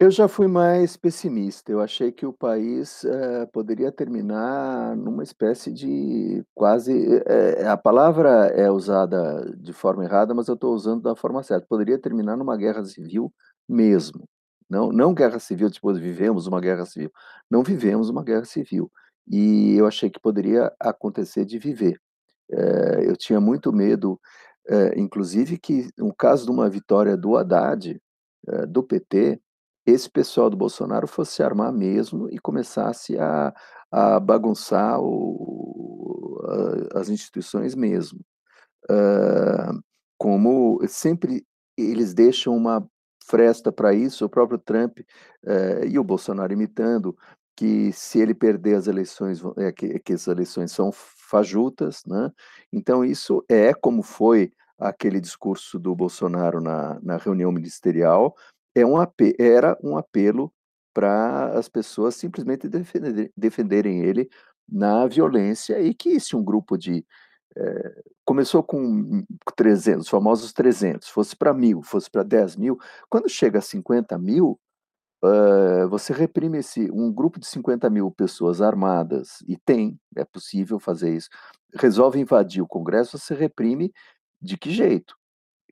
Eu 0.00 0.12
já 0.12 0.28
fui 0.28 0.46
mais 0.46 0.96
pessimista. 0.96 1.72
Eu 1.72 1.80
achei 1.80 2.12
que 2.12 2.24
o 2.24 2.32
país 2.32 3.04
eh, 3.04 3.46
poderia 3.46 3.90
terminar 3.90 4.96
numa 4.96 5.24
espécie 5.24 5.72
de 5.72 6.44
quase. 6.54 6.92
eh, 7.26 7.66
a 7.66 7.76
palavra 7.76 8.46
é 8.48 8.70
usada 8.70 9.52
de 9.56 9.72
forma 9.72 10.04
errada, 10.04 10.32
mas 10.34 10.46
eu 10.46 10.54
estou 10.54 10.72
usando 10.72 11.02
da 11.02 11.16
forma 11.16 11.42
certa. 11.42 11.66
Poderia 11.68 11.98
terminar 11.98 12.36
numa 12.36 12.56
guerra 12.56 12.84
civil 12.84 13.32
mesmo. 13.68 14.24
Não, 14.70 14.92
não 14.92 15.12
guerra 15.14 15.40
civil, 15.40 15.68
tipo, 15.70 15.92
vivemos 15.94 16.46
uma 16.46 16.60
guerra 16.60 16.86
civil. 16.86 17.10
Não 17.50 17.64
vivemos 17.64 18.08
uma 18.08 18.22
guerra 18.22 18.44
civil. 18.44 18.90
E 19.26 19.74
eu 19.76 19.84
achei 19.86 20.08
que 20.10 20.20
poderia 20.20 20.72
acontecer 20.78 21.44
de 21.44 21.58
viver. 21.58 22.00
Eh, 22.52 23.04
eu 23.08 23.16
tinha 23.16 23.40
muito 23.40 23.72
medo, 23.72 24.20
inclusive, 24.96 25.58
que 25.58 25.88
no 25.98 26.14
caso 26.14 26.44
de 26.46 26.50
uma 26.52 26.68
vitória 26.70 27.16
do 27.16 27.36
Haddad, 27.36 28.00
do 28.68 28.82
PT 28.82 29.40
esse 29.90 30.10
pessoal 30.10 30.50
do 30.50 30.56
Bolsonaro 30.56 31.06
fosse 31.06 31.32
se 31.32 31.42
armar 31.42 31.72
mesmo 31.72 32.28
e 32.30 32.38
começasse 32.38 33.18
a, 33.18 33.54
a 33.90 34.20
bagunçar 34.20 35.00
o, 35.00 36.40
a, 36.94 37.00
as 37.00 37.08
instituições 37.08 37.74
mesmo. 37.74 38.20
Uh, 38.90 39.82
como 40.18 40.80
sempre 40.88 41.44
eles 41.76 42.12
deixam 42.12 42.56
uma 42.56 42.86
fresta 43.24 43.70
para 43.70 43.92
isso, 43.94 44.24
o 44.24 44.28
próprio 44.28 44.58
Trump 44.58 44.98
uh, 44.98 45.84
e 45.86 45.98
o 45.98 46.04
Bolsonaro 46.04 46.52
imitando 46.52 47.16
que 47.56 47.90
se 47.92 48.20
ele 48.20 48.34
perder 48.34 48.76
as 48.76 48.86
eleições, 48.86 49.42
é, 49.56 49.72
que, 49.72 49.98
que 49.98 50.12
as 50.12 50.26
eleições 50.26 50.70
são 50.70 50.92
fajutas, 50.92 52.02
né? 52.06 52.30
Então 52.72 53.04
isso 53.04 53.44
é 53.48 53.74
como 53.74 54.02
foi 54.02 54.52
aquele 54.78 55.20
discurso 55.20 55.78
do 55.78 55.94
Bolsonaro 55.94 56.60
na, 56.60 57.00
na 57.02 57.16
reunião 57.16 57.50
ministerial, 57.50 58.36
é 58.80 58.86
um 58.86 58.96
era 59.38 59.78
um 59.82 59.96
apelo 59.96 60.52
para 60.94 61.58
as 61.58 61.68
pessoas 61.68 62.14
simplesmente 62.16 62.68
defender, 62.68 63.32
defenderem 63.36 64.00
ele 64.02 64.28
na 64.68 65.06
violência 65.06 65.80
e 65.80 65.94
que 65.94 66.18
se 66.20 66.36
um 66.36 66.42
grupo 66.42 66.76
de 66.76 67.04
é, 67.56 68.02
começou 68.24 68.62
com 68.62 69.24
300, 69.56 70.04
os 70.04 70.10
famosos 70.10 70.52
300, 70.52 71.08
fosse 71.08 71.34
para 71.34 71.54
mil, 71.54 71.82
fosse 71.82 72.10
para 72.10 72.22
10 72.22 72.56
mil, 72.56 72.78
quando 73.08 73.28
chega 73.28 73.58
a 73.58 73.62
50 73.62 74.18
mil, 74.18 74.60
uh, 75.24 75.88
você 75.88 76.12
reprime 76.12 76.58
esse, 76.58 76.90
um 76.92 77.12
grupo 77.12 77.40
de 77.40 77.46
50 77.46 77.88
mil 77.90 78.10
pessoas 78.10 78.60
armadas, 78.60 79.42
e 79.48 79.56
tem, 79.56 79.98
é 80.14 80.24
possível 80.24 80.78
fazer 80.78 81.16
isso, 81.16 81.28
resolve 81.74 82.20
invadir 82.20 82.62
o 82.62 82.68
Congresso, 82.68 83.18
você 83.18 83.34
reprime 83.34 83.92
de 84.40 84.56
que 84.56 84.70
jeito? 84.70 85.16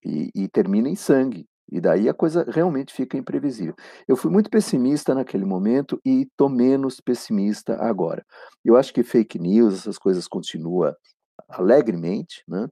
E, 0.05 0.31
e 0.35 0.49
termina 0.49 0.89
em 0.89 0.97
sangue, 0.97 1.47
E 1.71 1.81
daí 1.81 2.09
a 2.09 2.15
coisa 2.15 2.45
realmente 2.49 2.95
fica 2.95 3.17
imprevisível. 3.17 3.75
Eu 4.07 4.17
fui 4.17 4.31
muito 4.31 4.49
pessimista 4.49 5.15
naquele 5.15 5.45
momento 5.45 6.01
e 6.05 6.23
estou 6.23 6.49
menos 6.49 7.01
pessimista 7.01 7.77
agora. 7.81 8.25
Eu 8.65 8.77
acho 8.77 8.93
que 8.95 9.03
fake 9.03 9.39
news, 9.39 9.75
essas 9.75 9.99
coisas 9.99 10.29
continuam 10.29 10.95
alegremente, 11.49 12.43
né? 12.49 12.69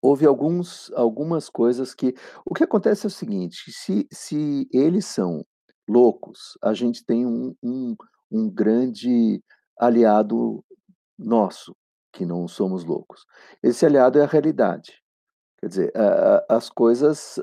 Houve 0.00 0.26
alguns, 0.26 0.92
algumas 0.92 1.48
coisas 1.48 1.94
que. 1.94 2.14
O 2.44 2.54
que 2.54 2.64
acontece 2.64 3.06
é 3.06 3.08
o 3.08 3.10
seguinte: 3.10 3.72
se, 3.72 4.06
se 4.12 4.68
eles 4.72 5.06
são 5.06 5.44
loucos, 5.88 6.56
a 6.62 6.72
gente 6.74 7.04
tem 7.04 7.26
um, 7.26 7.54
um, 7.62 7.96
um 8.30 8.50
grande 8.50 9.42
aliado 9.78 10.64
nosso, 11.18 11.74
que 12.12 12.24
não 12.24 12.46
somos 12.46 12.84
loucos. 12.84 13.24
Esse 13.62 13.84
aliado 13.86 14.18
é 14.18 14.22
a 14.22 14.26
realidade. 14.26 15.02
Quer 15.58 15.68
dizer, 15.68 15.92
as 16.48 16.68
coisas 16.68 17.38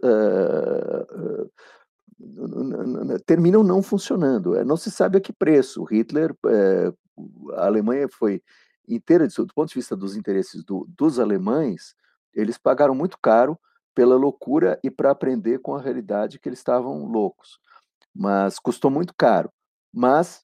terminam 3.25 3.63
não 3.63 3.81
funcionando. 3.81 4.55
É, 4.55 4.63
não 4.63 4.77
se 4.77 4.91
sabe 4.91 5.17
a 5.17 5.21
que 5.21 5.33
preço. 5.33 5.83
Hitler, 5.83 6.35
é, 6.47 6.93
a 7.55 7.65
Alemanha 7.65 8.07
foi 8.07 8.41
inteira, 8.87 9.27
do 9.27 9.53
ponto 9.53 9.69
de 9.69 9.75
vista 9.75 9.95
dos 9.95 10.15
interesses 10.15 10.63
do, 10.63 10.85
dos 10.97 11.19
alemães, 11.19 11.95
eles 12.33 12.57
pagaram 12.57 12.93
muito 12.93 13.17
caro 13.21 13.57
pela 13.95 14.15
loucura 14.15 14.79
e 14.83 14.89
para 14.89 15.11
aprender 15.11 15.59
com 15.59 15.75
a 15.75 15.81
realidade 15.81 16.39
que 16.39 16.49
eles 16.49 16.59
estavam 16.59 17.05
loucos. 17.05 17.59
Mas 18.13 18.59
custou 18.59 18.91
muito 18.91 19.13
caro. 19.17 19.51
Mas 19.91 20.43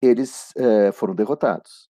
eles 0.00 0.52
foram 0.94 1.14
derrotados. 1.14 1.88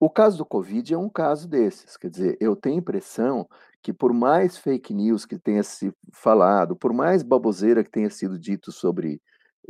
O 0.00 0.08
caso 0.08 0.38
do 0.38 0.46
Covid 0.46 0.94
é 0.94 0.98
um 0.98 1.10
caso 1.10 1.46
desses, 1.46 1.98
quer 1.98 2.08
dizer, 2.08 2.38
eu 2.40 2.56
tenho 2.56 2.78
impressão 2.78 3.46
que 3.82 3.92
por 3.92 4.14
mais 4.14 4.56
fake 4.56 4.94
news 4.94 5.26
que 5.26 5.38
tenha 5.38 5.62
se 5.62 5.92
falado, 6.10 6.74
por 6.74 6.90
mais 6.90 7.22
baboseira 7.22 7.84
que 7.84 7.90
tenha 7.90 8.08
sido 8.08 8.38
dito 8.38 8.72
sobre, 8.72 9.20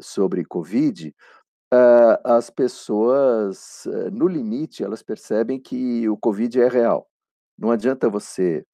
sobre 0.01 0.45
Covid, 0.45 1.13
uh, 1.75 2.21
as 2.25 2.49
pessoas, 2.49 3.85
uh, 3.87 4.11
no 4.13 4.29
limite, 4.29 4.85
elas 4.85 5.03
percebem 5.03 5.59
que 5.61 6.09
o 6.09 6.17
Covid 6.17 6.61
é 6.61 6.69
real. 6.69 7.09
Não 7.59 7.73
adianta 7.73 8.09
você 8.09 8.65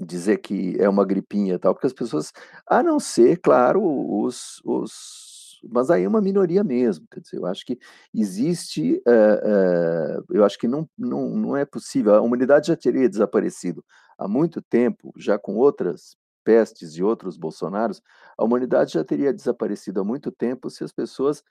dizer 0.00 0.38
que 0.38 0.76
é 0.80 0.88
uma 0.88 1.04
gripinha 1.04 1.58
tal, 1.58 1.74
porque 1.74 1.86
as 1.86 1.92
pessoas, 1.92 2.32
a 2.66 2.82
não 2.82 2.98
ser, 2.98 3.38
claro, 3.38 3.82
os, 3.84 4.62
os 4.64 5.33
mas 5.70 5.90
aí 5.90 6.04
é 6.04 6.08
uma 6.08 6.20
minoria 6.20 6.64
mesmo, 6.64 7.06
quer 7.10 7.20
dizer, 7.20 7.36
eu 7.36 7.46
acho 7.46 7.64
que 7.64 7.78
existe, 8.14 9.02
uh, 9.06 10.20
uh, 10.20 10.24
eu 10.30 10.44
acho 10.44 10.58
que 10.58 10.68
não, 10.68 10.88
não, 10.98 11.28
não 11.30 11.56
é 11.56 11.64
possível, 11.64 12.14
a 12.14 12.20
humanidade 12.20 12.68
já 12.68 12.76
teria 12.76 13.08
desaparecido 13.08 13.84
há 14.18 14.28
muito 14.28 14.62
tempo, 14.62 15.12
já 15.16 15.38
com 15.38 15.56
outras 15.56 16.16
pestes 16.44 16.92
e 16.96 17.02
outros 17.02 17.36
Bolsonaros, 17.36 18.02
a 18.38 18.44
humanidade 18.44 18.92
já 18.92 19.04
teria 19.04 19.32
desaparecido 19.32 20.00
há 20.00 20.04
muito 20.04 20.30
tempo 20.30 20.70
se 20.70 20.84
as 20.84 20.92
pessoas, 20.92 21.42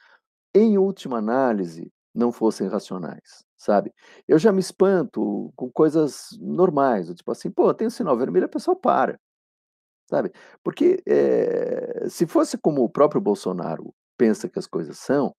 em 0.54 0.78
última 0.78 1.18
análise, 1.18 1.92
não 2.14 2.32
fossem 2.32 2.68
racionais, 2.68 3.44
sabe? 3.58 3.92
Eu 4.28 4.38
já 4.38 4.52
me 4.52 4.60
espanto 4.60 5.52
com 5.56 5.72
coisas 5.72 6.30
normais, 6.40 7.08
tipo 7.14 7.32
assim, 7.32 7.50
pô, 7.50 7.74
tem 7.74 7.88
um 7.88 7.90
sinal 7.90 8.16
vermelho, 8.18 8.46
a 8.46 8.50
pessoa 8.50 8.76
para, 8.76 9.20
sabe? 10.08 10.32
Porque 10.64 11.02
é, 11.08 12.08
se 12.10 12.28
fosse 12.28 12.58
como 12.58 12.84
o 12.84 12.90
próprio 12.90 13.22
Bolsonaro 13.22 13.94
pensa 14.18 14.50
que 14.50 14.60
as 14.60 14.68
coisas 14.68 14.98
são, 15.00 15.36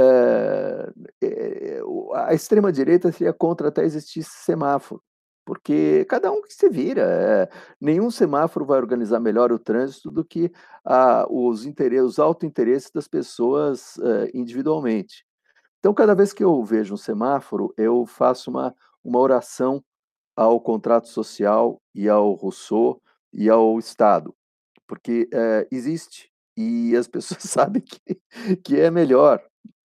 é, 0.00 0.92
é, 1.22 1.80
a 2.14 2.32
extrema-direita 2.32 3.12
seria 3.12 3.34
contra 3.34 3.68
até 3.68 3.84
existisse 3.84 4.30
semáforo, 4.44 5.02
porque 5.44 6.06
cada 6.08 6.32
um 6.32 6.40
que 6.40 6.54
se 6.54 6.70
vira. 6.70 7.02
É, 7.02 7.48
nenhum 7.78 8.10
semáforo 8.10 8.64
vai 8.64 8.78
organizar 8.78 9.20
melhor 9.20 9.52
o 9.52 9.58
trânsito 9.58 10.10
do 10.10 10.24
que 10.24 10.50
os, 11.28 11.66
interesses, 11.66 12.04
os 12.04 12.18
auto-interesses 12.18 12.90
das 12.90 13.06
pessoas 13.06 13.98
individualmente. 14.32 15.26
Então, 15.78 15.92
cada 15.92 16.14
vez 16.14 16.32
que 16.32 16.44
eu 16.44 16.62
vejo 16.64 16.94
um 16.94 16.98
semáforo, 16.98 17.72
eu 17.76 18.06
faço 18.06 18.50
uma, 18.50 18.74
uma 19.04 19.18
oração 19.18 19.84
ao 20.34 20.60
contrato 20.60 21.08
social 21.08 21.80
e 21.94 22.08
ao 22.08 22.32
Rousseau 22.32 23.02
e 23.32 23.50
ao 23.50 23.78
Estado, 23.78 24.34
porque 24.86 25.28
existe 25.70 26.29
e 26.60 26.96
as 26.96 27.06
pessoas 27.06 27.42
sabem 27.44 27.82
que, 27.82 28.20
que 28.64 28.80
é 28.80 28.90
melhor 28.90 29.42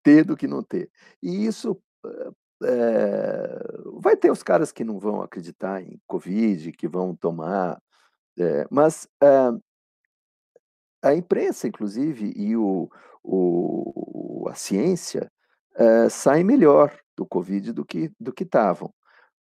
ter 0.04 0.24
do 0.24 0.38
que 0.38 0.48
não 0.48 0.64
ter. 0.64 0.90
E 1.22 1.46
isso 1.46 1.82
é, 2.64 3.64
vai 4.00 4.16
ter 4.16 4.32
os 4.32 4.44
caras 4.44 4.72
que 4.72 4.84
não 4.84 5.00
vão 5.00 5.22
acreditar 5.22 5.82
em 5.82 6.00
Covid, 6.08 6.72
que 6.72 6.88
vão 6.88 7.16
tomar, 7.16 7.82
é, 8.38 8.66
mas 8.70 9.08
é, 9.22 9.28
a 11.04 11.16
imprensa, 11.16 11.68
inclusive, 11.68 12.32
e 12.36 12.56
o, 12.56 12.90
o 13.24 14.48
a 14.50 14.56
ciência 14.56 15.32
saem 16.10 16.44
melhor 16.44 16.96
do 17.16 17.26
Covid 17.26 17.72
do 17.72 17.86
que 17.86 18.12
do 18.20 18.34
que 18.34 18.44
estavam, 18.44 18.94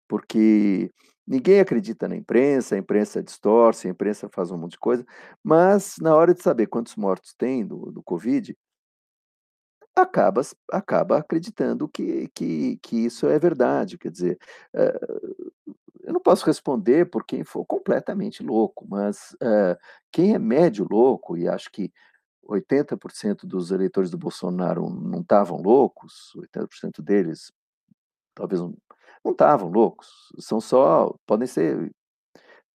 porque 0.09 0.91
Ninguém 1.31 1.61
acredita 1.61 2.09
na 2.09 2.17
imprensa, 2.17 2.75
a 2.75 2.79
imprensa 2.79 3.23
distorce, 3.23 3.87
a 3.87 3.91
imprensa 3.93 4.29
faz 4.29 4.51
um 4.51 4.59
monte 4.59 4.73
de 4.73 4.81
coisa, 4.81 5.07
mas 5.45 5.95
na 6.01 6.13
hora 6.13 6.35
de 6.35 6.43
saber 6.43 6.67
quantos 6.67 6.97
mortos 6.97 7.33
tem 7.35 7.65
do, 7.65 7.93
do 7.93 8.03
Covid, 8.03 8.59
acaba, 9.95 10.41
acaba 10.73 11.19
acreditando 11.19 11.89
que, 11.89 12.27
que, 12.35 12.79
que 12.79 12.97
isso 13.05 13.29
é 13.29 13.39
verdade. 13.39 13.97
Quer 13.97 14.11
dizer, 14.11 14.39
uh, 14.75 15.73
eu 16.03 16.13
não 16.13 16.21
posso 16.21 16.45
responder 16.45 17.09
por 17.09 17.25
quem 17.25 17.45
for 17.45 17.65
completamente 17.65 18.43
louco, 18.43 18.85
mas 18.91 19.31
uh, 19.35 19.79
quem 20.11 20.35
é 20.35 20.39
médio 20.39 20.85
louco, 20.91 21.37
e 21.37 21.47
acho 21.47 21.71
que 21.71 21.93
80% 22.45 23.47
dos 23.47 23.71
eleitores 23.71 24.11
do 24.11 24.19
Bolsonaro 24.19 24.91
não 24.91 25.21
estavam 25.21 25.63
loucos, 25.63 26.33
80% 26.37 27.01
deles 27.01 27.53
talvez 28.35 28.61
um, 28.61 28.75
não 29.25 29.33
estavam 29.33 29.69
loucos, 29.69 30.09
são 30.39 30.61
só, 30.61 31.15
podem 31.27 31.47
ser 31.47 31.91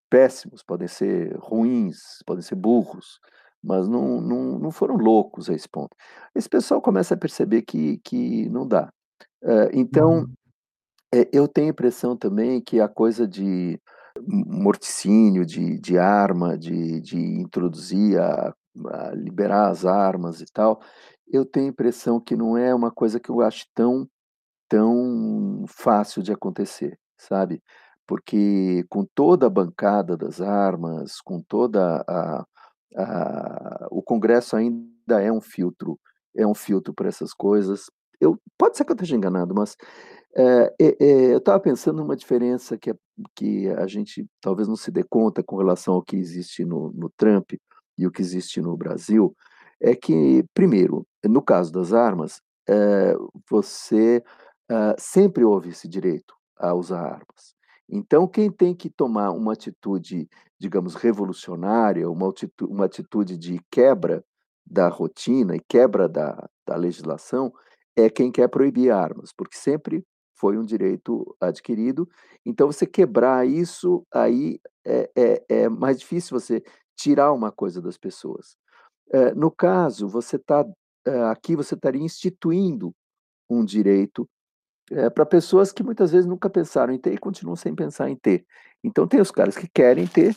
péssimos, 0.10 0.64
podem 0.64 0.88
ser 0.88 1.36
ruins, 1.38 1.98
podem 2.26 2.44
ser 2.44 2.56
burros, 2.56 3.20
mas 3.64 3.88
não, 3.88 4.22
não, 4.22 4.60
não 4.60 4.72
foram 4.72 4.96
loucos 4.96 5.50
a 5.50 5.54
esse 5.54 5.68
ponto. 5.68 5.96
Esse 6.36 6.48
pessoal 6.48 6.82
começa 6.82 7.16
a 7.16 7.18
perceber 7.18 7.64
que, 7.64 7.98
que 8.04 8.48
não 8.50 8.68
dá. 8.68 8.90
Uh, 9.44 9.70
então, 9.74 10.20
uhum. 10.20 10.34
é, 11.14 11.28
eu 11.34 11.48
tenho 11.48 11.68
a 11.68 11.72
impressão 11.72 12.16
também 12.16 12.62
que 12.62 12.80
a 12.80 12.88
coisa 12.88 13.28
de 13.28 13.80
morticínio, 14.28 15.46
de, 15.46 15.80
de 15.80 15.98
arma, 15.98 16.58
de, 16.58 17.02
de 17.02 17.18
introduzir, 17.18 18.20
a, 18.20 18.54
a 18.88 19.12
liberar 19.12 19.70
as 19.70 19.86
armas 19.86 20.42
e 20.42 20.46
tal, 20.46 20.82
eu 21.28 21.46
tenho 21.46 21.68
a 21.68 21.70
impressão 21.70 22.20
que 22.20 22.36
não 22.36 22.58
é 22.58 22.74
uma 22.74 22.92
coisa 22.92 23.20
que 23.20 23.30
eu 23.30 23.42
acho 23.42 23.66
tão 23.74 24.08
tão 24.68 25.66
fácil 25.68 26.22
de 26.24 26.32
acontecer, 26.32 26.98
sabe? 27.18 27.62
Porque 28.08 28.86
com 28.90 29.06
toda 29.06 29.48
a 29.48 29.50
bancada 29.50 30.16
das 30.18 30.42
armas, 30.42 31.22
com 31.22 31.42
toda 31.42 32.04
a, 32.08 32.46
a 32.96 33.88
o 33.92 34.02
Congresso 34.02 34.56
ainda 34.56 35.22
é 35.22 35.32
um 35.32 35.42
filtro, 35.42 36.00
é 36.36 36.46
um 36.46 36.54
filtro 36.54 36.94
para 36.94 37.08
essas 37.10 37.34
coisas. 37.34 37.90
Eu 38.20 38.40
pode 38.58 38.78
ser 38.78 38.86
que 38.86 38.92
eu 38.92 38.96
esteja 38.96 39.16
enganado, 39.16 39.54
mas 39.54 39.76
é, 40.38 40.74
é, 40.80 40.98
é, 41.00 41.34
eu 41.34 41.38
estava 41.38 41.60
pensando 41.60 41.98
numa 41.98 42.16
diferença 42.16 42.78
que, 42.78 42.94
que 43.36 43.70
a 43.70 43.88
gente 43.88 44.26
talvez 44.42 44.68
não 44.68 44.76
se 44.76 44.92
dê 44.92 45.04
conta 45.04 45.42
com 45.42 45.58
relação 45.58 45.96
ao 45.96 46.04
que 46.04 46.18
existe 46.18 46.66
no, 46.66 46.92
no 46.94 47.10
Trump 47.18 47.54
e 47.98 48.06
o 48.06 48.12
que 48.12 48.22
existe 48.22 48.62
no 48.62 48.76
Brasil, 48.76 49.36
é 49.80 49.96
que, 49.96 50.44
primeiro, 50.54 51.08
no 51.24 51.42
caso 51.42 51.72
das 51.72 51.94
armas, 51.94 52.42
é, 52.68 53.16
você 53.50 54.22
uh, 54.72 54.96
sempre 54.98 55.44
houve 55.44 55.70
esse 55.70 55.88
direito 55.88 56.34
a 56.58 56.74
usar 56.74 57.02
armas. 57.02 57.56
Então, 57.88 58.28
quem 58.28 58.52
tem 58.52 58.74
que 58.74 58.90
tomar 58.90 59.32
uma 59.32 59.54
atitude, 59.54 60.28
digamos, 60.60 60.96
revolucionária, 60.96 62.10
uma 62.10 62.30
atitude, 62.30 62.72
uma 62.72 62.86
atitude 62.86 63.38
de 63.38 63.60
quebra 63.70 64.24
da 64.66 64.88
rotina 64.88 65.56
e 65.56 65.62
quebra 65.68 66.10
da, 66.10 66.50
da 66.66 66.76
legislação, 66.76 67.54
é 67.96 68.10
quem 68.10 68.32
quer 68.32 68.48
proibir 68.48 68.92
armas, 68.92 69.32
porque 69.32 69.56
sempre 69.56 70.04
foi 70.36 70.58
um 70.58 70.66
direito 70.66 71.36
adquirido. 71.40 72.10
Então, 72.46 72.72
você 72.72 72.86
quebrar 72.86 73.48
isso, 73.48 74.06
aí 74.12 74.60
é, 74.86 75.10
é, 75.16 75.46
é 75.48 75.70
mais 75.70 76.00
difícil 76.00 76.40
você 76.40 76.64
tirar 76.96 77.32
uma 77.32 77.52
coisa 77.52 77.82
das 77.82 77.98
pessoas. 77.98 78.58
É, 79.12 79.34
no 79.36 79.52
caso, 79.52 80.08
você 80.08 80.38
está 80.38 80.66
é, 81.06 81.24
aqui, 81.26 81.56
você 81.56 81.76
estaria 81.76 82.02
instituindo 82.02 82.94
um 83.50 83.64
direito 83.64 84.28
é, 84.92 85.10
para 85.10 85.26
pessoas 85.26 85.72
que 85.72 85.84
muitas 85.84 86.12
vezes 86.12 86.26
nunca 86.26 86.50
pensaram 86.50 86.94
em 86.94 86.98
ter 86.98 87.14
e 87.14 87.18
continuam 87.18 87.56
sem 87.56 87.74
pensar 87.74 88.10
em 88.10 88.16
ter. 88.16 88.46
Então, 88.84 89.08
tem 89.08 89.20
os 89.20 89.32
caras 89.32 89.58
que 89.58 89.68
querem 89.68 90.06
ter, 90.06 90.36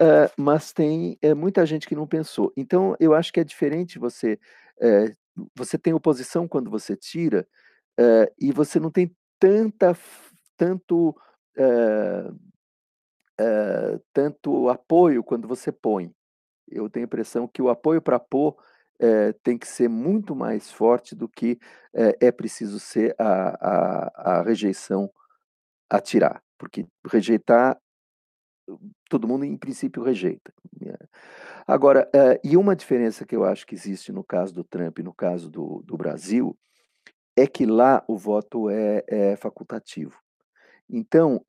uh, 0.00 0.30
mas 0.36 0.72
tem 0.72 1.18
é, 1.20 1.34
muita 1.34 1.66
gente 1.66 1.86
que 1.86 1.94
não 1.94 2.06
pensou. 2.06 2.52
Então, 2.56 2.96
eu 2.98 3.14
acho 3.14 3.32
que 3.32 3.40
é 3.40 3.44
diferente 3.44 3.98
você. 3.98 4.38
É, 4.80 5.14
você 5.56 5.78
tem 5.78 5.92
oposição 5.94 6.46
quando 6.46 6.70
você 6.70 6.94
tira, 6.94 7.46
e 8.38 8.52
você 8.52 8.78
não 8.78 8.90
tem 8.90 9.14
tanta, 9.38 9.96
tanto 10.58 11.16
tanto 14.12 14.68
apoio 14.68 15.24
quando 15.24 15.48
você 15.48 15.72
põe. 15.72 16.14
Eu 16.68 16.90
tenho 16.90 17.04
a 17.04 17.06
impressão 17.06 17.48
que 17.48 17.62
o 17.62 17.70
apoio 17.70 18.02
para 18.02 18.18
pôr 18.18 18.56
uh, 19.02 19.32
tem 19.42 19.58
que 19.58 19.66
ser 19.66 19.88
muito 19.88 20.34
mais 20.34 20.70
forte 20.70 21.14
do 21.14 21.28
que 21.28 21.58
uh, 21.94 22.14
é 22.20 22.30
preciso 22.30 22.78
ser 22.78 23.14
a, 23.18 23.56
a, 23.60 24.38
a 24.38 24.42
rejeição 24.42 25.10
a 25.90 26.00
tirar, 26.00 26.42
porque 26.56 26.86
rejeitar 27.06 27.78
todo 29.10 29.28
mundo 29.28 29.44
em 29.44 29.56
princípio 29.56 30.02
rejeita. 30.02 30.52
Né. 30.80 30.94
Agora, 31.66 32.08
e 32.42 32.56
uma 32.56 32.74
diferença 32.74 33.26
que 33.26 33.36
eu 33.36 33.44
acho 33.44 33.66
que 33.66 33.74
existe 33.74 34.10
no 34.10 34.24
caso 34.24 34.54
do 34.54 34.64
Trump 34.64 34.98
e 34.98 35.02
no 35.02 35.12
caso 35.12 35.50
do, 35.50 35.82
do 35.84 35.96
Brasil 35.96 36.56
é 37.36 37.46
que 37.46 37.66
lá 37.66 38.02
o 38.08 38.16
voto 38.16 38.70
é, 38.70 39.04
é 39.06 39.36
facultativo. 39.36 40.16
Então, 40.88 41.44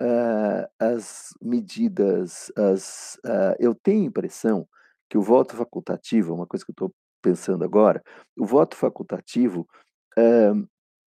as 0.80 1.30
medidas, 1.42 2.52
as, 2.56 3.18
eu 3.60 3.74
tenho 3.74 4.04
a 4.04 4.08
impressão 4.08 4.68
que 5.10 5.18
o 5.18 5.22
voto 5.22 5.56
facultativo, 5.56 6.34
uma 6.34 6.48
coisa 6.48 6.66
que 6.66 6.72
eu 6.72 6.74
estou 6.74 6.94
pensando 7.24 7.64
agora, 7.64 8.04
o 8.38 8.46
voto 8.46 8.76
facultativo 8.76 9.66
uh, 10.20 10.68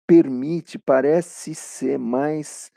permite, 0.07 0.79
parece 0.79 1.55
ser 1.55 1.99
mais 1.99 2.71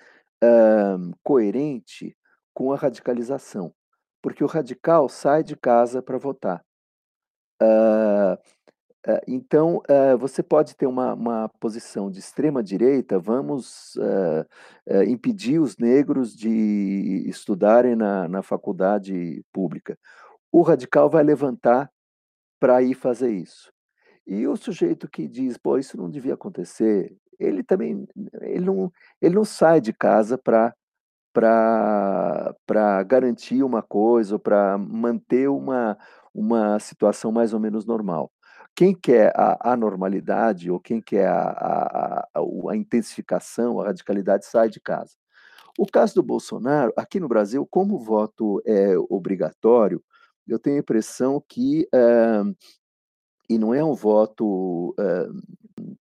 coerente 1.23 2.15
com 2.53 2.71
a 2.71 2.75
radicalização, 2.75 3.73
porque 4.21 4.43
o 4.43 4.47
radical 4.47 5.09
sai 5.09 5.43
de 5.43 5.55
casa 5.55 6.03
para 6.03 6.19
votar. 6.19 6.63
Uh, 7.59 8.37
então, 9.27 9.81
você 10.19 10.43
pode 10.43 10.75
ter 10.75 10.85
uma, 10.85 11.15
uma 11.15 11.49
posição 11.59 12.11
de 12.11 12.19
extrema 12.19 12.61
direita, 12.61 13.17
vamos 13.17 13.95
uh, 13.95 15.03
impedir 15.07 15.59
os 15.59 15.77
negros 15.77 16.35
de 16.35 17.23
estudarem 17.27 17.95
na, 17.95 18.27
na 18.27 18.43
faculdade 18.43 19.43
pública. 19.51 19.97
O 20.51 20.61
radical 20.61 21.09
vai 21.09 21.23
levantar 21.23 21.89
para 22.59 22.81
ir 22.81 22.95
fazer 22.95 23.31
isso. 23.31 23.71
E 24.27 24.47
o 24.47 24.55
sujeito 24.55 25.07
que 25.09 25.27
diz, 25.27 25.57
pô, 25.57 25.77
isso 25.77 25.97
não 25.97 26.09
devia 26.09 26.33
acontecer, 26.33 27.15
ele 27.39 27.63
também 27.63 28.07
ele 28.41 28.65
não, 28.65 28.91
ele 29.21 29.35
não 29.35 29.45
sai 29.45 29.81
de 29.81 29.93
casa 29.93 30.37
para 30.37 30.73
para 31.33 33.03
garantir 33.03 33.61
uma 33.61 33.81
coisa, 33.83 34.39
para 34.39 34.77
manter 34.77 35.49
uma, 35.49 35.97
uma 36.33 36.79
situação 36.79 37.29
mais 37.29 37.53
ou 37.53 37.59
menos 37.59 37.85
normal. 37.85 38.31
Quem 38.73 38.93
quer 38.93 39.33
a 39.35 39.73
anormalidade 39.73 40.71
ou 40.71 40.79
quem 40.79 41.01
quer 41.01 41.27
a, 41.27 41.41
a, 41.41 42.27
a, 42.33 42.71
a 42.71 42.75
intensificação, 42.77 43.81
a 43.81 43.87
radicalidade, 43.87 44.45
sai 44.45 44.69
de 44.69 44.79
casa. 44.79 45.15
O 45.77 45.85
caso 45.85 46.15
do 46.15 46.23
Bolsonaro, 46.23 46.93
aqui 46.95 47.19
no 47.19 47.27
Brasil, 47.27 47.67
como 47.69 47.95
o 47.95 47.99
voto 47.99 48.61
é 48.65 48.97
obrigatório, 49.09 50.01
eu 50.47 50.59
tenho 50.59 50.77
a 50.77 50.79
impressão 50.79 51.43
que, 51.47 51.87
é, 51.93 52.41
e 53.49 53.57
não 53.57 53.73
é 53.73 53.83
um 53.83 53.93
voto, 53.93 54.93
é, 54.99 55.27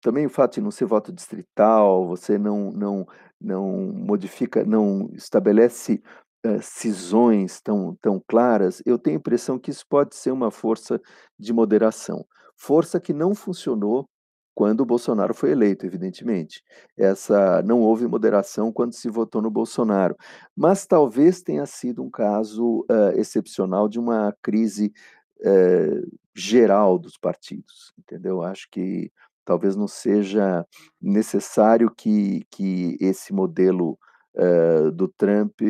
também 0.01 0.27
o 0.27 0.31
fato 0.31 0.55
de 0.55 0.61
não 0.61 0.71
ser 0.71 0.87
voto 0.87 1.13
distrital, 1.13 2.07
você 2.07 2.39
não, 2.39 2.71
não, 2.71 3.07
não 3.41 3.93
modifica, 3.93 4.65
não 4.65 5.11
estabelece 5.15 6.03
uh, 6.47 6.61
cisões 6.63 7.61
tão, 7.61 7.97
tão 8.01 8.23
claras, 8.27 8.83
eu 8.87 8.99
tenho 8.99 9.17
a 9.17 9.21
impressão 9.21 9.59
que 9.59 9.71
isso 9.71 9.87
pode 9.89 10.15
ser 10.15 10.31
uma 10.31 10.51
força 10.51 11.01
de 11.39 11.53
moderação. 11.53 12.25
Força 12.57 13.01
que 13.01 13.13
não 13.13 13.35
funcionou 13.35 14.09
quando 14.55 14.81
o 14.81 14.87
Bolsonaro 14.87 15.35
foi 15.35 15.51
eleito, 15.51 15.85
evidentemente. 15.85 16.63
Essa 16.97 17.63
não 17.63 17.81
houve 17.81 18.07
moderação 18.07 18.73
quando 18.73 18.93
se 18.93 19.09
votou 19.09 19.43
no 19.43 19.51
Bolsonaro, 19.51 20.17
mas 20.57 20.87
talvez 20.87 21.43
tenha 21.43 21.67
sido 21.67 22.03
um 22.03 22.11
caso 22.11 22.87
uh, 22.91 23.11
excepcional 23.17 23.89
de 23.89 23.99
uma 23.99 24.35
crise 24.43 24.93
uh, 25.41 26.19
geral 26.35 26.99
dos 26.99 27.17
partidos, 27.19 27.93
entendeu? 27.99 28.43
Acho 28.43 28.69
que 28.71 29.11
talvez 29.45 29.77
não 29.77 29.89
seja 29.89 30.67
necessário 31.01 31.91
que, 31.91 32.45
que 32.51 32.97
esse 33.01 33.33
modelo 33.33 33.99
uh, 34.37 34.91
do 34.93 35.09
Trump 35.09 35.61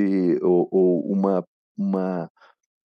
ou, 0.43 0.69
ou 0.71 1.11
uma, 1.11 1.45
uma 1.77 2.31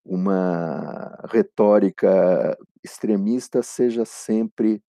uma 0.08 1.18
retórica 1.30 2.56
extremista 2.82 3.62
seja 3.62 4.06
sempre 4.06 4.82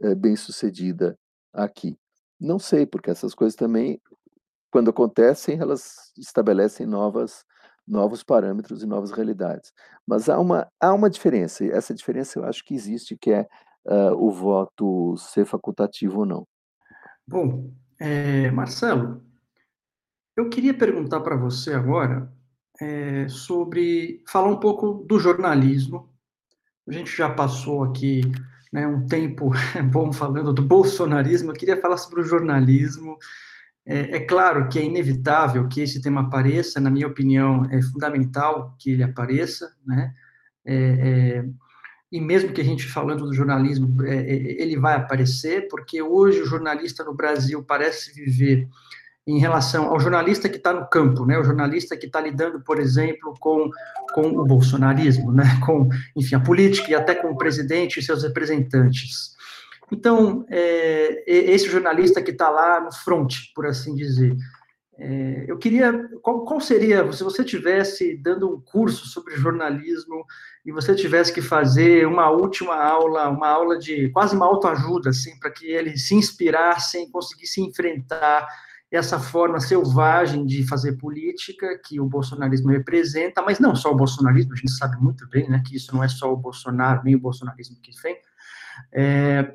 é, 0.00 0.14
bem 0.14 0.36
sucedida 0.36 1.18
aqui. 1.52 1.98
Não 2.38 2.58
sei, 2.58 2.86
porque 2.86 3.10
essas 3.10 3.34
coisas 3.34 3.56
também, 3.56 4.00
quando 4.70 4.90
acontecem, 4.90 5.58
elas 5.58 6.12
estabelecem 6.18 6.86
novas, 6.86 7.44
novos 7.86 8.22
parâmetros 8.22 8.82
e 8.82 8.86
novas 8.86 9.10
realidades. 9.10 9.72
Mas 10.06 10.28
há 10.28 10.38
uma, 10.38 10.70
há 10.80 10.92
uma 10.92 11.08
diferença, 11.08 11.64
e 11.64 11.70
essa 11.70 11.94
diferença 11.94 12.38
eu 12.38 12.44
acho 12.44 12.64
que 12.64 12.74
existe, 12.74 13.16
que 13.16 13.32
é 13.32 13.48
uh, 13.86 14.12
o 14.14 14.30
voto 14.30 15.16
ser 15.16 15.46
facultativo 15.46 16.20
ou 16.20 16.26
não. 16.26 16.46
Bom, 17.26 17.72
é, 17.98 18.50
Marcelo, 18.50 19.22
eu 20.36 20.50
queria 20.50 20.76
perguntar 20.76 21.20
para 21.20 21.36
você 21.36 21.72
agora 21.72 22.30
é, 22.80 23.26
sobre 23.28 24.22
falar 24.28 24.48
um 24.48 24.60
pouco 24.60 25.04
do 25.08 25.18
jornalismo. 25.18 26.12
A 26.86 26.92
gente 26.92 27.16
já 27.16 27.32
passou 27.32 27.82
aqui 27.82 28.20
né, 28.76 28.86
um 28.86 29.06
tempo 29.06 29.50
bom 29.90 30.12
falando 30.12 30.52
do 30.52 30.60
bolsonarismo, 30.60 31.50
eu 31.50 31.54
queria 31.54 31.80
falar 31.80 31.96
sobre 31.96 32.20
o 32.20 32.24
jornalismo. 32.24 33.16
É, 33.86 34.16
é, 34.16 34.20
claro 34.20 34.68
que 34.68 34.78
é 34.78 34.84
inevitável 34.84 35.66
que 35.66 35.80
esse 35.80 36.02
tema 36.02 36.20
apareça, 36.20 36.78
na 36.78 36.90
minha 36.90 37.06
opinião, 37.06 37.66
é 37.70 37.80
fundamental 37.80 38.76
que 38.78 38.90
ele 38.90 39.02
apareça, 39.02 39.74
né? 39.86 40.12
É, 40.62 40.74
é 40.74 41.44
e 42.12 42.20
mesmo 42.20 42.52
que 42.52 42.60
a 42.60 42.64
gente 42.64 42.86
falando 42.86 43.26
do 43.26 43.34
jornalismo, 43.34 44.04
é, 44.04 44.14
é, 44.14 44.62
ele 44.62 44.78
vai 44.78 44.94
aparecer, 44.94 45.68
porque 45.68 46.00
hoje 46.00 46.42
o 46.42 46.46
jornalista 46.46 47.02
no 47.02 47.14
Brasil 47.14 47.64
parece 47.64 48.12
viver 48.12 48.68
em 49.26 49.38
relação 49.38 49.88
ao 49.88 49.98
jornalista 49.98 50.48
que 50.48 50.56
está 50.56 50.72
no 50.72 50.86
campo, 50.86 51.26
né, 51.26 51.36
o 51.38 51.44
jornalista 51.44 51.96
que 51.96 52.06
está 52.06 52.20
lidando, 52.20 52.60
por 52.60 52.78
exemplo, 52.78 53.34
com, 53.40 53.68
com 54.14 54.28
o 54.28 54.44
bolsonarismo, 54.44 55.32
né, 55.32 55.44
com, 55.66 55.88
enfim, 56.14 56.36
a 56.36 56.40
política 56.40 56.90
e 56.90 56.94
até 56.94 57.14
com 57.14 57.28
o 57.28 57.36
presidente 57.36 57.98
e 57.98 58.02
seus 58.02 58.22
representantes. 58.22 59.34
Então, 59.90 60.44
é, 60.48 61.24
esse 61.26 61.68
jornalista 61.68 62.22
que 62.22 62.30
está 62.30 62.48
lá 62.48 62.80
no 62.80 62.92
front, 62.92 63.34
por 63.54 63.66
assim 63.66 63.94
dizer, 63.94 64.36
é, 64.98 65.44
eu 65.46 65.58
queria, 65.58 65.92
qual, 66.22 66.44
qual, 66.44 66.60
seria, 66.60 67.12
se 67.12 67.22
você 67.22 67.44
tivesse 67.44 68.16
dando 68.16 68.48
um 68.48 68.60
curso 68.60 69.06
sobre 69.06 69.36
jornalismo 69.36 70.24
e 70.64 70.72
você 70.72 70.94
tivesse 70.94 71.32
que 71.32 71.42
fazer 71.42 72.06
uma 72.06 72.30
última 72.30 72.74
aula, 72.76 73.28
uma 73.28 73.48
aula 73.48 73.78
de 73.78 74.08
quase 74.10 74.34
uma 74.34 74.46
autoajuda, 74.46 75.10
assim, 75.10 75.38
para 75.38 75.50
que 75.50 75.66
eles 75.66 76.08
se 76.08 76.14
inspirassem, 76.14 77.10
conseguissem 77.10 77.66
enfrentar 77.66 78.48
essa 78.90 79.18
forma 79.18 79.58
selvagem 79.58 80.46
de 80.46 80.66
fazer 80.66 80.96
política 80.96 81.78
que 81.84 82.00
o 82.00 82.06
bolsonarismo 82.06 82.70
representa, 82.70 83.42
mas 83.42 83.58
não 83.58 83.74
só 83.74 83.90
o 83.90 83.96
bolsonarismo, 83.96 84.52
a 84.52 84.56
gente 84.56 84.72
sabe 84.72 84.96
muito 85.02 85.28
bem, 85.28 85.48
né, 85.48 85.62
que 85.64 85.76
isso 85.76 85.94
não 85.94 86.04
é 86.04 86.08
só 86.08 86.32
o 86.32 86.36
Bolsonaro, 86.36 87.02
nem 87.04 87.16
o 87.16 87.20
bolsonarismo 87.20 87.76
que 87.82 87.90
vem. 88.00 88.16
É, 88.92 89.52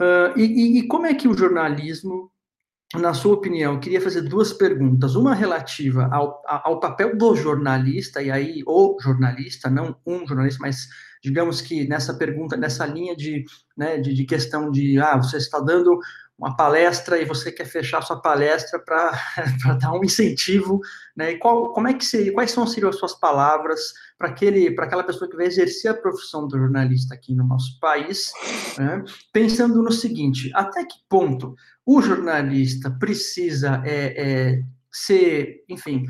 uh, 0.00 0.38
e, 0.38 0.78
e, 0.78 0.88
como 0.88 1.06
é 1.06 1.14
que 1.14 1.28
o 1.28 1.36
jornalismo, 1.36 2.30
na 2.94 3.14
sua 3.14 3.34
opinião, 3.34 3.78
queria 3.78 4.00
fazer 4.00 4.22
duas 4.22 4.52
perguntas, 4.52 5.14
uma 5.14 5.34
relativa 5.34 6.08
ao, 6.10 6.42
ao 6.46 6.80
papel 6.80 7.16
do 7.16 7.36
jornalista, 7.36 8.20
e 8.20 8.30
aí 8.30 8.62
o 8.66 8.96
jornalista, 9.00 9.70
não 9.70 9.96
um 10.04 10.26
jornalista, 10.26 10.58
mas 10.60 10.88
digamos 11.22 11.60
que 11.60 11.86
nessa 11.86 12.14
pergunta, 12.14 12.56
nessa 12.56 12.84
linha 12.86 13.14
de, 13.14 13.44
né, 13.76 13.98
de, 13.98 14.12
de 14.12 14.24
questão 14.24 14.70
de, 14.70 14.98
ah, 14.98 15.16
você 15.16 15.36
está 15.36 15.60
dando 15.60 15.98
uma 16.38 16.54
palestra 16.54 17.18
e 17.18 17.24
você 17.24 17.50
quer 17.50 17.64
fechar 17.64 18.02
sua 18.02 18.20
palestra 18.20 18.78
para 18.78 19.10
dar 19.80 19.92
um 19.92 20.04
incentivo, 20.04 20.80
né? 21.16 21.32
E 21.32 21.38
qual, 21.38 21.72
como 21.72 21.88
é 21.88 21.94
que 21.94 22.04
seria, 22.04 22.32
quais 22.32 22.50
são 22.50 22.66
seriam 22.66 22.90
as 22.90 22.96
suas 22.96 23.18
palavras 23.18 23.94
para 24.18 24.28
aquele, 24.28 24.70
para 24.70 24.84
aquela 24.84 25.04
pessoa 25.04 25.30
que 25.30 25.36
vai 25.36 25.46
exercer 25.46 25.90
a 25.90 25.94
profissão 25.94 26.46
do 26.46 26.58
jornalista 26.58 27.14
aqui 27.14 27.34
no 27.34 27.46
nosso 27.46 27.78
país, 27.80 28.32
né? 28.76 29.02
pensando 29.32 29.82
no 29.82 29.90
seguinte: 29.90 30.50
até 30.54 30.84
que 30.84 30.96
ponto 31.08 31.54
o 31.86 32.02
jornalista 32.02 32.90
precisa 32.90 33.82
é, 33.86 34.14
é, 34.16 34.62
ser, 34.92 35.64
enfim, 35.70 36.06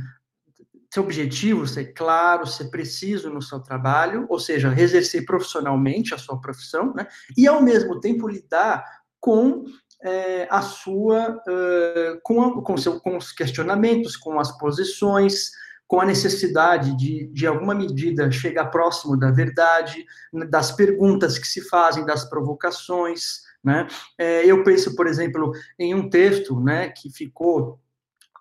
ser 0.92 1.00
objetivo, 1.00 1.68
ser 1.68 1.92
claro, 1.92 2.46
ser 2.46 2.68
preciso 2.70 3.30
no 3.30 3.42
seu 3.42 3.60
trabalho, 3.60 4.26
ou 4.28 4.40
seja, 4.40 4.74
exercer 4.76 5.24
profissionalmente 5.24 6.14
a 6.14 6.18
sua 6.18 6.40
profissão, 6.40 6.92
né? 6.94 7.06
E 7.36 7.46
ao 7.46 7.62
mesmo 7.62 8.00
tempo 8.00 8.26
lidar 8.26 8.84
com 9.20 9.64
é, 10.06 10.46
a 10.50 10.62
sua 10.62 11.30
uh, 11.30 12.20
com, 12.22 12.62
com, 12.62 12.76
seu, 12.76 13.00
com 13.00 13.16
os 13.16 13.32
questionamentos, 13.32 14.16
com 14.16 14.38
as 14.38 14.56
posições, 14.56 15.50
com 15.86 16.00
a 16.00 16.06
necessidade 16.06 16.96
de, 16.96 17.26
de 17.28 17.46
alguma 17.46 17.74
medida 17.74 18.30
chegar 18.30 18.66
próximo 18.66 19.16
da 19.16 19.30
verdade, 19.30 20.04
das 20.48 20.72
perguntas 20.72 21.38
que 21.38 21.46
se 21.46 21.68
fazem, 21.68 22.04
das 22.04 22.24
provocações, 22.28 23.46
né? 23.62 23.88
É, 24.16 24.44
eu 24.46 24.62
penso, 24.62 24.94
por 24.94 25.06
exemplo, 25.06 25.52
em 25.78 25.94
um 25.94 26.08
texto, 26.08 26.60
né, 26.60 26.88
que 26.88 27.10
ficou 27.10 27.80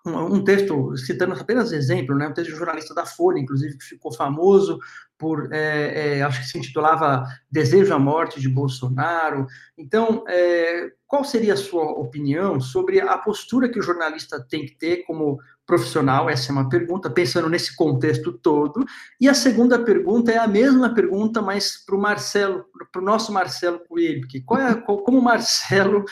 um, 0.06 0.44
texto, 0.44 0.96
citando 0.96 1.34
apenas 1.34 1.72
exemplo, 1.72 2.14
né, 2.14 2.28
um 2.28 2.32
texto 2.32 2.48
de 2.48 2.54
um 2.54 2.58
jornalista 2.58 2.94
da 2.94 3.04
Folha, 3.04 3.38
inclusive, 3.38 3.76
que 3.76 3.84
ficou 3.84 4.12
famoso 4.12 4.78
por, 5.18 5.52
é, 5.52 6.18
é, 6.18 6.22
acho 6.22 6.40
que 6.40 6.46
se 6.46 6.58
intitulava 6.58 7.24
Desejo 7.50 7.94
à 7.94 7.98
Morte 7.98 8.40
de 8.40 8.48
Bolsonaro. 8.48 9.46
Então, 9.76 10.24
é, 10.28 10.90
qual 11.06 11.24
seria 11.24 11.54
a 11.54 11.56
sua 11.56 11.84
opinião 11.84 12.60
sobre 12.60 13.00
a 13.00 13.16
postura 13.18 13.68
que 13.68 13.78
o 13.78 13.82
jornalista 13.82 14.44
tem 14.48 14.66
que 14.66 14.76
ter 14.76 15.04
como 15.04 15.38
profissional? 15.66 16.28
Essa 16.28 16.50
é 16.50 16.52
uma 16.52 16.68
pergunta, 16.68 17.10
pensando 17.10 17.48
nesse 17.48 17.74
contexto 17.74 18.32
todo. 18.32 18.84
E 19.20 19.28
a 19.28 19.34
segunda 19.34 19.78
pergunta 19.78 20.30
é 20.30 20.38
a 20.38 20.46
mesma 20.46 20.94
pergunta, 20.94 21.40
mas 21.40 21.82
para 21.84 21.96
o 21.96 22.00
Marcelo, 22.00 22.64
para 22.92 23.00
o 23.00 23.04
nosso 23.04 23.32
Marcelo 23.32 23.80
Coelho, 23.88 24.28
que 24.28 24.42
qual 24.42 24.60
é, 24.60 24.74
como 24.74 25.18
o 25.18 25.22
Marcelo 25.22 26.04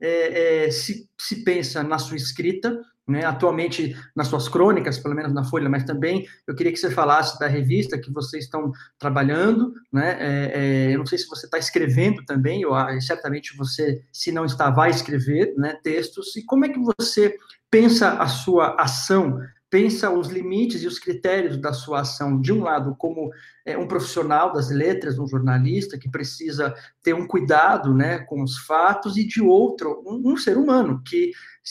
é, 0.00 0.66
é, 0.66 0.70
se, 0.70 1.08
se 1.20 1.44
pensa 1.44 1.82
na 1.82 1.98
sua 1.98 2.16
escrita, 2.16 2.80
né, 3.10 3.24
atualmente 3.24 3.96
nas 4.14 4.28
suas 4.28 4.48
crônicas, 4.48 4.98
pelo 4.98 5.14
menos 5.14 5.32
na 5.32 5.44
Folha, 5.44 5.68
mas 5.68 5.84
também 5.84 6.26
eu 6.46 6.54
queria 6.54 6.72
que 6.72 6.78
você 6.78 6.90
falasse 6.90 7.38
da 7.38 7.46
revista 7.46 7.98
que 7.98 8.12
vocês 8.12 8.44
estão 8.44 8.72
trabalhando, 8.98 9.74
né, 9.92 10.16
é, 10.20 10.52
é, 10.54 10.94
eu 10.94 10.98
não 10.98 11.06
sei 11.06 11.18
se 11.18 11.28
você 11.28 11.46
está 11.46 11.58
escrevendo 11.58 12.24
também, 12.24 12.64
ou 12.64 12.74
certamente 13.00 13.56
você, 13.56 14.00
se 14.12 14.30
não 14.30 14.44
está, 14.44 14.70
vai 14.70 14.90
escrever, 14.90 15.54
né, 15.56 15.76
textos, 15.82 16.36
e 16.36 16.44
como 16.44 16.64
é 16.64 16.68
que 16.68 16.78
você 16.78 17.36
pensa 17.70 18.12
a 18.14 18.26
sua 18.26 18.74
ação 18.80 19.40
pensa 19.70 20.10
os 20.10 20.28
limites 20.28 20.82
e 20.82 20.86
os 20.88 20.98
critérios 20.98 21.56
da 21.56 21.72
sua 21.72 22.00
ação, 22.00 22.40
de 22.40 22.52
um 22.52 22.62
lado, 22.62 22.96
como 22.98 23.30
é, 23.64 23.78
um 23.78 23.86
profissional 23.86 24.52
das 24.52 24.68
letras, 24.68 25.18
um 25.18 25.28
jornalista 25.28 25.96
que 25.96 26.10
precisa 26.10 26.74
ter 27.02 27.14
um 27.14 27.26
cuidado 27.26 27.94
né, 27.94 28.18
com 28.18 28.42
os 28.42 28.58
fatos, 28.58 29.16
e 29.16 29.24
de 29.24 29.40
outro, 29.40 30.02
um, 30.04 30.32
um 30.32 30.36
ser 30.36 30.58
humano 30.58 31.00
que, 31.06 31.30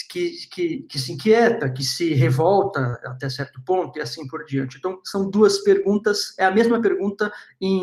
que, 0.09 0.31
que, 0.49 0.77
que, 0.83 0.97
se 0.97 1.11
inquieta, 1.11 1.69
que 1.69 1.83
se 1.83 2.13
revolta 2.13 2.99
até 3.03 3.27
certo 3.27 3.61
ponto 3.65 3.99
e 3.99 4.01
assim 4.01 4.25
por 4.27 4.45
diante. 4.45 4.77
Então, 4.77 5.01
são 5.03 5.29
duas 5.29 5.59
perguntas, 5.59 6.33
é 6.39 6.45
a 6.45 6.51
mesma 6.51 6.81
pergunta 6.81 7.29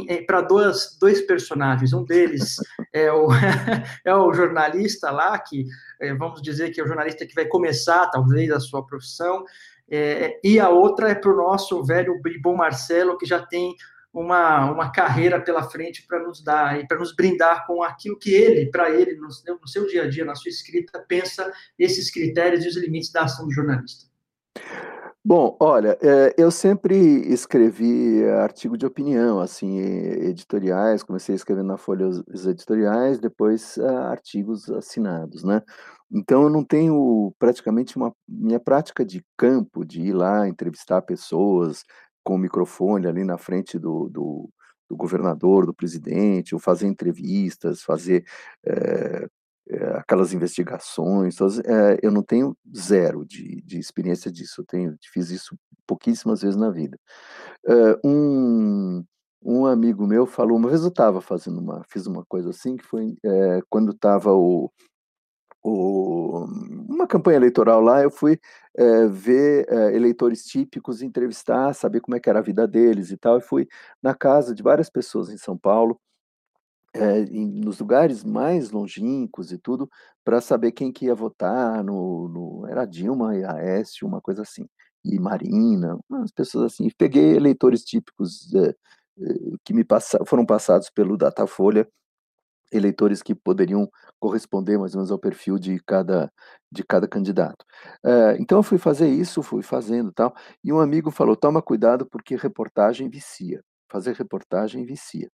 é, 0.09 0.23
para 0.23 0.41
dois, 0.41 0.97
dois 0.99 1.21
personagens. 1.21 1.93
Um 1.93 2.05
deles 2.05 2.57
é 2.91 3.13
o, 3.13 3.29
é 4.03 4.15
o 4.15 4.33
jornalista 4.33 5.11
lá, 5.11 5.39
que 5.39 5.67
é, 6.01 6.15
vamos 6.15 6.41
dizer 6.41 6.71
que 6.71 6.81
é 6.81 6.85
o 6.85 6.89
jornalista 6.89 7.27
que 7.27 7.35
vai 7.35 7.47
começar, 7.47 8.07
talvez, 8.07 8.51
a 8.51 8.61
sua 8.61 8.85
profissão, 8.87 9.45
é, 9.91 10.41
e 10.43 10.59
a 10.59 10.69
outra 10.69 11.11
é 11.11 11.15
para 11.15 11.33
o 11.33 11.37
nosso 11.37 11.83
velho 11.85 12.21
e 12.27 12.41
bom 12.41 12.57
Marcelo, 12.57 13.17
que 13.17 13.27
já 13.27 13.45
tem 13.45 13.75
uma, 14.13 14.71
uma 14.73 14.91
carreira 14.91 15.41
pela 15.41 15.63
frente 15.63 16.07
para 16.07 16.19
nos 16.23 16.43
dar 16.43 16.81
e 16.81 16.87
para 16.87 16.99
nos 16.99 17.15
brindar 17.15 17.67
com 17.67 17.83
aquilo 17.83 18.19
que 18.19 18.35
ele, 18.35 18.71
para 18.71 18.91
ele, 18.91 19.15
no, 19.15 19.29
no, 19.29 19.69
seu 19.69 19.87
dia 19.87 20.05
a 20.05 20.09
dia, 20.09 20.25
na 20.25 20.35
sua 20.35 20.49
escrita, 20.49 21.05
pensa 21.07 21.53
esses 21.79 22.11
critérios 22.11 22.65
e 22.65 22.69
os 22.69 22.77
limites 22.77 23.13
da 23.13 23.25
ação 23.25 23.47
do 23.47 23.53
jornalista. 23.53 24.07
Bom, 25.23 25.57
olha, 25.61 25.99
é, 26.01 26.35
eu 26.39 26.53
sempre 26.53 26.97
escrevi 26.97 28.25
artigo 28.25 28.79
de 28.79 28.87
opinião, 28.87 29.41
assim, 29.41 29.77
editoriais, 29.81 31.03
comecei 31.03 31.35
escrevendo 31.35 31.67
na 31.67 31.77
Folha 31.77 32.07
os 32.07 32.47
editoriais, 32.47 33.19
depois 33.19 33.77
ah, 33.77 34.11
artigos 34.13 34.71
assinados, 34.71 35.43
né? 35.43 35.63
Então 36.11 36.45
eu 36.45 36.51
não 36.51 36.65
tenho 36.65 37.33
praticamente 37.39 37.97
uma 37.97 38.13
minha 38.29 38.61
prática 38.61 39.05
de 39.05 39.25
campo, 39.37 39.85
de 39.85 40.01
ir 40.03 40.13
lá 40.13 40.49
entrevistar 40.49 41.03
pessoas 41.03 41.83
com 42.25 42.35
o 42.37 42.39
microfone 42.39 43.07
ali 43.07 43.25
na 43.25 43.39
frente 43.39 43.79
do 43.79 44.09
do 44.09 44.51
do 44.89 44.97
governador, 44.97 45.67
do 45.67 45.75
presidente, 45.75 46.55
ou 46.55 46.61
fazer 46.61 46.87
entrevistas, 46.87 47.83
fazer, 47.83 48.25
eh 48.67 49.27
eh, 49.69 49.85
aquelas 49.99 50.33
investigações, 50.33 51.39
eh, 51.67 51.99
eu 52.03 52.13
não 52.13 52.23
tenho 52.23 52.57
zero 52.77 53.25
de 53.27 53.61
de 53.63 53.79
experiência 53.81 54.31
disso, 54.31 54.61
eu 54.63 54.65
tenho 54.67 54.97
fiz 55.13 55.31
isso 55.31 55.57
pouquíssimas 55.89 56.43
vezes 56.43 56.57
na 56.57 56.71
vida. 56.71 56.99
Um 58.05 59.05
um 59.45 59.67
amigo 59.67 60.07
meu 60.07 60.27
falou 60.27 60.57
uma 60.59 60.69
vez 60.71 60.83
eu 60.83 60.89
estava 60.91 61.21
fazendo 61.21 61.61
uma 61.61 61.85
fiz 61.89 62.07
uma 62.07 62.25
coisa 62.27 62.51
assim 62.51 62.77
que 62.77 62.85
foi, 62.87 63.17
eh, 63.25 63.61
quando 63.71 63.93
estava 63.93 64.33
o 64.35 64.71
o 65.67 66.47
uma 66.89 67.07
campanha 67.07 67.37
eleitoral 67.37 67.81
lá, 67.81 68.03
eu 68.03 68.11
fui, 68.11 68.39
eh, 68.77 69.07
ver, 69.09 69.67
eh, 69.69 69.97
eleitores 69.97 70.45
típicos, 70.45 71.03
entrevistar, 71.03 71.75
saber 71.75 72.01
como 72.01 72.17
é 72.17 72.21
que 72.21 72.29
era 72.31 72.39
a 72.39 72.43
vida 72.43 72.67
deles 72.67 73.11
e 73.11 73.17
tal, 73.17 73.39
e 73.39 73.41
fui 73.43 73.69
na 74.03 74.15
casa 74.15 74.55
de 74.55 74.63
várias 74.63 74.89
pessoas 74.91 75.29
em 75.31 75.37
São 75.37 75.57
Paulo, 75.59 76.01
eh, 76.95 77.21
em 77.31 77.47
nos 77.61 77.79
lugares 77.81 78.25
mais 78.25 78.71
longínquos 78.71 79.53
e 79.53 79.59
tudo, 79.59 79.89
para 80.25 80.41
saber 80.41 80.73
quem 80.73 80.93
que 80.93 81.07
ia 81.07 81.15
votar 81.15 81.85
no 81.85 82.29
no 82.29 82.67
era 82.69 82.85
Dilma 82.87 83.37
e 83.37 83.45
Aécio, 83.45 84.07
uma 84.07 84.21
coisa 84.21 84.43
assim, 84.43 84.67
e 85.05 85.19
Marina, 85.21 85.99
umas 86.09 86.33
pessoas 86.33 86.73
assim. 86.75 86.89
Peguei 86.99 87.37
eleitores 87.37 87.85
típicos, 87.85 88.49
que 89.65 89.73
me 89.75 89.85
passa 89.85 90.19
foram 90.27 90.45
passados 90.47 90.91
pelo 90.91 91.17
Datafolha 91.17 91.89
eleitores 92.73 93.23
que 93.23 93.35
poderiam 93.35 93.89
corresponder 94.21 94.79
mais 94.79 94.95
ou 94.95 94.99
menos 95.01 95.11
ao 95.13 95.19
perfil 95.19 95.59
de 95.59 95.79
cada 95.87 96.31
de 96.73 96.83
cada 96.85 97.07
candidato. 97.09 97.65
Eh, 98.05 98.37
então 98.41 98.59
eu 98.59 98.63
fui 98.63 98.79
fazer 98.79 99.09
isso, 99.09 99.43
fui 99.43 99.63
fazendo 99.63 100.13
tal, 100.13 100.35
e 100.65 100.73
um 100.73 100.81
amigo 100.81 101.11
falou: 101.11 101.37
"Toma 101.37 101.63
cuidado 101.63 102.07
porque 102.07 102.37
reportagem 102.37 103.09
vicia, 103.09 103.63
fazer 103.91 104.15
reportagem 104.15 104.85
vicia". 104.85 105.31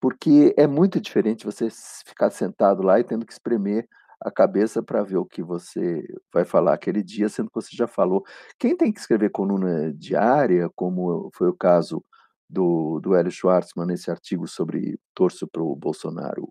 Porque 0.00 0.54
é 0.56 0.66
muito 0.66 1.00
diferente 1.00 1.44
você 1.44 1.68
ficar 2.06 2.30
sentado 2.30 2.82
lá 2.82 2.98
e 3.00 3.04
tendo 3.04 3.24
que 3.26 3.32
espremer 3.32 3.86
a 4.20 4.30
cabeça 4.30 4.82
para 4.82 5.02
ver 5.02 5.16
o 5.16 5.24
que 5.26 5.42
você 5.42 6.04
vai 6.32 6.44
falar 6.44 6.74
aquele 6.74 7.02
dia, 7.02 7.28
sendo 7.28 7.48
que 7.48 7.54
você 7.54 7.70
já 7.76 7.86
falou. 7.88 8.24
Quem 8.58 8.76
tem 8.76 8.92
que 8.92 9.00
escrever 9.00 9.30
coluna 9.30 9.92
diária, 9.94 10.70
como 10.76 11.30
foi 11.34 11.48
o 11.48 11.56
caso 11.56 12.04
do 12.52 13.00
do 13.00 13.14
Hélio 13.16 13.32
Schwartzman 13.32 13.86
nesse 13.86 14.10
artigo 14.10 14.46
sobre 14.48 14.98
torço 15.14 15.48
para 15.48 15.62
o 15.62 15.74
Bolsonaro, 15.76 16.48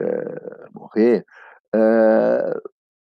eh, 0.00 0.68
morrer, 0.74 1.24
eh, 1.74 2.54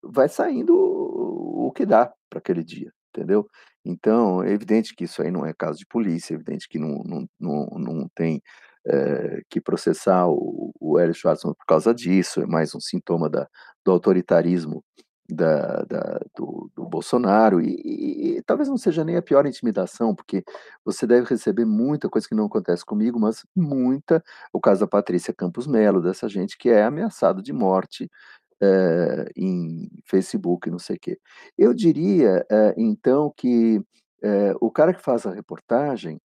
vai 0.03 0.28
saindo 0.28 0.74
o 0.76 1.72
que 1.74 1.86
dá 1.86 2.12
para 2.30 2.38
aquele 2.40 2.64
dia, 2.64 2.93
entendeu. 3.14 3.49
Então, 3.84 4.43
é 4.45 4.53
evidente 4.53 4.95
que 4.95 5.05
isso 5.05 5.22
aí 5.22 5.30
não 5.30 5.47
é 5.47 5.55
caso 5.55 5.78
de 5.78 5.86
polícia, 5.86 6.34
é 6.34 6.36
evidente 6.36 6.68
que 6.68 6.78
não 6.78 7.03
não 7.05 7.28
não 7.40 7.66
não 7.78 8.09
tem, 8.14 8.43
eh, 8.86 9.43
que 9.51 9.61
processar 9.61 10.28
o 10.28 10.72
o 10.80 10.99
Hélio 10.99 11.14
Schwartzman 11.14 11.55
por 11.55 11.66
causa 11.66 11.95
disso, 11.95 12.43
é 12.43 12.47
mais 12.47 12.74
um 12.74 12.80
sintoma 12.80 13.30
da 13.30 13.49
do 13.84 13.93
autoritarismo 13.93 14.84
da 15.31 15.83
da 15.85 16.20
do 16.37 16.70
do 16.75 16.85
Bolsonaro 16.89 17.61
e 17.61 17.75
e 17.85 18.39
e 18.39 18.43
talvez 18.43 18.68
não 18.68 18.77
seja 18.79 19.05
nem 19.05 19.16
a 19.16 19.23
pior 19.23 19.47
intimidação, 19.47 20.14
porque 20.14 20.43
você 20.85 21.07
deve 21.07 21.27
receber 21.29 21.64
muita 21.64 22.09
coisa 22.09 22.29
que 22.29 22.35
não 22.35 22.47
acontece 22.47 22.85
comigo, 22.85 23.18
mas 23.20 23.45
muita, 23.57 24.23
o 24.53 24.61
caso 24.61 24.81
da 24.81 24.87
Patrícia 24.89 25.35
Campos 25.35 25.66
Mello, 25.66 26.03
dessa 26.03 26.29
gente 26.29 26.59
que 26.59 26.68
é 26.70 26.83
ameaçado 26.85 27.43
de 27.43 27.53
morte, 27.53 28.11
eh, 28.62 29.27
em 29.37 29.91
Facebook 30.07 30.70
não 30.70 30.79
sei 30.81 30.99
quê. 30.99 31.18
Eu 31.59 31.75
diria, 31.75 32.45
eh, 32.51 32.75
então 32.79 33.33
que, 33.37 33.83
eh, 34.23 34.55
o 34.61 34.70
cara 34.73 34.95
que 34.95 35.03
faz 35.03 35.27
a 35.27 35.33
reportagem, 35.35 36.20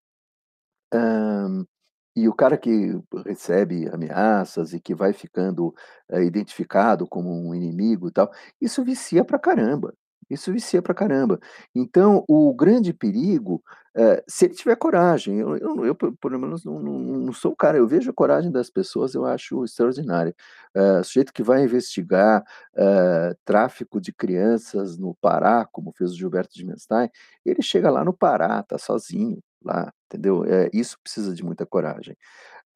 e 2.15 2.27
o 2.29 2.33
cara 2.33 2.57
que 2.57 2.99
recebe 3.25 3.87
ameaças 3.89 4.73
e 4.73 4.79
que 4.79 4.95
vai 4.95 5.13
ficando, 5.13 5.73
eh, 6.09 6.23
identificado 6.23 7.07
como 7.07 7.29
um 7.31 7.53
inimigo 7.55 8.07
e 8.09 8.11
tal, 8.11 8.31
isso 8.61 8.83
vicia 8.83 9.23
pra 9.25 9.37
caramba, 9.39 9.93
isso 10.29 10.51
vicia 10.51 10.81
pra 10.81 10.93
caramba. 10.93 11.39
Então 11.75 12.23
o 12.27 12.53
grande 12.55 12.93
perigo, 12.93 13.61
eh, 13.95 14.23
se 14.27 14.45
ele 14.45 14.55
tiver 14.55 14.75
coragem, 14.77 15.39
eu 15.39 15.57
eu 15.57 15.85
eu 15.85 15.95
pelo 15.95 16.39
menos 16.39 16.63
não 16.65 16.79
não 16.81 16.99
não 16.99 17.33
sou 17.33 17.51
o 17.53 17.55
cara, 17.55 17.77
eu 17.77 17.87
vejo 17.87 18.09
a 18.11 18.13
coragem 18.13 18.51
das 18.51 18.69
pessoas, 18.69 19.13
eu 19.15 19.25
acho 19.25 19.63
extraordinária. 19.65 20.33
Eh, 20.75 21.03
sujeito 21.03 21.33
que 21.33 21.43
vai 21.43 21.63
investigar, 21.63 22.43
eh, 22.75 23.35
tráfico 23.45 23.99
de 24.01 24.11
crianças 24.13 24.97
no 24.97 25.13
Pará, 25.15 25.65
como 25.71 25.91
fez 25.93 26.11
o 26.11 26.15
Gilberto 26.17 26.55
Dimenstein, 26.55 27.09
ele 27.45 27.61
chega 27.61 27.89
lá 27.89 28.03
no 28.03 28.13
Pará, 28.13 28.63
tá 28.63 28.77
sozinho 28.77 29.39
lá, 29.65 29.91
entendeu. 30.07 30.45
Eh, 30.45 30.69
isso 30.73 30.97
precisa 31.03 31.33
de 31.35 31.43
muita 31.43 31.65
coragem. 31.65 32.15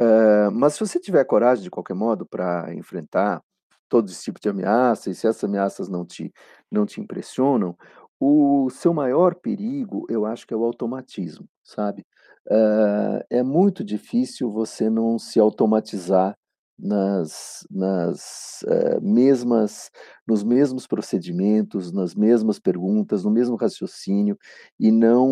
Hã, 0.01 0.51
mas 0.51 0.73
se 0.75 0.79
você 0.81 0.99
tiver 0.99 1.23
coragem 1.25 1.63
de 1.63 1.71
qualquer 1.71 1.95
modo 1.95 2.25
pra 2.27 2.73
enfrentar 2.75 3.41
todo 3.89 4.09
esse 4.11 4.23
tipo 4.25 4.39
de 4.41 4.49
ameaça, 4.49 5.09
e 5.11 5.15
se 5.15 5.27
essas 5.27 5.43
ameaças 5.45 5.89
não 5.89 6.05
te 6.05 6.33
não 6.71 6.85
te 6.85 7.01
impressionam, 7.01 7.75
o 8.19 8.69
seu 8.71 8.93
maior 8.93 9.35
perigo, 9.35 10.05
eu 10.09 10.25
acho 10.25 10.47
que 10.47 10.53
é 10.53 10.57
o 10.57 10.63
automatismo, 10.65 11.47
sabe. 11.63 12.05
Hã, 12.51 13.21
é 13.29 13.43
muito 13.43 13.83
difícil 13.83 14.51
você 14.51 14.89
não 14.89 15.19
se 15.19 15.39
automatizar 15.39 16.35
nas 16.79 17.65
nas, 17.71 18.63
eh, 18.67 18.99
mesmas 19.01 19.91
nos 20.27 20.43
mesmos 20.43 20.87
procedimentos, 20.87 21.91
nas 21.91 22.15
mesmas 22.15 22.59
perguntas, 22.59 23.23
no 23.25 23.31
mesmo 23.31 23.55
raciocínio, 23.57 24.37
e 24.79 24.91
não 24.91 25.27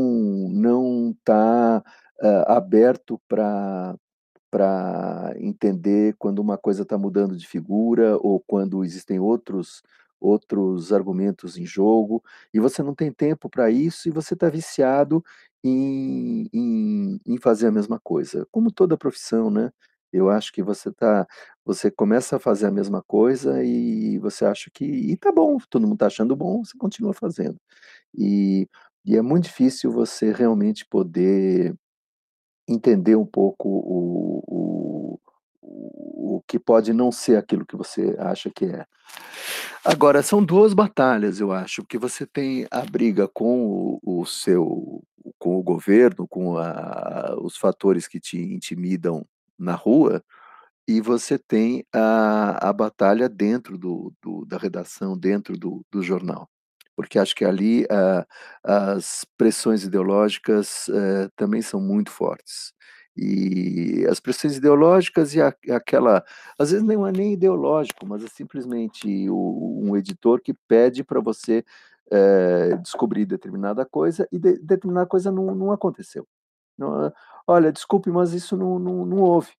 não 0.52 1.12
estar, 1.12 1.84
hã, 2.24 2.43
aberto 2.48 3.22
pra 3.28 3.95
pra 4.52 5.34
entender 5.39 6.16
quando 6.20 6.39
uma 6.39 6.58
coisa 6.58 6.84
está 6.84 6.98
mudando 6.98 7.38
de 7.38 7.48
figura 7.48 8.18
ou 8.22 8.39
quando 8.48 8.84
existem 8.86 9.20
outros 9.20 9.84
outros 10.22 10.93
argumentos 10.93 11.58
em 11.58 11.66
jogo, 11.66 12.24
e 12.54 12.60
você 12.60 12.84
não 12.84 12.95
tem 12.95 13.12
tempo 13.12 13.50
para 13.50 13.72
isso, 13.72 14.08
e 14.10 14.12
você 14.12 14.34
está 14.36 14.50
viciado 14.50 15.24
em, 15.64 16.50
em, 16.54 17.20
em, 17.28 17.38
fazer 17.39 17.68
a 17.68 17.72
mesma 17.72 18.00
coisa. 18.00 18.48
Como 18.52 18.72
toda 18.72 18.98
profissão, 18.98 19.52
né? 19.52 19.72
Eu 20.12 20.30
acho 20.30 20.51
que 20.53 20.64
você 20.64 20.91
tá, 20.91 21.28
você 21.66 21.91
começa 21.91 22.38
a 22.38 22.39
fazer 22.39 22.68
a 22.68 22.72
mesma 22.72 23.03
coisa 23.03 23.64
e 23.64 24.18
você 24.20 24.45
acha 24.45 24.70
que 24.74 24.86
e 24.86 25.18
tá 25.18 25.32
bom, 25.32 25.58
todo 25.70 25.84
mundo 25.84 25.95
está 25.95 26.08
achando 26.08 26.36
bom, 26.36 26.64
você 26.64 26.78
continua 26.78 27.14
fazendo. 27.14 27.60
E, 28.16 28.68
e 29.05 29.18
é 29.18 29.22
muito 29.22 29.45
difícil 29.45 29.91
você 29.91 30.32
realmente 30.32 30.86
poder 30.86 31.76
entender 32.68 33.16
um 33.16 33.26
pouco 33.26 33.70
o, 33.70 34.43
o, 34.47 35.20
o 36.36 36.43
que 36.47 36.60
pode 36.60 36.93
não 36.93 37.12
ser 37.12 37.38
aquilo 37.38 37.66
que 37.66 37.76
você 37.76 38.16
acha 38.20 38.49
que 38.53 38.66
é. 38.66 38.86
Agora, 39.84 40.22
são 40.22 40.43
duas 40.43 40.74
batalhas, 40.74 41.39
eu 41.39 41.51
acho, 41.51 41.86
que 41.86 41.97
você 41.97 42.26
tem 42.26 42.68
a 42.70 42.82
briga 42.82 43.28
com 43.28 43.99
o, 44.03 44.22
o 44.22 44.26
seu, 44.26 45.01
com 45.39 45.58
o 45.58 45.64
governo, 45.64 46.28
com 46.28 46.58
a, 46.58 47.38
os 47.41 47.55
fatores 47.55 48.08
que 48.08 48.20
te 48.20 48.38
intimidam 48.38 49.26
na 49.60 49.76
rua, 49.76 50.24
e 50.88 51.01
você 51.01 51.38
tem 51.39 51.86
a, 51.93 52.70
a 52.70 52.74
batalha 52.74 53.30
dentro 53.30 53.78
do, 53.78 54.14
do 54.22 54.45
da 54.45 54.58
redação, 54.58 55.18
dentro 55.18 55.58
do, 55.58 55.86
do 55.91 56.01
jornal 56.03 56.49
porque 56.97 57.20
acho 57.20 57.36
que 57.36 57.45
ali 57.45 57.84
uh, 57.86 58.26
as 58.64 59.24
pressões 59.38 59.84
ideológicas 59.84 60.88
uh, 60.88 61.30
também 61.36 61.62
são 61.62 61.80
muito 61.80 62.10
fortes. 62.10 62.74
E 63.16 64.05
as 64.10 64.20
pressões 64.20 64.58
ideológicas 64.58 65.36
e 65.36 65.41
a, 65.41 65.53
aquela, 65.70 66.24
às 66.58 66.72
vezes 66.72 66.86
não 66.86 67.05
é 67.05 67.12
nem 67.12 67.34
ideológico, 67.34 68.05
mas 68.05 68.24
é 68.24 68.28
simplesmente 68.28 69.30
o, 69.30 69.80
um 69.84 69.95
editor 69.95 70.41
que 70.41 70.55
pede 70.68 71.03
para 71.03 71.20
você 71.22 71.64
uh, 72.12 72.78
descobrir 72.82 73.26
determinada 73.28 73.86
coisa 73.86 74.28
e 74.32 74.39
de, 74.39 74.58
determinada 74.58 75.05
coisa 75.08 75.32
não, 75.32 75.53
não 75.53 75.72
aconteceu. 75.72 76.28
Não, 76.78 77.12
olha, 77.48 77.72
desculpe, 77.72 78.12
mas 78.12 78.34
isso 78.34 78.56
não, 78.56 78.78
não, 78.80 79.06
não 79.06 79.18
houve. 79.18 79.52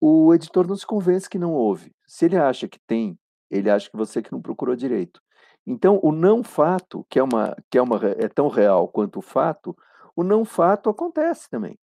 o 0.00 0.34
editor 0.34 0.66
não 0.66 0.76
se 0.76 0.86
convence 0.86 1.28
que 1.28 1.38
não 1.38 1.52
houve. 1.52 1.94
Se 2.06 2.24
ele 2.24 2.36
acha 2.36 2.68
que 2.68 2.78
tem, 2.86 3.18
ele 3.50 3.70
acha 3.70 3.90
que 3.90 3.96
você 3.96 4.22
que 4.22 4.32
não 4.32 4.42
procurou 4.42 4.74
direito. 4.76 5.20
Então, 5.66 6.00
o 6.02 6.12
não 6.12 6.42
fato, 6.42 7.06
que 7.08 7.18
é 7.18 7.22
uma 7.22 7.54
que 7.70 7.78
é 7.78 7.82
uma 7.82 7.98
é 8.18 8.28
tão 8.28 8.48
real 8.48 8.88
quanto 8.88 9.18
o 9.18 9.22
fato, 9.22 9.76
o 10.16 10.24
não 10.24 10.44
fato 10.44 10.90
acontece 10.90 11.48
também. 11.50 11.78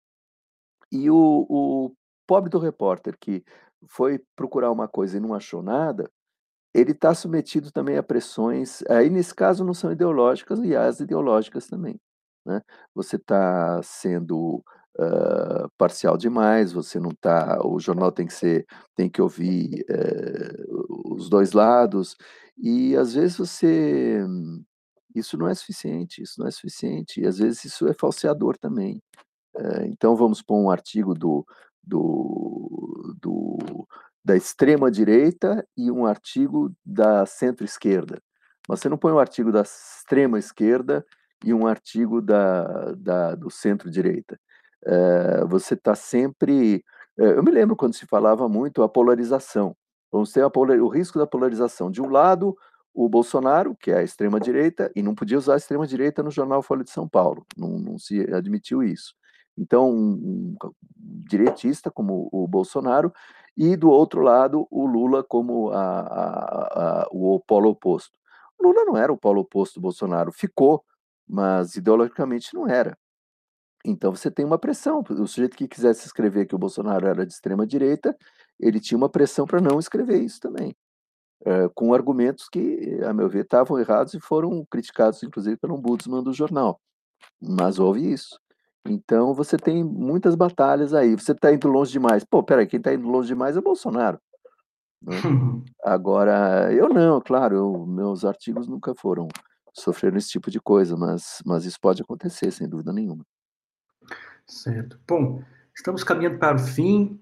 E 0.92 1.10
o, 1.10 1.46
o 1.50 1.96
pobre 2.28 2.50
do 2.50 2.60
repórter 2.60 3.18
que 3.20 3.44
foi 3.88 4.20
procurar 4.36 4.72
uma 4.72 4.88
coisa 4.88 5.18
e 5.18 5.20
não 5.20 5.34
achou 5.34 5.62
nada, 5.62 6.10
ele 6.74 6.92
está 6.92 7.14
submetido 7.14 7.72
também 7.72 7.98
a 7.98 8.04
pressões, 8.04 8.84
aí 8.90 9.10
nesse 9.10 9.34
caso 9.34 9.64
não 9.64 9.74
são 9.74 9.92
ideológicas, 9.92 10.60
e 10.60 10.76
as 10.76 11.00
ideológicas 11.00 11.68
também. 11.68 12.00
Né? 12.48 12.62
Você 12.96 13.18
está 13.18 13.82
sendo 13.84 14.64
uh, 14.98 15.70
parcial 15.78 16.18
demais, 16.18 16.72
você 16.72 16.98
não 16.98 17.10
está, 17.10 17.60
o 17.68 17.78
jornal 17.78 18.10
tem 18.10 18.26
que 18.26 18.34
ser, 18.34 18.66
tem 18.96 19.10
que 19.10 19.22
ouvir 19.22 19.86
uh, 19.90 21.14
os 21.14 21.30
dois 21.30 21.52
lados, 21.52 22.16
e 22.58 22.96
às 22.96 23.14
vezes 23.14 23.38
você, 23.38 24.26
isso 25.14 25.38
não 25.38 25.50
é 25.50 25.54
suficiente, 25.54 26.22
isso 26.22 26.40
não 26.40 26.48
é 26.48 26.52
suficiente, 26.52 27.20
e 27.20 27.28
às 27.28 27.38
vezes 27.38 27.66
isso 27.66 27.86
é 27.86 27.94
falseador 27.94 28.58
também. 28.58 29.02
Uh, 29.54 29.84
então 29.88 30.16
vamos 30.16 30.42
pôr 30.42 30.58
um 30.58 30.70
artigo 30.70 31.14
do, 31.14 31.46
do, 31.84 33.16
do 33.22 33.88
da 34.24 34.38
extrema 34.38 34.90
direita 34.90 35.66
e 35.76 35.92
um 35.92 36.06
artigo 36.06 36.74
da 36.86 37.26
centro-esquerda. 37.26 38.22
Mas 38.70 38.80
você 38.80 38.90
não 38.90 38.98
põe 38.98 39.12
um 39.14 39.20
artigo 39.20 39.52
da 39.52 39.62
extrema 39.62 40.38
esquerda 40.38 41.06
e 41.46 41.54
um 41.54 41.68
artigo 41.68 42.22
da, 42.22 42.94
da 42.94 43.36
do 43.36 43.50
centro-direita. 43.50 44.40
Eh, 44.86 45.46
você 45.48 45.74
está 45.74 45.96
sempre. 45.96 46.84
Eh, 47.20 47.38
eu 47.38 47.44
me 47.44 47.52
lembro 47.52 47.76
quando 47.76 47.94
se 47.94 48.06
falava 48.06 48.48
muito 48.48 48.84
a 48.84 48.90
polarização. 48.90 49.76
Vamos 50.12 50.32
ter 50.32 50.50
polar... 50.50 50.78
o 50.80 50.88
risco 50.88 51.20
da 51.20 51.28
polarização. 51.28 51.92
De 51.92 52.02
um 52.02 52.10
lado, 52.10 52.56
o 52.94 53.10
Bolsonaro, 53.10 53.76
que 53.76 53.92
é 53.92 53.98
a 54.00 54.04
extrema-direita, 54.04 54.92
e 54.96 55.04
não 55.04 55.14
podia 55.14 55.38
usar 55.38 55.54
a 55.54 55.58
extrema-direita 55.58 56.24
no 56.24 56.32
jornal 56.32 56.62
Folha 56.64 56.84
de 56.84 56.90
São 56.92 57.08
Paulo, 57.08 57.46
não, 57.56 57.78
não 57.78 58.00
se 58.00 58.22
admitiu 58.34 58.82
isso. 58.82 59.14
Então, 59.58 59.92
um, 59.92 60.56
um 60.64 60.74
direitista 61.30 61.92
como 61.92 62.30
o 62.32 62.48
Bolsonaro, 62.48 63.12
e 63.56 63.76
do 63.76 63.90
outro 63.90 64.22
lado, 64.22 64.68
o 64.70 64.86
Lula 64.86 65.24
como 65.24 65.72
a, 65.72 66.00
a, 66.00 67.02
a, 67.04 67.08
o 67.12 67.40
polo 67.40 67.70
oposto. 67.70 68.18
O 68.60 68.68
Lula 68.68 68.86
não 68.86 68.96
era 68.96 69.12
o 69.12 69.18
polo 69.18 69.42
oposto 69.42 69.80
do 69.80 69.82
Bolsonaro, 69.82 70.32
ficou, 70.32 70.84
mas 71.28 71.76
ideologicamente 71.76 72.54
não 72.54 72.68
era. 72.68 72.98
Então 73.86 74.14
você 74.14 74.30
tem 74.30 74.46
uma 74.46 74.58
pressão. 74.58 75.04
O 75.10 75.28
sujeito 75.28 75.56
que 75.56 75.68
quisesse 75.68 76.06
escrever 76.06 76.46
que 76.46 76.56
o 76.56 76.60
Bolsonaro 76.60 77.08
era 77.08 77.26
de 77.26 77.34
extrema 77.34 77.66
direita, 77.66 78.16
ele 78.60 78.80
tinha 78.80 78.98
uma 78.98 79.10
pressão 79.10 79.46
para 79.46 79.62
não 79.62 79.80
escrever 79.80 80.22
isso 80.22 80.40
também, 80.40 80.76
é, 81.46 81.70
com 81.74 81.94
argumentos 81.94 82.50
que, 82.50 83.00
a 83.04 83.14
meu 83.14 83.30
ver, 83.30 83.44
estavam 83.44 83.80
errados 83.80 84.14
e 84.14 84.20
foram 84.20 84.66
criticados, 84.70 85.22
inclusive, 85.24 85.58
pelo 85.58 85.76
ombudsman 85.76 86.24
do 86.24 86.34
jornal. 86.34 86.82
Mas 87.42 87.80
houve 87.80 88.12
isso. 88.12 88.40
Então 88.86 89.34
você 89.34 89.58
tem 89.58 89.84
muitas 89.84 90.36
batalhas 90.36 90.94
aí. 90.94 91.16
Você 91.16 91.34
está 91.34 91.54
indo 91.54 91.68
longe 91.68 91.92
demais. 91.92 92.24
Pô, 92.24 92.44
peraí, 92.44 92.68
quem 92.68 92.78
está 92.78 92.94
indo 92.94 93.08
longe 93.08 93.28
demais 93.28 93.56
é 93.56 93.60
o 93.60 93.64
Bolsonaro. 93.64 94.20
Né? 95.02 95.16
Agora, 95.84 96.74
eu 96.74 96.90
não, 96.90 97.22
claro, 97.22 97.56
eu, 97.56 97.86
meus 97.86 98.26
artigos 98.26 98.68
nunca 98.68 98.94
foram 98.96 99.28
sofreram 99.78 100.18
esse 100.18 100.30
tipo 100.30 100.50
de 100.50 100.60
coisa, 100.60 100.96
mas, 100.96 101.42
mas 101.46 101.66
isso 101.66 101.80
pode 101.80 102.02
acontecer, 102.02 102.52
sem 102.52 102.68
dúvida 102.68 102.92
nenhuma. 102.92 103.26
Certo. 104.46 105.00
Bom, 105.08 105.42
estamos 105.76 106.04
caminhando 106.04 106.40
para 106.40 106.56
o 106.56 106.60
fim 106.60 107.20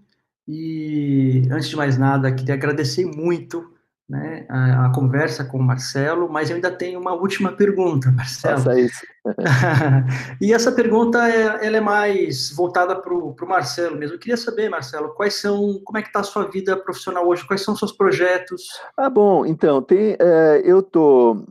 e, 0.47 1.47
antes 1.51 1.69
de 1.69 1.75
mais 1.75 1.97
nada, 1.97 2.33
queria 2.33 2.53
agradecer 2.53 3.05
muito 3.05 3.73
né, 4.07 4.45
a, 4.47 4.85
a, 4.85 4.93
conversa 4.93 5.43
com 5.43 5.57
o 5.57 5.63
Marcelo, 5.63 6.29
mas 6.29 6.49
eu 6.51 6.55
ainda 6.55 6.69
tenho 6.69 6.99
uma 6.99 7.13
última 7.13 7.51
pergunta, 7.51 8.11
Marcelo. 8.11 8.59
Faça 8.59 8.79
isso. 8.79 9.01
e 10.39 10.53
essa 10.53 10.71
pergunta 10.71 11.27
é, 11.27 11.65
ela 11.65 11.77
é 11.77 11.81
mais 11.81 12.51
voltada 12.51 12.95
para 12.95 13.11
o 13.11 13.35
Marcelo 13.47 13.97
mesmo. 13.97 14.15
Eu 14.15 14.19
queria 14.19 14.37
saber, 14.37 14.69
Marcelo, 14.69 15.15
quais 15.15 15.41
são, 15.41 15.81
como 15.83 15.97
é 15.97 16.03
que 16.03 16.09
está 16.09 16.19
a 16.19 16.23
sua 16.23 16.47
vida 16.49 16.77
profissional 16.77 17.27
hoje? 17.27 17.47
Quais 17.47 17.63
são 17.63 17.73
os 17.73 17.79
seus 17.79 17.91
projetos? 17.91 18.67
Ah, 18.95 19.09
bom, 19.09 19.43
então, 19.43 19.81
tem, 19.81 20.15
é, 20.19 20.61
eu 20.63 20.83
tô 20.83 21.43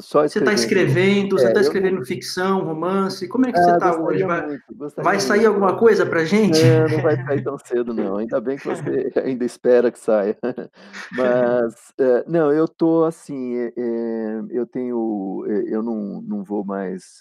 só 0.00 0.22
você 0.22 0.38
está 0.38 0.52
escrevendo, 0.52 1.36
você 1.36 1.48
está 1.48 1.60
é, 1.60 1.62
escrevendo 1.62 1.98
eu... 1.98 2.06
ficção, 2.06 2.64
romance, 2.64 3.26
como 3.26 3.46
é 3.46 3.52
que 3.52 3.58
ah, 3.58 3.62
você 3.62 3.70
está 3.72 4.00
hoje? 4.00 4.24
Vai, 4.24 4.58
vai 4.96 5.20
sair 5.20 5.40
muito. 5.40 5.48
alguma 5.48 5.76
coisa 5.76 6.06
para 6.06 6.24
gente? 6.24 6.62
Não, 6.62 6.88
não 6.88 7.02
vai 7.02 7.16
sair 7.24 7.42
tão 7.42 7.58
cedo, 7.58 7.92
não. 7.92 8.16
Ainda 8.16 8.40
bem 8.40 8.56
que 8.56 8.66
você 8.66 9.12
ainda 9.24 9.44
espera 9.44 9.90
que 9.90 9.98
saia. 9.98 10.38
Mas, 11.12 11.92
é, 11.98 12.24
não, 12.28 12.52
eu 12.52 12.66
estou 12.66 13.04
assim, 13.06 13.56
é, 13.56 13.72
é, 13.76 14.42
eu 14.50 14.66
tenho, 14.66 15.44
é, 15.48 15.74
eu 15.74 15.82
não, 15.82 16.22
não 16.22 16.44
vou 16.44 16.64
mais, 16.64 17.20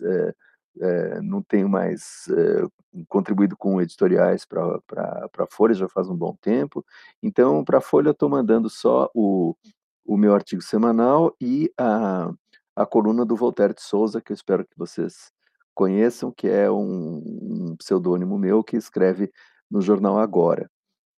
é, 0.79 1.21
não 1.21 1.41
tenho 1.41 1.67
mais 1.67 2.29
contribuído 3.07 3.57
com 3.57 3.81
editoriais 3.81 4.45
para 4.45 4.79
a 5.37 5.47
Folha 5.49 5.73
já 5.73 5.87
faz 5.87 6.07
um 6.07 6.15
bom 6.15 6.35
tempo, 6.39 6.85
então 7.23 7.63
para 7.63 7.79
a 7.79 7.81
Folha 7.81 8.09
eu 8.09 8.11
estou 8.11 8.29
mandando 8.29 8.69
só 8.69 9.09
o, 9.15 9.55
o 10.05 10.15
meu 10.15 10.35
artigo 10.35 10.61
semanal 10.61 11.35
e 11.41 11.71
a 11.77 12.31
a 12.77 12.85
coluna 12.85 13.25
do 13.25 13.35
Voltaire 13.35 13.73
de 13.73 13.81
Souza, 13.81 14.21
que 14.21 14.31
eu 14.31 14.35
espero 14.35 14.63
que 14.63 14.77
vocês 14.77 15.31
conheçam, 15.73 16.31
que 16.31 16.47
é 16.47 16.69
um, 16.69 17.21
um 17.25 17.75
pseudônimo 17.75 18.37
meu 18.37 18.63
que 18.63 18.77
escreve 18.77 19.31
no 19.69 19.81
jornal 19.81 20.19
Agora. 20.19 20.69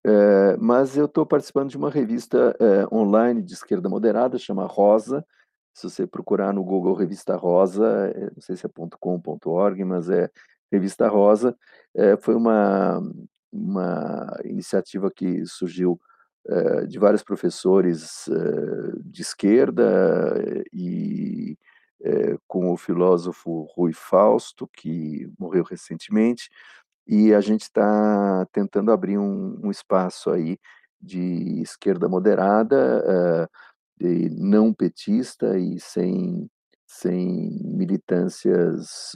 É, 0.06 0.56
mas 0.56 0.96
eu 0.96 1.06
estou 1.06 1.26
participando 1.26 1.68
de 1.68 1.76
uma 1.76 1.90
revista 1.90 2.56
é, 2.60 2.94
online 2.94 3.42
de 3.42 3.52
esquerda 3.54 3.88
moderada, 3.88 4.38
chama 4.38 4.66
Rosa. 4.66 5.26
Se 5.74 5.90
você 5.90 6.06
procurar 6.06 6.52
no 6.52 6.62
Google 6.62 6.94
Revista 6.94 7.34
Rosa, 7.36 8.12
é, 8.14 8.30
não 8.30 8.40
sei 8.40 8.56
se 8.56 8.64
é 8.64 8.70
.com.org, 9.00 9.84
mas 9.84 10.08
é 10.08 10.30
Revista 10.72 11.08
Rosa. 11.08 11.56
Foi 12.20 12.34
uma, 12.34 13.00
uma 13.50 14.38
iniciativa 14.44 15.10
que 15.10 15.44
surgiu 15.46 15.98
de 16.86 16.98
vários 16.98 17.22
professores 17.22 18.28
de 19.02 19.22
esquerda 19.22 19.84
e 20.72 21.07
filósofo 22.78 23.68
Rui 23.74 23.92
Fausto, 23.92 24.68
que 24.68 25.30
morreu 25.38 25.64
recentemente, 25.64 26.48
e 27.06 27.34
a 27.34 27.40
gente 27.40 27.62
está 27.62 28.46
tentando 28.52 28.92
abrir 28.92 29.18
um, 29.18 29.58
um, 29.64 29.70
espaço 29.70 30.30
aí 30.30 30.58
de 31.00 31.60
esquerda 31.62 32.08
moderada, 32.08 33.48
de 33.96 34.28
não 34.30 34.72
petista 34.72 35.58
e 35.58 35.80
sem, 35.80 36.50
sem 36.86 37.50
militâncias, 37.64 39.12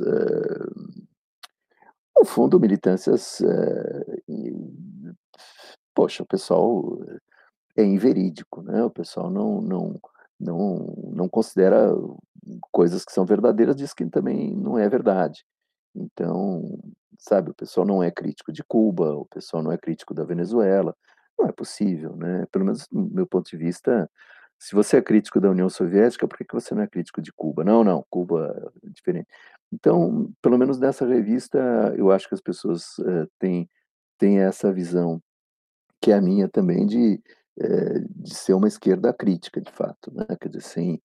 no 2.17 2.25
fundo, 2.25 2.59
militâncias 2.59 3.43
poxa, 5.95 6.23
o 6.23 6.27
pessoal 6.27 6.99
é 7.77 7.85
inverídico, 7.85 8.63
né? 8.63 8.83
O 8.85 8.91
pessoal 8.91 9.31
não, 9.31 9.61
não, 9.61 10.01
não, 10.39 10.95
não 11.15 11.29
considera 11.29 11.89
coisas 12.71 13.05
que 13.05 13.13
são 13.13 13.25
verdadeiras, 13.25 13.77
diz 13.77 13.95
que 13.95 14.05
também 14.07 14.55
não 14.55 14.79
é 14.79 14.89
verdade. 14.89 15.45
Então, 15.95 16.79
sabe, 17.19 17.51
o 17.51 17.55
pessoal 17.55 17.87
não 17.87 18.03
é 18.03 18.11
crítico 18.11 18.53
de 18.53 18.65
Cuba, 18.65 19.15
o 19.15 19.27
pessoal 19.27 19.63
não 19.63 19.73
é 19.73 19.79
crítico 19.79 20.15
da 20.15 20.25
Venezuela, 20.25 20.97
não 21.39 21.49
é 21.49 21.53
possível, 21.53 22.17
né? 22.17 22.47
Pelo 22.51 22.65
menos 22.65 22.87
do 22.89 23.11
meu 23.15 23.27
ponto 23.27 23.49
de 23.51 23.57
vista, 23.57 24.11
se 24.59 24.75
você 24.75 24.99
é 24.99 25.03
crítico 25.03 25.41
da 25.41 25.51
União 25.51 25.69
Soviética, 25.69 26.29
por 26.29 26.39
que 26.39 26.47
você 26.53 26.75
não 26.75 26.83
é 26.83 26.87
crítico 26.87 27.21
de 27.21 27.33
Cuba? 27.33 27.65
Não, 27.65 27.83
não, 27.83 28.05
Cuba 28.09 28.73
é 28.85 28.89
diferente. 28.91 29.29
Então, 29.73 30.33
pelo 30.41 30.59
menos 30.59 30.79
nessa 30.79 31.07
revista, 31.07 31.59
eu 31.97 32.13
acho 32.13 32.29
que 32.29 32.35
as 32.35 32.41
pessoas 32.41 32.99
uh, 32.99 33.29
têm, 33.39 33.69
têm 34.19 34.41
essa 34.41 34.73
visão, 34.73 35.21
que 36.01 36.13
é 36.13 36.15
a 36.15 36.21
minha 36.21 36.49
também, 36.49 36.87
de, 36.87 37.21
uh, 37.59 38.23
de 38.23 38.35
ser 38.35 38.55
uma 38.55 38.69
esquerda 38.69 39.13
crítica, 39.13 39.61
de 39.61 39.73
fato, 39.73 40.13
né? 40.15 40.27
quer 40.41 40.49
dizer, 40.49 40.63
sem 40.63 41.03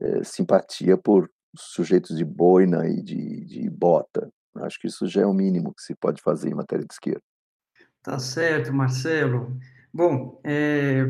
uh, 0.00 0.24
simpatia 0.24 0.96
por 0.96 1.30
sujeitos 1.56 2.16
de 2.16 2.24
boina 2.24 2.88
e 2.88 3.02
de, 3.02 3.44
de 3.44 3.70
bota. 3.70 4.30
Acho 4.56 4.78
que 4.80 4.86
isso 4.86 5.06
já 5.06 5.22
é 5.22 5.26
o 5.26 5.34
mínimo 5.34 5.74
que 5.74 5.82
se 5.82 5.94
pode 5.94 6.20
fazer 6.22 6.50
em 6.50 6.54
matéria 6.54 6.84
de 6.84 6.92
esquerda. 6.92 7.22
Tá 8.02 8.18
certo, 8.18 8.72
Marcelo. 8.72 9.56
Bom, 9.92 10.40
é, 10.44 11.04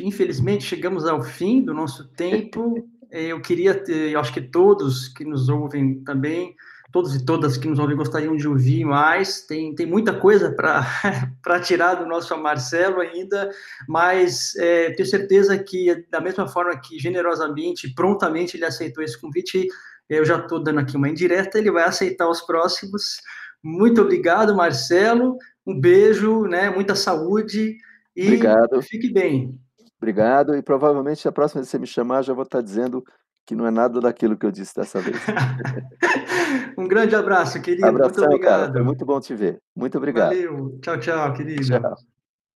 infelizmente 0.00 0.64
chegamos 0.64 1.06
ao 1.06 1.22
fim 1.22 1.62
do 1.62 1.74
nosso 1.74 2.08
tempo. 2.08 2.88
Eu 3.10 3.40
queria 3.40 3.80
ter, 3.80 4.10
eu 4.10 4.18
acho 4.18 4.34
que 4.34 4.40
todos 4.40 5.06
que 5.06 5.24
nos 5.24 5.48
ouvem 5.48 6.02
também, 6.02 6.52
todos 6.94 7.12
e 7.12 7.24
todas 7.24 7.56
que 7.56 7.66
nos 7.66 7.80
ouvem 7.80 7.96
gostariam 7.96 8.36
de 8.36 8.46
ouvir 8.46 8.84
mais. 8.84 9.44
Tem, 9.44 9.74
tem 9.74 9.84
muita 9.84 10.14
coisa 10.16 10.52
para 10.52 11.58
tirar 11.60 11.96
do 11.96 12.06
nosso 12.06 12.38
Marcelo 12.38 13.00
ainda, 13.00 13.50
mas 13.88 14.54
é, 14.54 14.92
tenho 14.92 15.08
certeza 15.08 15.58
que, 15.58 16.06
da 16.08 16.20
mesma 16.20 16.46
forma 16.46 16.78
que 16.78 16.96
generosamente, 16.96 17.92
prontamente 17.92 18.56
ele 18.56 18.64
aceitou 18.64 19.02
esse 19.02 19.20
convite, 19.20 19.66
eu 20.08 20.24
já 20.24 20.38
estou 20.38 20.62
dando 20.62 20.78
aqui 20.78 20.96
uma 20.96 21.08
indireta, 21.08 21.58
ele 21.58 21.72
vai 21.72 21.82
aceitar 21.82 22.30
os 22.30 22.40
próximos. 22.42 23.20
Muito 23.60 24.00
obrigado, 24.00 24.54
Marcelo. 24.54 25.36
Um 25.66 25.80
beijo, 25.80 26.42
né? 26.42 26.70
Muita 26.70 26.94
saúde 26.94 27.76
e 28.14 28.26
Obrigado. 28.28 28.80
fique 28.82 29.12
bem. 29.12 29.58
Obrigado, 30.00 30.54
e 30.54 30.62
provavelmente 30.62 31.26
a 31.26 31.32
próxima 31.32 31.60
vez 31.60 31.68
que 31.68 31.72
você 31.72 31.78
me 31.80 31.88
chamar, 31.88 32.22
já 32.22 32.32
vou 32.32 32.44
estar 32.44 32.60
dizendo 32.60 33.04
que 33.46 33.54
não 33.54 33.66
é 33.66 33.70
nada 33.70 34.00
daquilo 34.00 34.36
que 34.36 34.46
eu 34.46 34.50
disse 34.50 34.74
dessa 34.74 35.00
vez. 35.00 35.16
um 36.78 36.88
grande 36.88 37.14
abraço, 37.14 37.60
querido. 37.60 37.86
Abração, 37.86 38.24
muito 38.24 38.34
obrigado. 38.34 38.60
Cara, 38.60 38.72
foi 38.72 38.82
muito 38.82 39.04
bom 39.04 39.20
te 39.20 39.34
ver. 39.34 39.60
Muito 39.76 39.98
obrigado. 39.98 40.30
Valeu. 40.30 40.78
Tchau, 40.80 40.98
tchau, 40.98 41.32
querido. 41.34 41.62
Tchau. 41.62 42.13